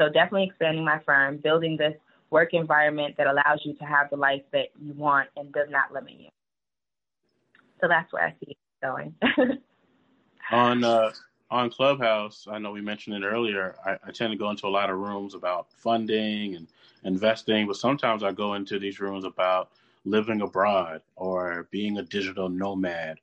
So 0.00 0.08
definitely 0.08 0.44
expanding 0.44 0.84
my 0.84 1.00
firm, 1.06 1.38
building 1.38 1.76
this 1.76 1.94
work 2.30 2.54
environment 2.54 3.14
that 3.18 3.26
allows 3.26 3.60
you 3.64 3.74
to 3.74 3.84
have 3.84 4.10
the 4.10 4.16
life 4.16 4.42
that 4.52 4.68
you 4.80 4.92
want 4.94 5.28
and 5.36 5.52
does 5.52 5.68
not 5.70 5.92
limit 5.92 6.14
you. 6.18 6.28
So 7.80 7.88
that's 7.88 8.12
where 8.12 8.24
I 8.26 8.30
see 8.40 8.52
it 8.52 8.56
going. 8.82 9.14
on 10.50 10.84
uh, 10.84 11.10
on 11.50 11.68
Clubhouse, 11.68 12.46
I 12.50 12.58
know 12.58 12.72
we 12.72 12.80
mentioned 12.80 13.16
it 13.16 13.26
earlier. 13.26 13.76
I, 13.84 13.98
I, 14.06 14.10
tend 14.10 14.32
to 14.32 14.38
go 14.38 14.48
into 14.48 14.66
a 14.66 14.68
lot 14.68 14.88
of 14.88 14.98
rooms 14.98 15.34
about 15.34 15.66
funding 15.76 16.54
and 16.56 16.66
investing, 17.04 17.66
but 17.66 17.76
sometimes 17.76 18.22
I 18.22 18.32
go 18.32 18.54
into 18.54 18.78
these 18.78 19.00
rooms 19.00 19.24
about 19.24 19.70
living 20.06 20.40
abroad 20.40 21.02
or 21.14 21.68
being 21.70 21.98
a 21.98 22.02
digital 22.02 22.48
nomad, 22.48 23.18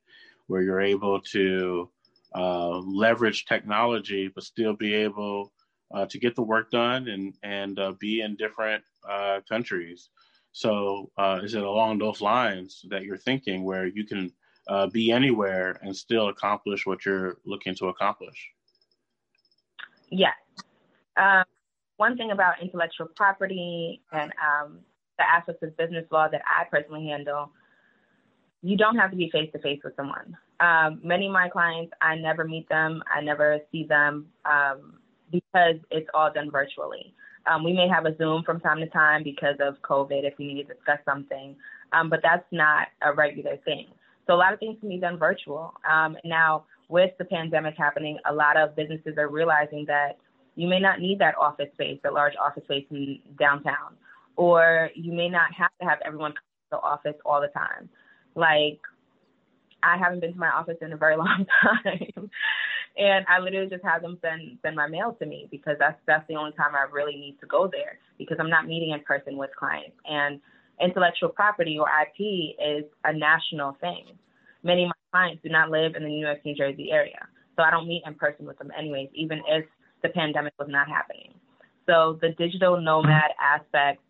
where 0.50 0.62
you're 0.62 0.80
able 0.80 1.20
to 1.20 1.88
uh, 2.34 2.78
leverage 2.78 3.44
technology 3.46 4.28
but 4.34 4.42
still 4.42 4.74
be 4.74 4.92
able 4.94 5.52
uh, 5.94 6.06
to 6.06 6.18
get 6.18 6.34
the 6.34 6.42
work 6.42 6.70
done 6.70 7.06
and 7.08 7.34
and 7.44 7.78
uh, 7.78 7.92
be 8.00 8.20
in 8.20 8.34
different 8.36 8.82
uh, 9.08 9.40
countries. 9.48 10.10
So, 10.52 11.10
uh, 11.16 11.40
is 11.44 11.54
it 11.54 11.62
along 11.62 11.98
those 11.98 12.20
lines 12.20 12.84
that 12.90 13.04
you're 13.04 13.16
thinking, 13.16 13.62
where 13.62 13.86
you 13.86 14.04
can 14.04 14.32
uh, 14.68 14.88
be 14.88 15.12
anywhere 15.12 15.78
and 15.82 15.94
still 15.96 16.28
accomplish 16.28 16.84
what 16.84 17.06
you're 17.06 17.38
looking 17.46 17.76
to 17.76 17.86
accomplish? 17.86 18.50
Yes. 20.10 20.34
Um, 21.16 21.44
one 21.96 22.16
thing 22.16 22.32
about 22.32 22.60
intellectual 22.60 23.06
property 23.14 24.02
and 24.10 24.32
um, 24.42 24.80
the 25.18 25.28
aspects 25.28 25.62
of 25.62 25.76
business 25.76 26.06
law 26.10 26.26
that 26.28 26.42
I 26.44 26.64
personally 26.64 27.06
handle, 27.06 27.52
you 28.62 28.76
don't 28.76 28.96
have 28.96 29.10
to 29.10 29.16
be 29.16 29.30
face 29.30 29.50
to 29.52 29.58
face 29.60 29.80
with 29.82 29.96
someone. 29.96 30.36
Um, 30.60 31.00
many 31.02 31.26
of 31.26 31.32
my 31.32 31.48
clients, 31.48 31.92
I 32.00 32.16
never 32.16 32.44
meet 32.44 32.68
them, 32.68 33.02
I 33.14 33.20
never 33.20 33.58
see 33.72 33.84
them 33.84 34.26
um, 34.44 34.94
because 35.32 35.76
it's 35.90 36.08
all 36.12 36.32
done 36.32 36.50
virtually. 36.50 37.14
Um, 37.46 37.64
we 37.64 37.72
may 37.72 37.88
have 37.88 38.04
a 38.04 38.16
Zoom 38.18 38.42
from 38.44 38.60
time 38.60 38.78
to 38.80 38.86
time 38.88 39.22
because 39.22 39.56
of 39.60 39.80
COVID 39.82 40.24
if 40.24 40.34
we 40.38 40.52
need 40.52 40.68
to 40.68 40.74
discuss 40.74 40.98
something, 41.06 41.56
um, 41.92 42.10
but 42.10 42.20
that's 42.22 42.44
not 42.52 42.88
a 43.02 43.12
regular 43.14 43.56
thing. 43.64 43.86
So 44.26 44.34
a 44.34 44.36
lot 44.36 44.52
of 44.52 44.58
things 44.60 44.76
can 44.80 44.90
be 44.90 44.98
done 44.98 45.18
virtual. 45.18 45.72
Um, 45.90 46.16
now, 46.24 46.64
with 46.88 47.12
the 47.18 47.24
pandemic 47.24 47.74
happening, 47.78 48.18
a 48.28 48.34
lot 48.34 48.56
of 48.56 48.76
businesses 48.76 49.16
are 49.16 49.28
realizing 49.28 49.84
that 49.86 50.18
you 50.54 50.68
may 50.68 50.80
not 50.80 51.00
need 51.00 51.18
that 51.20 51.34
office 51.40 51.68
space, 51.72 51.98
that 52.02 52.12
large 52.12 52.34
office 52.36 52.64
space 52.64 52.84
in 52.90 53.20
downtown, 53.38 53.96
or 54.36 54.90
you 54.94 55.12
may 55.12 55.28
not 55.28 55.52
have 55.56 55.70
to 55.80 55.86
have 55.88 55.98
everyone 56.04 56.32
come 56.32 56.42
to 56.42 56.70
the 56.72 56.76
office 56.78 57.14
all 57.24 57.40
the 57.40 57.48
time. 57.48 57.88
Like, 58.34 58.80
I 59.82 59.96
haven't 59.96 60.20
been 60.20 60.32
to 60.32 60.38
my 60.38 60.50
office 60.50 60.76
in 60.80 60.92
a 60.92 60.96
very 60.96 61.16
long 61.24 61.46
time. 61.62 62.30
and 62.98 63.24
I 63.28 63.38
literally 63.38 63.68
just 63.68 63.84
have 63.84 64.02
them 64.02 64.18
send 64.20 64.58
send 64.62 64.76
my 64.76 64.86
mail 64.86 65.16
to 65.20 65.26
me 65.26 65.48
because 65.50 65.76
that's 65.78 65.98
that's 66.06 66.26
the 66.28 66.34
only 66.34 66.52
time 66.52 66.74
I 66.74 66.90
really 66.90 67.14
need 67.16 67.38
to 67.40 67.46
go 67.46 67.68
there 67.70 67.98
because 68.18 68.36
I'm 68.40 68.50
not 68.50 68.66
meeting 68.66 68.90
in 68.90 69.00
person 69.00 69.36
with 69.36 69.50
clients. 69.58 69.96
And 70.04 70.40
intellectual 70.80 71.28
property 71.28 71.78
or 71.78 71.86
IP 71.88 72.56
is 72.58 72.84
a 73.04 73.12
national 73.12 73.76
thing. 73.80 74.06
Many 74.62 74.84
of 74.84 74.88
my 74.88 75.18
clients 75.18 75.42
do 75.42 75.50
not 75.50 75.70
live 75.70 75.94
in 75.94 76.02
the 76.02 76.08
New 76.08 76.24
York, 76.26 76.44
New 76.44 76.54
Jersey 76.54 76.90
area. 76.90 77.26
So 77.56 77.62
I 77.62 77.70
don't 77.70 77.86
meet 77.86 78.02
in 78.06 78.14
person 78.14 78.46
with 78.46 78.58
them 78.58 78.70
anyways, 78.76 79.08
even 79.14 79.42
if 79.46 79.64
the 80.02 80.08
pandemic 80.08 80.54
was 80.58 80.68
not 80.68 80.88
happening. 80.88 81.34
So 81.86 82.18
the 82.20 82.30
digital 82.30 82.80
nomad 82.80 83.32
aspect 83.40 84.00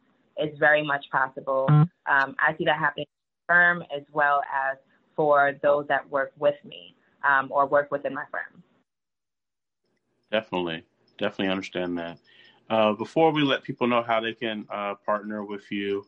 is 0.41 0.57
very 0.59 0.85
much 0.85 1.05
possible. 1.11 1.67
Um, 1.69 1.89
I 2.07 2.57
see 2.59 2.65
that 2.65 2.79
happening 2.79 3.07
in 3.09 3.20
firm 3.51 3.83
as 3.95 4.03
well 4.13 4.43
as 4.55 4.79
for 5.17 5.57
those 5.61 5.87
that 5.89 6.09
work 6.09 6.33
with 6.39 6.55
me 6.65 6.95
um, 7.29 7.49
or 7.51 7.67
work 7.67 7.91
within 7.91 8.15
my 8.15 8.25
firm. 8.31 8.63
Definitely, 10.31 10.85
definitely 11.19 11.49
understand 11.49 11.99
that. 11.99 12.19
Uh, 12.69 12.93
before 12.93 13.33
we 13.33 13.43
let 13.43 13.65
people 13.65 13.89
know 13.89 14.03
how 14.03 14.21
they 14.21 14.33
can 14.33 14.65
uh, 14.71 14.95
partner 15.05 15.45
with 15.45 15.71
you, 15.73 16.07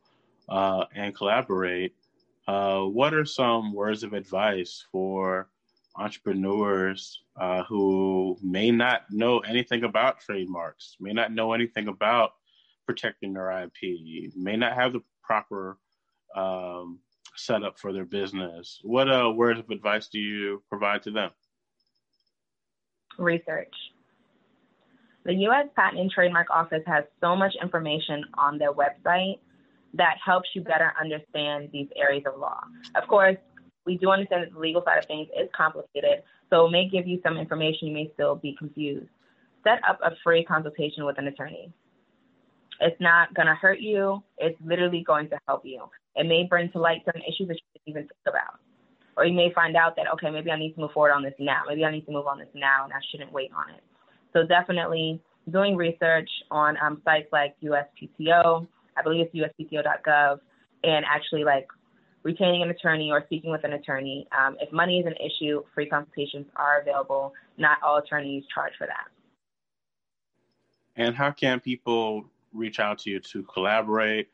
uh, 0.49 0.85
and 0.95 1.15
collaborate, 1.15 1.95
uh, 2.47 2.81
what 2.83 3.15
are 3.15 3.25
some 3.25 3.73
words 3.73 4.03
of 4.03 4.13
advice 4.13 4.85
for 4.91 5.49
entrepreneurs 5.97 7.23
uh, 7.37 7.63
who 7.65 8.37
may 8.43 8.71
not 8.71 9.03
know 9.11 9.39
anything 9.41 9.85
about 9.85 10.21
trademarks, 10.21 10.97
may 11.01 11.13
not 11.13 11.33
know 11.33 11.53
anything 11.53 11.89
about 11.89 12.33
protecting 12.87 13.33
their 13.33 13.51
IP, 13.63 14.35
may 14.37 14.57
not 14.57 14.75
have 14.75 14.93
the 14.93 15.01
proper 15.23 15.79
um, 16.35 16.99
setup 17.37 17.79
for 17.79 17.93
their 17.93 18.05
business. 18.05 18.81
What 18.83 19.11
uh, 19.11 19.33
words 19.35 19.61
of 19.61 19.71
advice 19.71 20.09
do 20.09 20.19
you 20.19 20.63
provide 20.69 21.03
to 21.03 21.11
them? 21.11 21.31
Research. 23.19 23.75
The 25.25 25.35
U.S. 25.35 25.67
Patent 25.77 26.01
and 26.01 26.11
Trademark 26.11 26.51
Office 26.51 26.83
has 26.87 27.05
so 27.21 27.37
much 27.37 27.55
information 27.63 28.25
on 28.35 28.59
their 28.59 28.73
website 28.73 29.39
that 29.95 30.17
helps 30.25 30.49
you 30.55 30.63
better 30.63 30.93
understand 31.01 31.69
these 31.73 31.89
areas 31.97 32.25
of 32.27 32.41
law. 32.41 32.61
Of 32.97 33.07
course, 33.09 33.37
we 33.87 33.99
do 33.99 34.11
understand 34.11 34.43
that 34.43 34.53
the 34.53 34.59
legal 34.59 34.83
side 34.85 34.99
of 34.99 35.05
things 35.07 35.29
is 35.39 35.49
complicated, 35.57 36.23
so 36.51 36.67
it 36.67 36.71
may 36.71 36.89
give 36.89 37.07
you 37.07 37.21
some 37.23 37.37
information 37.37 37.89
you 37.89 37.95
may 37.95 38.11
still 38.15 38.35
be 38.35 38.57
confused. 38.59 39.09
Set 39.65 39.81
up 39.89 40.01
a 40.03 40.11
free 40.25 40.45
consultation 40.45 41.05
with 41.05 41.19
an 41.19 41.29
attorney. 41.29 41.73
It's 42.81 43.01
not 43.01 43.33
going 43.35 43.47
to 43.47 43.55
hurt 43.55 43.81
you, 43.81 44.23
it's 44.39 44.59
literally 44.65 45.05
going 45.07 45.29
to 45.29 45.39
help 45.47 45.65
you. 45.65 45.83
It 46.17 46.27
may 46.27 46.45
bring 46.45 46.71
to 46.73 46.79
light 46.79 47.03
certain 47.05 47.23
issues 47.23 47.49
that 47.49 47.55
you 47.55 47.63
didn't 47.75 47.89
even 47.89 48.03
think 48.03 48.27
about. 48.27 48.61
Or 49.17 49.25
you 49.25 49.35
may 49.35 49.53
find 49.55 49.77
out 49.77 49.97
that, 49.97 50.07
okay, 50.15 50.31
maybe 50.31 50.51
I 50.51 50.59
need 50.59 50.75
to 50.75 50.81
move 50.81 50.93
forward 50.93 51.13
on 51.13 51.23
this 51.23 51.35
now. 51.39 51.63
Maybe 51.69 51.85
I 51.85 51.91
need 51.91 52.07
to 52.07 52.13
move 52.13 52.27
on 52.27 52.39
this 52.39 52.49
now 52.55 52.85
and 52.85 52.93
I 52.93 52.99
shouldn't 53.11 53.33
wait 53.33 53.51
on 53.55 53.75
it. 53.75 53.83
So 54.33 54.47
definitely 54.47 55.21
doing 55.51 55.77
research 55.77 56.31
on 56.51 56.77
um, 56.83 57.03
sites 57.05 57.29
like 57.33 57.55
USPTO, 57.63 58.67
I 58.97 59.03
believe 59.03 59.27
it's 59.33 59.35
uspto.gov, 59.35 60.41
and 60.85 61.05
actually 61.07 61.45
like 61.45 61.67
retaining 62.23 62.63
an 62.63 62.71
attorney 62.71 63.11
or 63.11 63.23
speaking 63.27 63.51
with 63.51 63.65
an 63.65 63.73
attorney. 63.73 64.27
Um, 64.37 64.57
if 64.61 64.73
money 64.73 65.01
is 65.01 65.07
an 65.07 65.15
issue, 65.15 65.63
free 65.75 65.89
consultations 65.89 66.47
are 66.57 66.81
available. 66.81 67.33
Not 67.59 67.79
all 67.83 67.99
attorneys 67.99 68.45
charge 68.55 68.73
for 68.79 68.87
that. 68.87 69.09
And 70.97 71.15
how 71.15 71.31
can 71.31 71.61
people 71.61 72.25
reach 72.53 72.81
out 72.81 72.99
to 73.01 73.11
you 73.11 73.21
to 73.21 73.43
collaborate, 73.45 74.29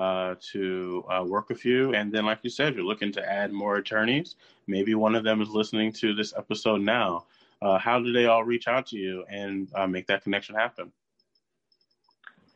uh, 0.00 0.34
to 0.52 1.04
uh, 1.10 1.24
work 1.24 1.48
with 1.48 1.64
you? 1.64 1.94
And 1.94 2.10
then, 2.12 2.24
like 2.24 2.40
you 2.42 2.50
said, 2.50 2.74
you're 2.74 2.84
looking 2.84 3.12
to 3.12 3.32
add 3.32 3.52
more 3.52 3.76
attorneys. 3.76 4.36
Maybe 4.66 4.94
one 4.94 5.14
of 5.14 5.24
them 5.24 5.40
is 5.42 5.50
listening 5.50 5.92
to 5.94 6.14
this 6.14 6.32
episode 6.36 6.80
now. 6.80 7.26
Uh, 7.62 7.78
how 7.78 8.00
do 8.00 8.12
they 8.12 8.26
all 8.26 8.42
reach 8.42 8.66
out 8.66 8.86
to 8.86 8.96
you 8.96 9.24
and 9.28 9.68
uh, 9.74 9.86
make 9.86 10.06
that 10.06 10.22
connection 10.24 10.54
happen? 10.54 10.90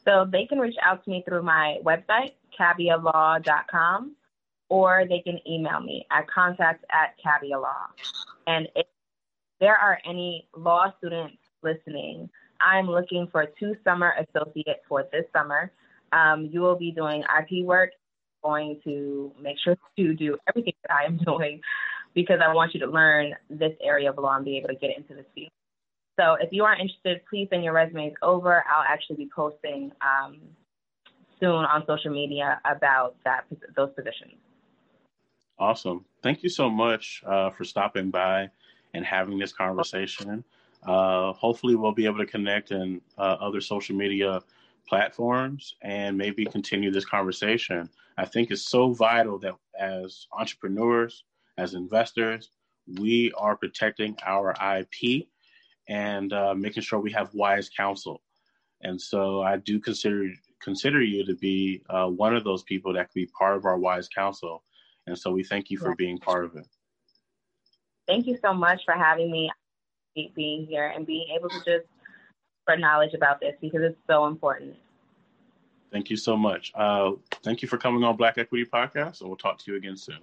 So 0.04 0.26
they 0.30 0.46
can 0.46 0.58
reach 0.58 0.76
out 0.82 1.04
to 1.04 1.10
me 1.10 1.22
through 1.26 1.42
my 1.42 1.78
website, 1.84 2.32
cabialaw.com 2.58 4.16
or 4.68 5.04
they 5.08 5.20
can 5.20 5.38
email 5.48 5.80
me 5.80 6.06
at 6.10 6.28
contact 6.28 6.84
at 6.90 7.14
cabialaw. 7.24 7.86
And 8.46 8.68
if 8.74 8.86
there 9.60 9.76
are 9.76 9.98
any 10.04 10.48
law 10.56 10.92
students 10.98 11.36
listening, 11.62 12.28
I'm 12.60 12.86
looking 12.86 13.28
for 13.30 13.46
two 13.58 13.76
summer 13.84 14.14
associates 14.18 14.80
for 14.88 15.06
this 15.12 15.26
summer. 15.32 15.70
Um, 16.14 16.48
you 16.52 16.60
will 16.60 16.76
be 16.76 16.92
doing 16.92 17.22
IP 17.22 17.64
work, 17.64 17.90
going 18.42 18.80
to 18.84 19.32
make 19.40 19.56
sure 19.62 19.76
to 19.98 20.14
do 20.14 20.36
everything 20.48 20.74
that 20.86 20.94
I 20.94 21.04
am 21.04 21.16
doing 21.24 21.60
because 22.14 22.40
I 22.44 22.52
want 22.54 22.74
you 22.74 22.80
to 22.80 22.86
learn 22.86 23.34
this 23.50 23.72
area 23.82 24.10
of 24.10 24.18
law 24.18 24.36
and 24.36 24.44
be 24.44 24.56
able 24.56 24.68
to 24.68 24.76
get 24.76 24.96
into 24.96 25.14
this 25.14 25.26
field. 25.34 25.50
So 26.18 26.36
if 26.40 26.50
you 26.52 26.64
are 26.64 26.74
interested, 26.74 27.20
please 27.28 27.48
send 27.50 27.64
your 27.64 27.72
resumes 27.72 28.12
over. 28.22 28.64
I'll 28.72 28.84
actually 28.88 29.16
be 29.16 29.30
posting 29.34 29.90
um, 30.00 30.38
soon 31.40 31.64
on 31.64 31.84
social 31.86 32.12
media 32.12 32.60
about 32.64 33.16
that 33.24 33.46
those 33.74 33.90
positions. 33.94 34.34
Awesome. 35.58 36.04
Thank 36.22 36.42
you 36.42 36.48
so 36.48 36.70
much 36.70 37.22
uh, 37.26 37.50
for 37.50 37.64
stopping 37.64 38.10
by 38.10 38.48
and 38.92 39.04
having 39.04 39.38
this 39.38 39.52
conversation. 39.52 40.44
Uh, 40.84 41.32
hopefully, 41.32 41.74
we'll 41.74 41.92
be 41.92 42.06
able 42.06 42.18
to 42.18 42.26
connect 42.26 42.70
in 42.70 43.00
uh, 43.18 43.36
other 43.40 43.60
social 43.60 43.96
media 43.96 44.40
platforms 44.88 45.74
and 45.82 46.16
maybe 46.16 46.44
continue 46.46 46.90
this 46.90 47.04
conversation. 47.04 47.88
I 48.16 48.24
think 48.26 48.50
it's 48.50 48.68
so 48.68 48.92
vital 48.92 49.38
that 49.40 49.54
as 49.78 50.26
entrepreneurs, 50.32 51.24
as 51.58 51.74
investors, 51.74 52.50
we 52.98 53.32
are 53.36 53.56
protecting 53.56 54.16
our 54.24 54.54
IP 54.78 55.26
and 55.88 56.32
uh, 56.32 56.54
making 56.54 56.82
sure 56.82 57.00
we 57.00 57.12
have 57.12 57.34
wise 57.34 57.68
counsel. 57.68 58.22
And 58.82 59.00
so, 59.00 59.42
I 59.42 59.56
do 59.56 59.80
consider 59.80 60.28
consider 60.60 61.02
you 61.02 61.24
to 61.26 61.34
be 61.34 61.82
uh, 61.90 62.06
one 62.06 62.34
of 62.34 62.44
those 62.44 62.62
people 62.62 62.92
that 62.94 63.10
can 63.10 63.22
be 63.22 63.26
part 63.38 63.56
of 63.56 63.64
our 63.64 63.78
wise 63.78 64.08
counsel 64.08 64.62
and 65.06 65.18
so 65.18 65.30
we 65.30 65.44
thank 65.44 65.70
you 65.70 65.78
for 65.78 65.94
being 65.94 66.18
part 66.18 66.44
of 66.44 66.56
it. 66.56 66.66
Thank 68.06 68.26
you 68.26 68.38
so 68.42 68.52
much 68.52 68.82
for 68.84 68.94
having 68.94 69.30
me 69.30 69.50
being 70.34 70.66
here 70.66 70.92
and 70.94 71.06
being 71.06 71.26
able 71.34 71.48
to 71.48 71.58
just 71.58 71.86
spread 72.64 72.80
knowledge 72.80 73.12
about 73.14 73.40
this 73.40 73.54
because 73.60 73.82
it's 73.82 73.98
so 74.08 74.26
important. 74.26 74.74
Thank 75.92 76.10
you 76.10 76.16
so 76.16 76.36
much. 76.36 76.72
Uh, 76.74 77.12
thank 77.44 77.62
you 77.62 77.68
for 77.68 77.76
coming 77.76 78.02
on 78.02 78.16
Black 78.16 78.38
Equity 78.38 78.64
Podcast, 78.64 79.20
and 79.20 79.28
we'll 79.28 79.36
talk 79.36 79.58
to 79.58 79.70
you 79.70 79.76
again 79.76 79.96
soon. 79.96 80.18